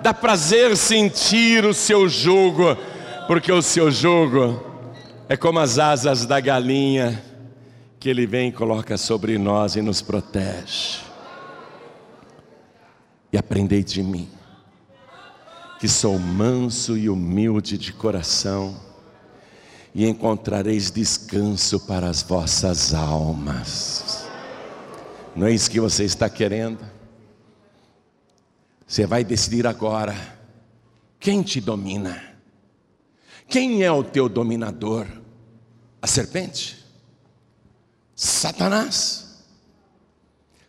Dá 0.00 0.12
prazer 0.12 0.76
sentir 0.76 1.64
o 1.64 1.72
seu 1.72 2.08
jugo, 2.08 2.76
porque 3.28 3.52
o 3.52 3.62
seu 3.62 3.90
jugo 3.90 4.60
é 5.28 5.36
como 5.36 5.60
as 5.60 5.78
asas 5.78 6.26
da 6.26 6.40
galinha 6.40 7.22
que 8.00 8.08
ele 8.10 8.26
vem 8.26 8.48
e 8.48 8.52
coloca 8.52 8.96
sobre 8.96 9.38
nós 9.38 9.76
e 9.76 9.82
nos 9.82 10.02
protege. 10.02 10.98
E 13.32 13.38
aprendei 13.38 13.84
de 13.84 14.02
mim 14.02 14.28
que 15.78 15.88
sou 15.88 16.16
manso 16.16 16.96
e 16.96 17.08
humilde 17.08 17.76
de 17.76 17.92
coração, 17.92 18.76
e 19.92 20.06
encontrareis 20.06 20.92
descanso 20.92 21.80
para 21.80 22.08
as 22.08 22.22
vossas 22.22 22.94
almas. 22.94 24.30
Não 25.34 25.46
é 25.46 25.52
isso 25.52 25.70
que 25.70 25.80
você 25.80 26.04
está 26.04 26.28
querendo? 26.28 26.78
Você 28.86 29.06
vai 29.06 29.24
decidir 29.24 29.66
agora: 29.66 30.14
quem 31.18 31.42
te 31.42 31.60
domina? 31.60 32.22
Quem 33.48 33.82
é 33.82 33.90
o 33.90 34.04
teu 34.04 34.28
dominador? 34.28 35.06
A 36.00 36.06
serpente? 36.06 36.84
Satanás? 38.14 39.44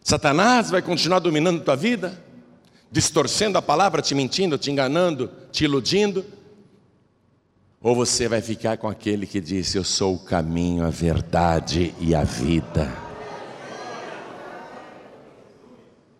Satanás 0.02 0.70
vai 0.70 0.82
continuar 0.82 1.20
dominando 1.20 1.64
tua 1.64 1.76
vida? 1.76 2.24
distorcendo 2.94 3.58
a 3.58 3.62
palavra, 3.62 4.04
te 4.04 4.14
mentindo, 4.14 4.56
te 4.56 4.70
enganando, 4.70 5.32
te 5.52 5.64
iludindo? 5.64 6.24
Ou 7.82 7.96
você 7.96 8.28
vai 8.28 8.40
ficar 8.40 8.78
com 8.78 8.88
aquele 8.88 9.26
que 9.26 9.42
disse: 9.42 9.78
Eu 9.78 9.84
sou 9.84 10.14
o 10.14 10.20
caminho, 10.20 10.86
a 10.86 10.92
verdade 10.92 11.94
e 12.00 12.14
a 12.14 12.24
vida? 12.24 13.13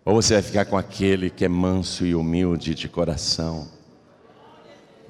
Ou 0.04 0.14
você 0.20 0.34
vai 0.34 0.42
ficar 0.42 0.66
com 0.66 0.76
aquele 0.76 1.30
que 1.30 1.46
é 1.46 1.48
manso 1.48 2.04
e 2.04 2.14
humilde 2.14 2.74
de 2.74 2.88
coração? 2.88 3.68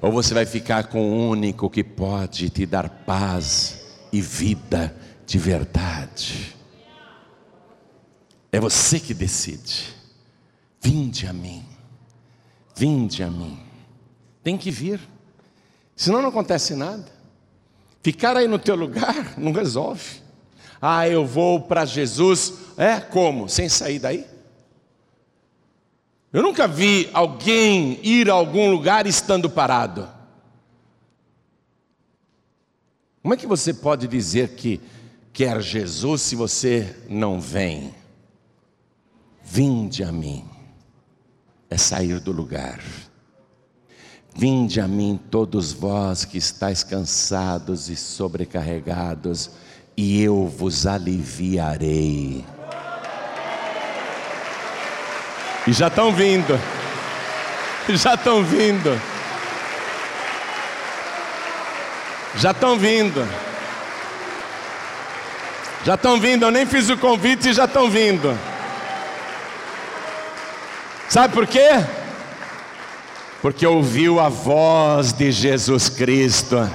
Ou 0.01 0.11
você 0.11 0.33
vai 0.33 0.45
ficar 0.45 0.87
com 0.87 1.01
o 1.01 1.29
único 1.29 1.69
que 1.69 1.83
pode 1.83 2.49
te 2.49 2.65
dar 2.65 2.89
paz 2.89 3.81
e 4.13 4.21
vida 4.21 4.95
de 5.25 5.37
verdade? 5.37 6.55
É 8.51 8.59
você 8.59 8.99
que 8.99 9.13
decide. 9.13 9.93
Vinde 10.79 11.27
a 11.27 11.33
mim, 11.33 11.65
vinde 12.75 13.21
a 13.21 13.29
mim. 13.29 13.59
Tem 14.43 14.57
que 14.57 14.71
vir, 14.71 14.99
senão 15.95 16.21
não 16.21 16.29
acontece 16.29 16.75
nada. 16.75 17.11
Ficar 18.03 18.37
aí 18.37 18.47
no 18.47 18.59
teu 18.59 18.75
lugar 18.75 19.33
não 19.37 19.51
resolve. 19.51 20.21
Ah, 20.79 21.09
eu 21.09 21.25
vou 21.25 21.59
para 21.59 21.83
Jesus, 21.83 22.53
é 22.77 22.99
como? 22.99 23.49
Sem 23.49 23.67
sair 23.67 23.97
daí? 23.97 24.34
Eu 26.35 26.43
nunca 26.43 26.67
vi 26.67 27.09
alguém 27.13 27.97
ir 28.03 28.29
a 28.29 28.33
algum 28.33 28.69
lugar 28.69 29.07
estando 29.07 29.49
parado. 29.49 30.05
Como 33.21 33.33
é 33.33 33.37
que 33.37 33.47
você 33.47 33.73
pode 33.73 34.05
dizer 34.05 34.49
que 34.49 34.81
quer 35.31 35.61
Jesus 35.61 36.23
se 36.23 36.35
você 36.35 36.93
não 37.07 37.39
vem? 37.39 37.95
Vinde 39.45 40.03
a 40.03 40.11
mim 40.11 40.43
é 41.69 41.77
sair 41.77 42.19
do 42.19 42.33
lugar. 42.33 42.83
Vinde 44.35 44.81
a 44.81 44.89
mim, 44.89 45.17
todos 45.31 45.71
vós 45.71 46.25
que 46.25 46.37
estáis 46.37 46.83
cansados 46.83 47.87
e 47.87 47.95
sobrecarregados, 47.95 49.51
e 49.95 50.21
eu 50.21 50.47
vos 50.47 50.85
aliviarei. 50.85 52.43
E 55.67 55.73
já 55.73 55.87
estão 55.87 56.11
vindo. 56.13 56.59
Já 57.89 58.13
estão 58.13 58.43
vindo. 58.43 59.01
Já 62.35 62.51
estão 62.51 62.77
vindo. 62.77 63.27
Já 65.83 65.95
estão 65.95 66.19
vindo. 66.19 66.43
Eu 66.45 66.51
nem 66.51 66.65
fiz 66.65 66.89
o 66.89 66.97
convite 66.97 67.49
e 67.49 67.53
já 67.53 67.65
estão 67.65 67.89
vindo. 67.89 68.37
Sabe 71.09 71.33
por 71.33 71.47
quê? 71.47 71.69
Porque 73.41 73.65
ouviu 73.65 74.19
a 74.19 74.29
voz 74.29 75.13
de 75.13 75.31
Jesus 75.31 75.89
Cristo. 75.89 76.69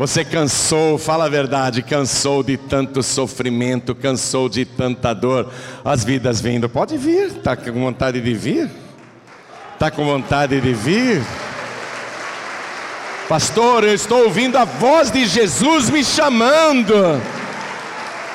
Você 0.00 0.24
cansou, 0.24 0.96
fala 0.96 1.26
a 1.26 1.28
verdade, 1.28 1.82
cansou 1.82 2.42
de 2.42 2.56
tanto 2.56 3.02
sofrimento, 3.02 3.94
cansou 3.94 4.48
de 4.48 4.64
tanta 4.64 5.12
dor. 5.12 5.52
As 5.84 6.02
vidas 6.02 6.40
vindo, 6.40 6.70
pode 6.70 6.96
vir, 6.96 7.26
está 7.26 7.54
com 7.54 7.70
vontade 7.70 8.18
de 8.18 8.32
vir? 8.32 8.70
Está 9.74 9.90
com 9.90 10.02
vontade 10.06 10.58
de 10.58 10.72
vir? 10.72 11.22
Pastor, 13.28 13.84
eu 13.84 13.92
estou 13.92 14.24
ouvindo 14.24 14.56
a 14.56 14.64
voz 14.64 15.10
de 15.10 15.26
Jesus 15.26 15.90
me 15.90 16.02
chamando. 16.02 17.20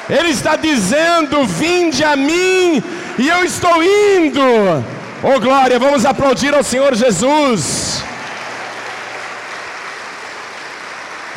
Ele 0.08 0.30
está 0.30 0.56
dizendo: 0.56 1.48
Vinde 1.48 2.04
a 2.04 2.16
mim, 2.16 2.84
e 3.18 3.28
eu 3.28 3.44
estou 3.44 3.82
indo. 3.82 4.40
Oh 5.24 5.40
glória, 5.40 5.80
vamos 5.80 6.06
aplaudir 6.06 6.54
ao 6.54 6.64
Senhor 6.64 6.94
Jesus. 6.94 7.95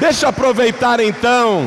Deixa 0.00 0.26
eu 0.26 0.30
aproveitar 0.30 1.00
então, 1.00 1.66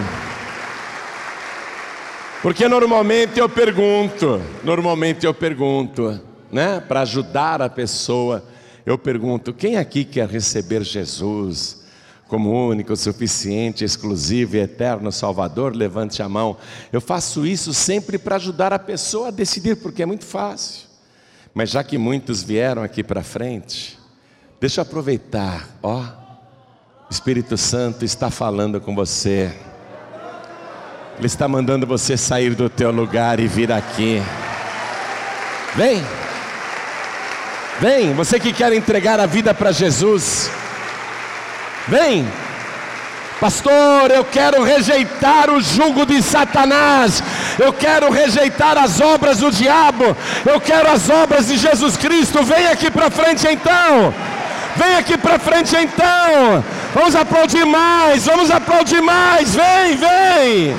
porque 2.42 2.66
normalmente 2.66 3.38
eu 3.38 3.50
pergunto, 3.50 4.42
normalmente 4.64 5.26
eu 5.26 5.34
pergunto, 5.34 6.18
né, 6.50 6.80
para 6.80 7.02
ajudar 7.02 7.62
a 7.62 7.70
pessoa, 7.70 8.42
eu 8.86 8.98
pergunto: 8.98 9.52
quem 9.52 9.76
aqui 9.76 10.06
quer 10.06 10.30
receber 10.30 10.82
Jesus 10.82 11.84
como 12.30 12.70
único, 12.70 12.96
suficiente, 12.96 13.84
exclusivo 13.84 14.56
e 14.56 14.60
eterno 14.60 15.12
Salvador? 15.12 15.76
Levante 15.76 16.24
a 16.24 16.30
mão. 16.30 16.56
Eu 16.90 17.02
faço 17.02 17.46
isso 17.46 17.74
sempre 17.74 18.18
para 18.18 18.38
ajudar 18.38 18.72
a 18.72 18.80
pessoa 18.80 19.28
a 19.28 19.32
decidir, 19.32 19.76
porque 19.76 20.04
é 20.04 20.06
muito 20.06 20.24
fácil. 20.24 20.88
Mas 21.54 21.70
já 21.70 21.84
que 21.84 21.98
muitos 21.98 22.42
vieram 22.42 22.82
aqui 22.82 23.04
para 23.04 23.24
frente, 23.24 24.00
deixa 24.58 24.80
eu 24.80 24.84
aproveitar, 24.84 25.78
ó. 25.84 26.21
Espírito 27.12 27.58
Santo 27.58 28.06
está 28.06 28.30
falando 28.30 28.80
com 28.80 28.96
você. 28.96 29.52
Ele 31.18 31.28
está 31.28 31.46
mandando 31.46 31.86
você 31.86 32.16
sair 32.16 32.56
do 32.56 32.70
teu 32.70 32.90
lugar 32.90 33.38
e 33.38 33.48
vir 33.48 33.70
aqui. 33.70 34.24
Vem. 35.76 36.02
Vem, 37.82 38.14
você 38.14 38.40
que 38.40 38.54
quer 38.54 38.72
entregar 38.72 39.20
a 39.20 39.26
vida 39.26 39.54
para 39.54 39.74
Jesus. 39.74 40.50
Vem. 41.86 42.26
Pastor, 43.42 44.10
eu 44.10 44.24
quero 44.24 44.64
rejeitar 44.64 45.50
o 45.50 45.60
jugo 45.60 46.06
de 46.06 46.24
Satanás. 46.24 47.22
Eu 47.60 47.74
quero 47.74 48.10
rejeitar 48.10 48.78
as 48.78 49.02
obras 49.02 49.40
do 49.40 49.52
diabo. 49.52 50.16
Eu 50.46 50.62
quero 50.62 50.90
as 50.90 51.10
obras 51.10 51.48
de 51.48 51.58
Jesus 51.58 51.98
Cristo. 51.98 52.42
Vem 52.46 52.68
aqui 52.68 52.90
para 52.90 53.12
frente 53.12 53.46
então. 53.50 54.14
Vem 54.78 54.96
aqui 54.96 55.18
para 55.18 55.38
frente 55.38 55.76
então. 55.76 56.64
Vamos 56.94 57.16
aplaudir 57.16 57.66
mais, 57.66 58.26
vamos 58.26 58.52
aplaudir 58.52 59.02
mais. 59.02 59.56
Vem, 59.56 59.96
vem. 59.96 60.76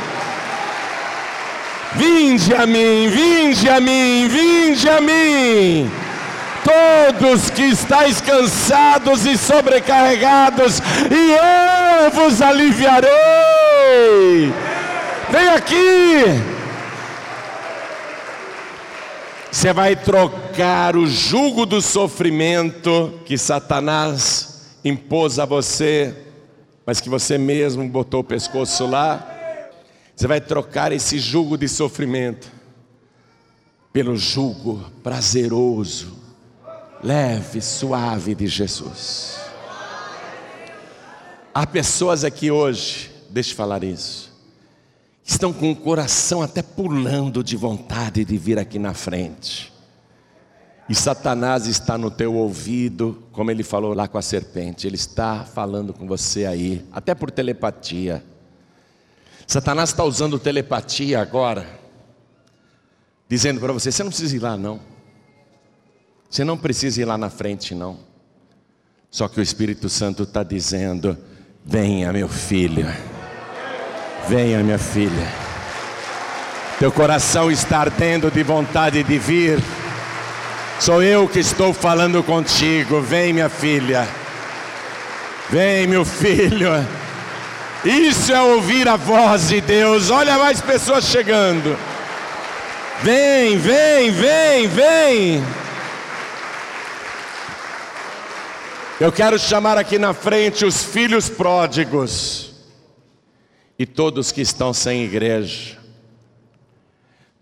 Vinde 1.94 2.54
a 2.54 2.66
mim, 2.66 3.08
vinde 3.08 3.68
a 3.68 3.80
mim, 3.80 4.28
vinde 4.28 4.88
a 4.88 5.00
mim. 5.00 5.90
Todos 6.64 7.50
que 7.50 7.62
estáis 7.62 8.20
cansados 8.20 9.26
e 9.26 9.36
sobrecarregados, 9.36 10.80
e 11.10 11.32
eu 11.32 12.10
vos 12.12 12.40
aliviarei. 12.40 13.10
Vem 15.30 15.48
aqui. 15.48 16.24
Você 19.50 19.72
vai 19.72 19.96
trocar 19.96 20.96
o 20.96 21.06
jugo 21.06 21.66
do 21.66 21.82
sofrimento 21.82 23.12
que 23.24 23.36
Satanás 23.36 24.51
impôs 24.84 25.38
a 25.38 25.44
você, 25.44 26.14
mas 26.84 27.00
que 27.00 27.08
você 27.08 27.38
mesmo 27.38 27.88
botou 27.88 28.20
o 28.20 28.24
pescoço 28.24 28.86
lá. 28.86 29.28
Você 30.14 30.26
vai 30.26 30.40
trocar 30.40 30.92
esse 30.92 31.18
jugo 31.18 31.56
de 31.56 31.68
sofrimento 31.68 32.50
pelo 33.92 34.16
jugo 34.16 34.84
prazeroso, 35.02 36.18
leve, 37.02 37.60
suave 37.60 38.34
de 38.34 38.46
Jesus. 38.46 39.38
Há 41.54 41.66
pessoas 41.66 42.24
aqui 42.24 42.50
hoje, 42.50 43.10
deixa 43.30 43.52
eu 43.52 43.56
falar 43.56 43.84
isso 43.84 44.32
estão 45.24 45.52
com 45.52 45.70
o 45.70 45.76
coração 45.76 46.42
até 46.42 46.62
pulando 46.62 47.42
de 47.42 47.56
vontade 47.56 48.24
de 48.24 48.36
vir 48.36 48.58
aqui 48.58 48.78
na 48.78 48.94
frente. 48.94 49.71
E 50.88 50.94
Satanás 50.94 51.66
está 51.66 51.96
no 51.96 52.10
teu 52.10 52.34
ouvido, 52.34 53.22
como 53.32 53.50
ele 53.50 53.62
falou 53.62 53.94
lá 53.94 54.08
com 54.08 54.18
a 54.18 54.22
serpente, 54.22 54.86
ele 54.86 54.96
está 54.96 55.44
falando 55.44 55.92
com 55.92 56.06
você 56.06 56.44
aí, 56.44 56.84
até 56.92 57.14
por 57.14 57.30
telepatia. 57.30 58.22
Satanás 59.46 59.90
está 59.90 60.04
usando 60.04 60.38
telepatia 60.38 61.20
agora, 61.20 61.66
dizendo 63.28 63.60
para 63.60 63.72
você: 63.72 63.92
você 63.92 64.02
não 64.02 64.10
precisa 64.10 64.36
ir 64.36 64.40
lá, 64.40 64.56
não. 64.56 64.80
Você 66.28 66.44
não 66.44 66.56
precisa 66.56 67.00
ir 67.00 67.04
lá 67.04 67.18
na 67.18 67.30
frente, 67.30 67.74
não. 67.74 67.98
Só 69.10 69.28
que 69.28 69.38
o 69.38 69.42
Espírito 69.42 69.88
Santo 69.88 70.22
está 70.22 70.42
dizendo: 70.42 71.16
venha, 71.64 72.12
meu 72.12 72.28
filho. 72.28 72.86
Venha, 74.28 74.62
minha 74.62 74.78
filha. 74.78 75.26
Teu 76.78 76.90
coração 76.90 77.50
está 77.50 77.80
ardendo 77.80 78.30
de 78.30 78.42
vontade 78.42 79.02
de 79.02 79.18
vir. 79.18 79.62
Sou 80.84 81.00
eu 81.00 81.28
que 81.28 81.38
estou 81.38 81.72
falando 81.72 82.24
contigo. 82.24 83.00
Vem, 83.00 83.32
minha 83.32 83.48
filha. 83.48 84.04
Vem, 85.48 85.86
meu 85.86 86.04
filho. 86.04 86.70
Isso 87.84 88.32
é 88.32 88.42
ouvir 88.42 88.88
a 88.88 88.96
voz 88.96 89.46
de 89.46 89.60
Deus. 89.60 90.10
Olha 90.10 90.36
mais 90.36 90.60
pessoas 90.60 91.04
chegando. 91.04 91.78
Vem, 93.00 93.56
vem, 93.58 94.10
vem, 94.10 94.66
vem. 94.66 95.44
Eu 98.98 99.12
quero 99.12 99.38
chamar 99.38 99.78
aqui 99.78 100.00
na 100.00 100.12
frente 100.12 100.64
os 100.64 100.82
filhos 100.82 101.28
pródigos 101.28 102.56
e 103.78 103.86
todos 103.86 104.32
que 104.32 104.40
estão 104.40 104.74
sem 104.74 105.04
igreja, 105.04 105.78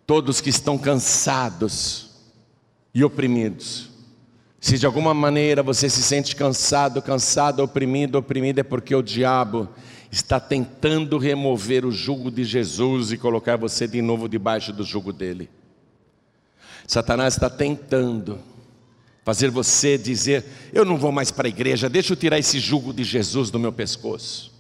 todos 0.07 0.43
que 0.43 0.51
estão 0.51 0.77
cansados 0.77 2.10
e 2.95 3.05
oprimidos. 3.05 3.91
Se 4.61 4.79
de 4.79 4.85
alguma 4.85 5.15
maneira 5.15 5.63
você 5.63 5.89
se 5.89 6.03
sente 6.03 6.37
cansado, 6.37 7.01
cansado, 7.01 7.61
oprimido, 7.63 8.17
oprimido, 8.17 8.59
é 8.59 8.63
porque 8.63 8.95
o 8.95 9.03
diabo 9.03 9.69
está 10.13 10.39
tentando 10.39 11.17
remover 11.17 11.87
o 11.87 11.93
jugo 11.93 12.31
de 12.31 12.45
Jesus 12.45 13.13
e 13.13 13.17
colocar 13.17 13.57
você 13.57 13.87
de 13.87 14.03
novo 14.03 14.29
debaixo 14.29 14.73
do 14.73 14.85
jugo 14.85 15.13
dele. 15.13 15.49
Satanás 16.87 17.35
está 17.35 17.49
tentando 17.49 18.39
fazer 19.25 19.51
você 19.51 19.97
dizer: 19.97 20.45
Eu 20.73 20.85
não 20.85 20.99
vou 20.99 21.13
mais 21.13 21.31
para 21.31 21.47
a 21.47 21.49
igreja, 21.49 21.89
deixa 21.89 22.13
eu 22.13 22.17
tirar 22.17 22.39
esse 22.39 22.59
jugo 22.59 22.93
de 22.93 23.05
Jesus 23.05 23.51
do 23.51 23.59
meu 23.59 23.73
pescoço. 23.73 24.53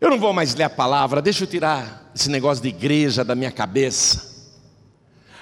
Eu 0.00 0.10
não 0.10 0.18
vou 0.18 0.32
mais 0.32 0.54
ler 0.54 0.64
a 0.64 0.70
palavra, 0.70 1.20
deixa 1.20 1.44
eu 1.44 1.48
tirar 1.48 2.10
esse 2.14 2.30
negócio 2.30 2.62
de 2.62 2.68
igreja 2.68 3.24
da 3.24 3.34
minha 3.34 3.50
cabeça. 3.50 4.29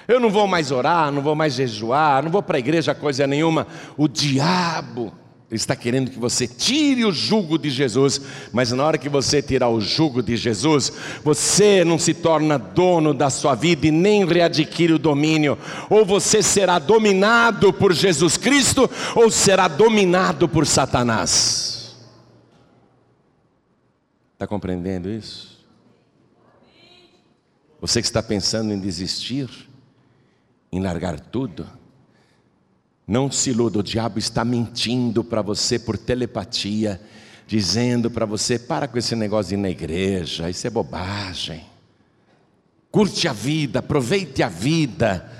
Eu 0.09 0.19
não 0.19 0.31
vou 0.31 0.47
mais 0.47 0.71
orar, 0.71 1.11
não 1.11 1.21
vou 1.21 1.35
mais 1.35 1.53
jejuar, 1.53 2.23
não 2.23 2.31
vou 2.31 2.41
para 2.41 2.57
a 2.57 2.59
igreja 2.59 2.95
coisa 2.95 3.27
nenhuma. 3.27 3.67
O 3.95 4.07
diabo 4.07 5.13
está 5.51 5.75
querendo 5.75 6.09
que 6.09 6.17
você 6.17 6.47
tire 6.47 7.05
o 7.05 7.11
jugo 7.11 7.59
de 7.59 7.69
Jesus, 7.69 8.19
mas 8.51 8.71
na 8.71 8.83
hora 8.83 8.97
que 8.97 9.07
você 9.07 9.39
tirar 9.39 9.69
o 9.69 9.79
jugo 9.79 10.23
de 10.23 10.35
Jesus, 10.35 10.91
você 11.23 11.83
não 11.85 11.99
se 11.99 12.15
torna 12.15 12.57
dono 12.57 13.13
da 13.13 13.29
sua 13.29 13.53
vida 13.53 13.85
e 13.85 13.91
nem 13.91 14.25
readquire 14.25 14.93
o 14.93 14.97
domínio. 14.97 15.59
Ou 15.91 16.03
você 16.03 16.41
será 16.41 16.79
dominado 16.79 17.71
por 17.71 17.93
Jesus 17.93 18.35
Cristo, 18.35 18.89
ou 19.13 19.29
será 19.29 19.67
dominado 19.67 20.49
por 20.49 20.65
Satanás. 20.65 21.95
Está 24.33 24.47
compreendendo 24.47 25.07
isso? 25.07 25.63
Você 27.79 28.01
que 28.01 28.07
está 28.07 28.23
pensando 28.23 28.73
em 28.73 28.79
desistir, 28.79 29.68
em 30.71 30.79
largar 30.79 31.19
tudo, 31.19 31.67
não 33.09 33.31
se 33.31 33.49
iluda, 33.49 33.79
o 33.79 33.83
diabo 33.83 34.19
está 34.19 34.45
mentindo 34.45 35.23
para 35.23 35.41
você 35.41 35.79
por 35.79 35.97
telepatia, 35.97 37.01
dizendo 37.47 38.11
para 38.11 38.23
você: 38.23 38.59
para 38.59 38.87
com 38.87 38.99
esse 38.99 39.15
negócio 39.15 39.49
de 39.49 39.55
ir 39.55 39.57
na 39.57 39.69
igreja, 39.69 40.47
isso 40.47 40.67
é 40.67 40.69
bobagem. 40.69 41.65
Curte 42.91 43.27
a 43.27 43.33
vida, 43.33 43.79
aproveite 43.79 44.43
a 44.43 44.47
vida, 44.47 45.31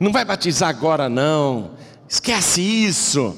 Não 0.00 0.10
vai 0.10 0.24
batizar 0.24 0.70
agora, 0.70 1.08
não. 1.08 1.72
Esquece 2.08 2.62
isso. 2.62 3.28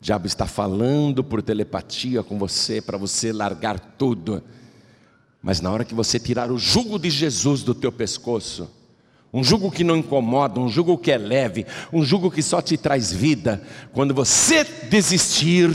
O 0.00 0.02
diabo 0.02 0.26
está 0.26 0.46
falando 0.46 1.22
por 1.22 1.42
telepatia 1.42 2.22
com 2.22 2.36
você 2.36 2.80
para 2.80 2.98
você 2.98 3.32
largar 3.32 3.78
tudo. 3.78 4.42
Mas 5.40 5.60
na 5.60 5.70
hora 5.70 5.84
que 5.84 5.94
você 5.94 6.18
tirar 6.18 6.50
o 6.50 6.58
jugo 6.58 6.98
de 6.98 7.10
Jesus 7.10 7.62
do 7.62 7.74
teu 7.74 7.92
pescoço, 7.92 8.68
um 9.32 9.44
jugo 9.44 9.70
que 9.70 9.84
não 9.84 9.96
incomoda, 9.96 10.58
um 10.58 10.68
jugo 10.68 10.98
que 10.98 11.12
é 11.12 11.18
leve, 11.18 11.66
um 11.92 12.04
jugo 12.04 12.30
que 12.30 12.42
só 12.42 12.60
te 12.60 12.76
traz 12.76 13.12
vida, 13.12 13.62
quando 13.92 14.12
você 14.12 14.64
desistir, 14.64 15.70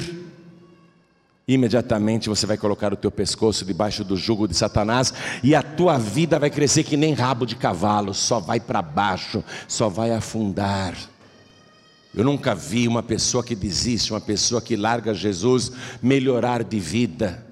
imediatamente 1.48 2.28
você 2.28 2.46
vai 2.46 2.58
colocar 2.58 2.92
o 2.92 2.98
teu 2.98 3.12
pescoço 3.12 3.64
debaixo 3.64 4.04
do 4.04 4.18
jugo 4.18 4.48
de 4.48 4.56
Satanás 4.56 5.14
e 5.44 5.56
a 5.56 5.62
tua 5.62 5.98
vida 5.98 6.38
vai 6.38 6.50
crescer 6.50 6.84
que 6.84 6.98
nem 6.98 7.14
rabo 7.14 7.46
de 7.46 7.56
cavalo, 7.56 8.14
só 8.14 8.40
vai 8.40 8.60
para 8.60 8.82
baixo, 8.82 9.44
só 9.68 9.88
vai 9.88 10.12
afundar. 10.12 10.96
Eu 12.14 12.24
nunca 12.24 12.56
vi 12.56 12.88
uma 12.88 13.04
pessoa 13.04 13.44
que 13.44 13.56
desiste, 13.56 14.12
uma 14.12 14.22
pessoa 14.22 14.62
que 14.62 14.76
larga 14.76 15.14
Jesus, 15.14 15.72
melhorar 16.02 16.64
de 16.64 16.80
vida. 16.80 17.46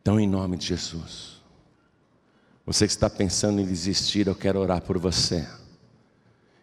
Então, 0.00 0.20
em 0.20 0.28
nome 0.28 0.58
de 0.58 0.66
Jesus, 0.66 1.42
você 2.66 2.86
que 2.86 2.92
está 2.92 3.10
pensando 3.10 3.60
em 3.60 3.66
desistir, 3.66 4.26
eu 4.26 4.34
quero 4.34 4.58
orar 4.58 4.80
por 4.80 4.98
você. 4.98 5.46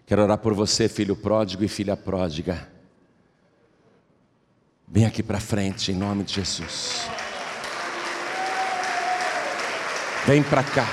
Quero 0.06 0.24
orar 0.24 0.40
por 0.40 0.54
você, 0.54 0.90
filho 0.90 1.16
pródigo 1.16 1.64
e 1.64 1.68
filha 1.68 1.96
pródiga. 1.96 2.68
Vem 4.88 5.06
aqui 5.06 5.22
para 5.22 5.40
frente, 5.40 5.92
em 5.92 5.96
nome 5.96 6.24
de 6.24 6.34
Jesus. 6.34 7.08
Vem 10.26 10.42
para 10.42 10.64
cá. 10.64 10.88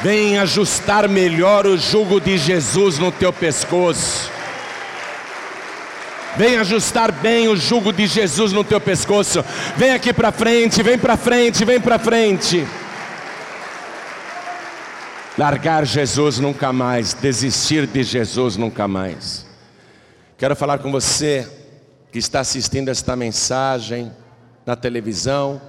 Vem 0.00 0.38
ajustar 0.38 1.08
melhor 1.08 1.66
o 1.66 1.76
jugo 1.76 2.20
de 2.20 2.38
Jesus 2.38 2.98
no 2.98 3.10
teu 3.10 3.32
pescoço. 3.32 4.30
Vem 6.36 6.56
ajustar 6.56 7.10
bem 7.10 7.48
o 7.48 7.56
jugo 7.56 7.92
de 7.92 8.06
Jesus 8.06 8.52
no 8.52 8.62
teu 8.62 8.80
pescoço. 8.80 9.44
Vem 9.76 9.90
aqui 9.90 10.12
para 10.12 10.30
frente, 10.30 10.84
vem 10.84 10.96
para 10.96 11.16
frente, 11.16 11.64
vem 11.64 11.80
para 11.80 11.98
frente. 11.98 12.64
Largar 15.38 15.86
Jesus 15.86 16.40
nunca 16.40 16.72
mais, 16.72 17.14
desistir 17.14 17.86
de 17.86 18.02
Jesus 18.02 18.56
nunca 18.56 18.88
mais. 18.88 19.46
Quero 20.36 20.56
falar 20.56 20.80
com 20.80 20.90
você 20.90 21.48
que 22.10 22.18
está 22.18 22.40
assistindo 22.40 22.88
esta 22.88 23.14
mensagem 23.14 24.10
na 24.66 24.74
televisão 24.74 25.62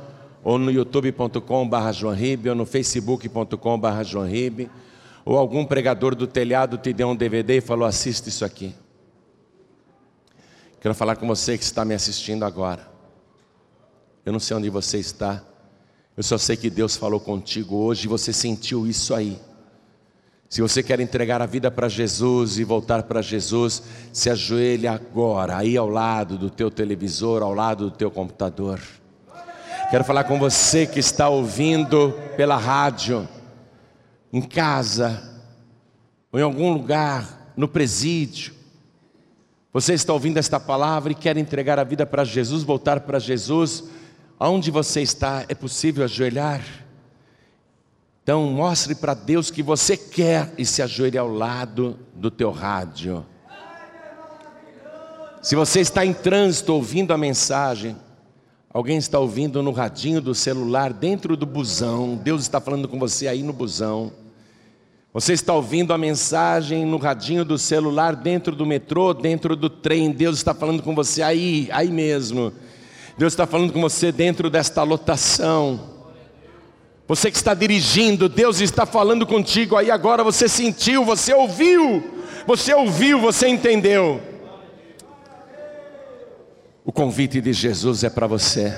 ou 0.44 0.58
no 0.58 0.72
youtube.com.br 0.72 2.48
ou 2.50 2.56
no 2.56 2.66
facebook.com.br 2.66 3.58
ou 5.24 5.38
algum 5.38 5.64
pregador 5.64 6.16
do 6.16 6.26
telhado 6.26 6.76
te 6.80 6.92
deu 6.92 7.10
um 7.10 7.16
DVD 7.16 7.58
e 7.58 7.62
falou: 7.62 7.88
assista 7.88 8.28
isso 8.28 8.44
aqui. 8.44 8.74
Quero 10.82 10.96
falar 10.96 11.16
com 11.16 11.28
você 11.28 11.56
que 11.56 11.64
está 11.64 11.86
me 11.86 11.94
assistindo 11.94 12.44
agora. 12.44 12.90
Eu 14.26 14.34
não 14.34 14.40
sei 14.40 14.58
onde 14.58 14.68
você 14.72 14.98
está, 14.98 15.44
eu 16.18 16.24
só 16.24 16.40
sei 16.40 16.58
que 16.58 16.72
Deus 16.72 16.98
falou 16.98 17.20
contigo 17.20 17.76
hoje 17.76 18.06
e 18.06 18.10
você 18.10 18.34
sentiu 18.34 18.88
isso 18.88 19.14
aí. 19.14 19.40
Se 20.50 20.64
você 20.64 20.82
quer 20.82 21.00
entregar 21.00 21.44
a 21.44 21.46
vida 21.46 21.70
para 21.70 21.88
Jesus 21.88 22.58
e 22.58 22.64
voltar 22.64 23.04
para 23.04 23.22
Jesus, 23.22 23.84
se 24.12 24.32
ajoelhe 24.32 24.88
agora, 24.88 25.56
aí 25.56 25.78
ao 25.78 25.88
lado 25.88 26.40
do 26.40 26.50
teu 26.50 26.72
televisor, 26.72 27.44
ao 27.44 27.54
lado 27.54 27.92
do 27.92 27.96
teu 27.96 28.10
computador. 28.10 28.82
Quero 29.92 30.04
falar 30.04 30.24
com 30.24 30.40
você 30.40 30.88
que 30.88 31.00
está 31.00 31.30
ouvindo 31.30 32.18
pela 32.36 32.58
rádio, 32.58 33.30
em 34.34 34.42
casa, 34.42 35.22
ou 36.32 36.40
em 36.40 36.44
algum 36.44 36.74
lugar, 36.74 37.54
no 37.56 37.68
presídio. 37.68 38.56
Você 39.72 39.94
está 39.94 40.14
ouvindo 40.14 40.38
esta 40.38 40.60
palavra 40.60 41.12
e 41.12 41.16
quer 41.16 41.38
entregar 41.38 41.78
a 41.78 41.84
vida 41.84 42.08
para 42.08 42.24
Jesus, 42.24 42.64
voltar 42.64 43.02
para 43.02 43.20
Jesus. 43.20 43.84
Aonde 44.40 44.72
você 44.72 45.02
está, 45.02 45.46
é 45.48 45.54
possível 45.54 46.04
ajoelhar? 46.04 46.64
Então, 48.30 48.44
mostre 48.44 48.94
para 48.94 49.16
Deus 49.16 49.50
que 49.50 49.64
você 49.64 49.98
quer 49.98 50.54
e 50.56 50.64
se 50.64 50.84
ajoelhe 50.84 51.18
ao 51.18 51.28
lado 51.28 51.98
do 52.14 52.30
teu 52.30 52.52
rádio. 52.52 53.26
Se 55.42 55.56
você 55.56 55.80
está 55.80 56.06
em 56.06 56.14
trânsito 56.14 56.72
ouvindo 56.72 57.12
a 57.12 57.18
mensagem, 57.18 57.98
Alguém 58.72 59.00
está 59.00 59.18
ouvindo 59.18 59.64
no 59.64 59.72
radinho 59.72 60.22
do 60.22 60.36
celular 60.36 60.94
dentro 60.94 61.36
do 61.36 61.48
busão. 61.48 62.16
Deus 62.18 62.44
está 62.44 62.62
falando 62.62 62.88
com 62.88 63.00
você 63.00 63.28
aí 63.28 63.42
no 63.42 63.52
busão. 63.52 64.12
Você 65.12 65.34
está 65.34 65.56
ouvindo 65.56 65.92
a 65.92 65.98
mensagem 65.98 66.86
no 66.86 66.98
radinho 66.98 67.44
do 67.44 67.58
celular 67.58 68.16
dentro 68.16 68.56
do 68.56 68.64
metrô, 68.64 69.12
dentro 69.12 69.56
do 69.56 69.72
trem. 69.72 70.12
Deus 70.12 70.38
está 70.38 70.54
falando 70.54 70.84
com 70.84 70.94
você 70.94 71.24
aí, 71.24 71.68
aí 71.72 71.90
mesmo. 71.90 72.54
Deus 73.18 73.34
está 73.34 73.48
falando 73.48 73.74
com 73.74 73.82
você 73.82 74.12
dentro 74.12 74.52
desta 74.52 74.84
lotação. 74.84 75.98
Você 77.10 77.32
que 77.32 77.38
está 77.38 77.56
dirigindo, 77.56 78.30
Deus 78.30 78.62
está 78.62 78.86
falando 78.86 79.26
contigo 79.26 79.76
aí 79.76 79.90
agora. 79.90 80.24
Você 80.24 80.48
sentiu, 80.48 81.04
você 81.04 81.34
ouviu, 81.34 82.04
você 82.46 82.72
ouviu, 82.72 83.20
você 83.20 83.48
entendeu. 83.48 84.22
O 86.86 86.92
convite 86.92 87.42
de 87.42 87.52
Jesus 87.52 88.04
é 88.04 88.12
para 88.12 88.28
você. 88.28 88.78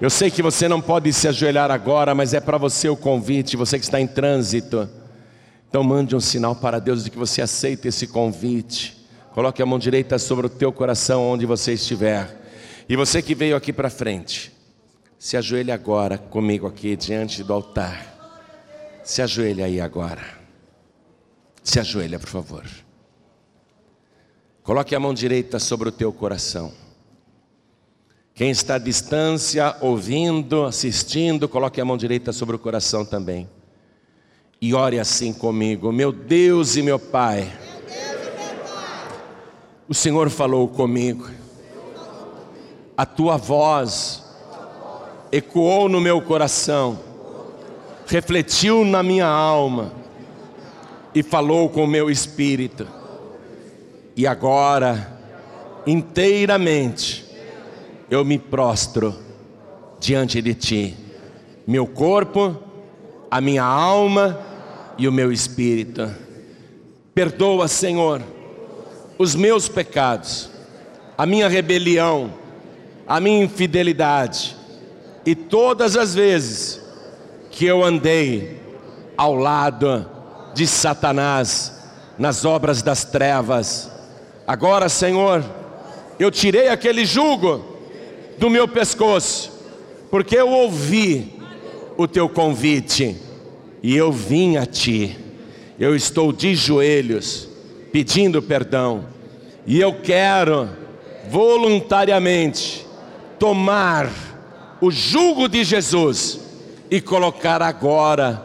Eu 0.00 0.10
sei 0.10 0.30
que 0.30 0.42
você 0.42 0.68
não 0.68 0.80
pode 0.80 1.12
se 1.12 1.26
ajoelhar 1.26 1.72
agora, 1.72 2.14
mas 2.14 2.34
é 2.34 2.40
para 2.40 2.56
você 2.56 2.88
o 2.88 2.96
convite, 2.96 3.56
você 3.56 3.80
que 3.80 3.84
está 3.84 4.00
em 4.00 4.06
trânsito. 4.06 4.88
Então 5.68 5.82
mande 5.82 6.14
um 6.14 6.20
sinal 6.20 6.54
para 6.54 6.78
Deus 6.78 7.02
de 7.02 7.10
que 7.10 7.18
você 7.18 7.42
aceita 7.42 7.88
esse 7.88 8.06
convite. 8.06 9.04
Coloque 9.32 9.60
a 9.60 9.66
mão 9.66 9.76
direita 9.76 10.20
sobre 10.20 10.46
o 10.46 10.50
teu 10.50 10.72
coração 10.72 11.28
onde 11.28 11.46
você 11.46 11.72
estiver. 11.72 12.30
E 12.88 12.94
você 12.94 13.20
que 13.20 13.34
veio 13.34 13.56
aqui 13.56 13.72
para 13.72 13.90
frente, 13.90 14.52
se 15.22 15.36
ajoelhe 15.36 15.70
agora 15.70 16.18
comigo 16.18 16.66
aqui 16.66 16.96
diante 16.96 17.44
do 17.44 17.52
altar. 17.52 18.12
Se 19.04 19.22
ajoelhe 19.22 19.62
aí 19.62 19.80
agora. 19.80 20.20
Se 21.62 21.78
ajoelha, 21.78 22.18
por 22.18 22.28
favor. 22.28 22.66
Coloque 24.64 24.96
a 24.96 24.98
mão 24.98 25.14
direita 25.14 25.60
sobre 25.60 25.90
o 25.90 25.92
teu 25.92 26.12
coração. 26.12 26.72
Quem 28.34 28.50
está 28.50 28.74
à 28.74 28.78
distância, 28.78 29.76
ouvindo, 29.80 30.64
assistindo, 30.64 31.48
coloque 31.48 31.80
a 31.80 31.84
mão 31.84 31.96
direita 31.96 32.32
sobre 32.32 32.56
o 32.56 32.58
coração 32.58 33.04
também. 33.04 33.48
E 34.60 34.74
ore 34.74 34.98
assim 34.98 35.32
comigo: 35.32 35.92
Meu 35.92 36.10
Deus 36.10 36.74
e 36.74 36.82
meu 36.82 36.98
Pai, 36.98 37.48
o 39.88 39.94
Senhor 39.94 40.28
falou 40.30 40.66
comigo, 40.66 41.30
a 42.96 43.06
tua 43.06 43.36
voz 43.36 44.31
ecoou 45.32 45.88
no 45.88 45.98
meu 45.98 46.20
coração, 46.20 47.00
refletiu 48.06 48.84
na 48.84 49.02
minha 49.02 49.26
alma 49.26 49.90
e 51.14 51.22
falou 51.22 51.70
com 51.70 51.84
o 51.84 51.86
meu 51.86 52.10
espírito. 52.10 52.86
E 54.14 54.26
agora, 54.26 55.18
inteiramente, 55.86 57.24
eu 58.10 58.22
me 58.26 58.38
prostro 58.38 59.18
diante 59.98 60.42
de 60.42 60.52
Ti, 60.52 60.96
meu 61.66 61.86
corpo, 61.86 62.54
a 63.30 63.40
minha 63.40 63.64
alma 63.64 64.38
e 64.98 65.08
o 65.08 65.12
meu 65.12 65.32
espírito. 65.32 66.14
Perdoa, 67.14 67.68
Senhor, 67.68 68.20
os 69.16 69.34
meus 69.34 69.66
pecados, 69.66 70.50
a 71.16 71.24
minha 71.24 71.48
rebelião, 71.48 72.34
a 73.06 73.18
minha 73.18 73.42
infidelidade 73.42 74.61
e 75.24 75.34
todas 75.34 75.96
as 75.96 76.14
vezes 76.14 76.80
que 77.50 77.66
eu 77.66 77.84
andei 77.84 78.60
ao 79.16 79.34
lado 79.34 80.08
de 80.54 80.66
Satanás 80.66 81.80
nas 82.18 82.44
obras 82.44 82.82
das 82.82 83.04
trevas 83.04 83.92
Agora, 84.46 84.88
Senhor, 84.88 85.44
eu 86.18 86.30
tirei 86.30 86.68
aquele 86.68 87.04
jugo 87.04 87.64
do 88.38 88.50
meu 88.50 88.66
pescoço, 88.66 89.52
porque 90.10 90.36
eu 90.36 90.48
ouvi 90.50 91.40
o 91.96 92.08
teu 92.08 92.28
convite 92.28 93.16
e 93.82 93.96
eu 93.96 94.10
vim 94.10 94.56
a 94.56 94.66
ti. 94.66 95.16
Eu 95.78 95.94
estou 95.94 96.32
de 96.32 96.54
joelhos 96.54 97.48
pedindo 97.92 98.42
perdão 98.42 99.06
e 99.66 99.80
eu 99.80 99.94
quero 100.00 100.68
voluntariamente 101.30 102.84
tomar 103.38 104.10
o 104.82 104.90
jugo 104.90 105.48
de 105.48 105.62
Jesus 105.62 106.40
e 106.90 107.00
colocar 107.00 107.62
agora 107.62 108.42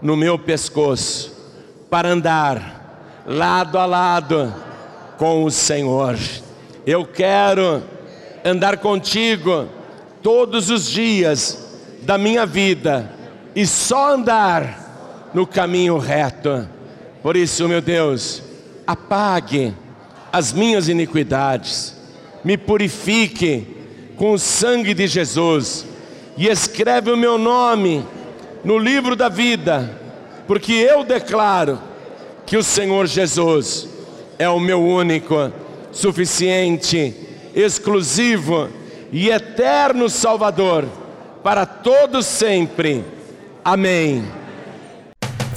no 0.00 0.16
meu 0.16 0.38
pescoço 0.38 1.32
para 1.90 2.08
andar 2.08 3.24
lado 3.26 3.76
a 3.76 3.84
lado 3.84 4.54
com 5.18 5.42
o 5.42 5.50
Senhor. 5.50 6.16
Eu 6.86 7.04
quero 7.04 7.82
andar 8.44 8.76
contigo 8.76 9.66
todos 10.22 10.70
os 10.70 10.88
dias 10.88 11.80
da 12.02 12.16
minha 12.16 12.46
vida 12.46 13.10
e 13.52 13.66
só 13.66 14.14
andar 14.14 15.30
no 15.34 15.44
caminho 15.44 15.98
reto. 15.98 16.64
Por 17.24 17.36
isso, 17.36 17.66
meu 17.66 17.80
Deus, 17.80 18.40
apague 18.86 19.74
as 20.32 20.52
minhas 20.52 20.86
iniquidades, 20.86 21.96
me 22.44 22.56
purifique 22.56 23.81
com 24.22 24.34
o 24.34 24.38
sangue 24.38 24.94
de 24.94 25.08
Jesus 25.08 25.84
e 26.36 26.46
escreve 26.46 27.10
o 27.10 27.16
meu 27.16 27.36
nome 27.36 28.06
no 28.62 28.78
livro 28.78 29.16
da 29.16 29.28
vida, 29.28 29.98
porque 30.46 30.72
eu 30.74 31.02
declaro 31.02 31.76
que 32.46 32.56
o 32.56 32.62
Senhor 32.62 33.08
Jesus 33.08 33.88
é 34.38 34.48
o 34.48 34.60
meu 34.60 34.80
único, 34.80 35.50
suficiente, 35.90 37.12
exclusivo 37.52 38.68
e 39.10 39.28
eterno 39.28 40.08
Salvador 40.08 40.86
para 41.42 41.66
todos 41.66 42.24
sempre. 42.24 43.04
Amém. 43.64 44.24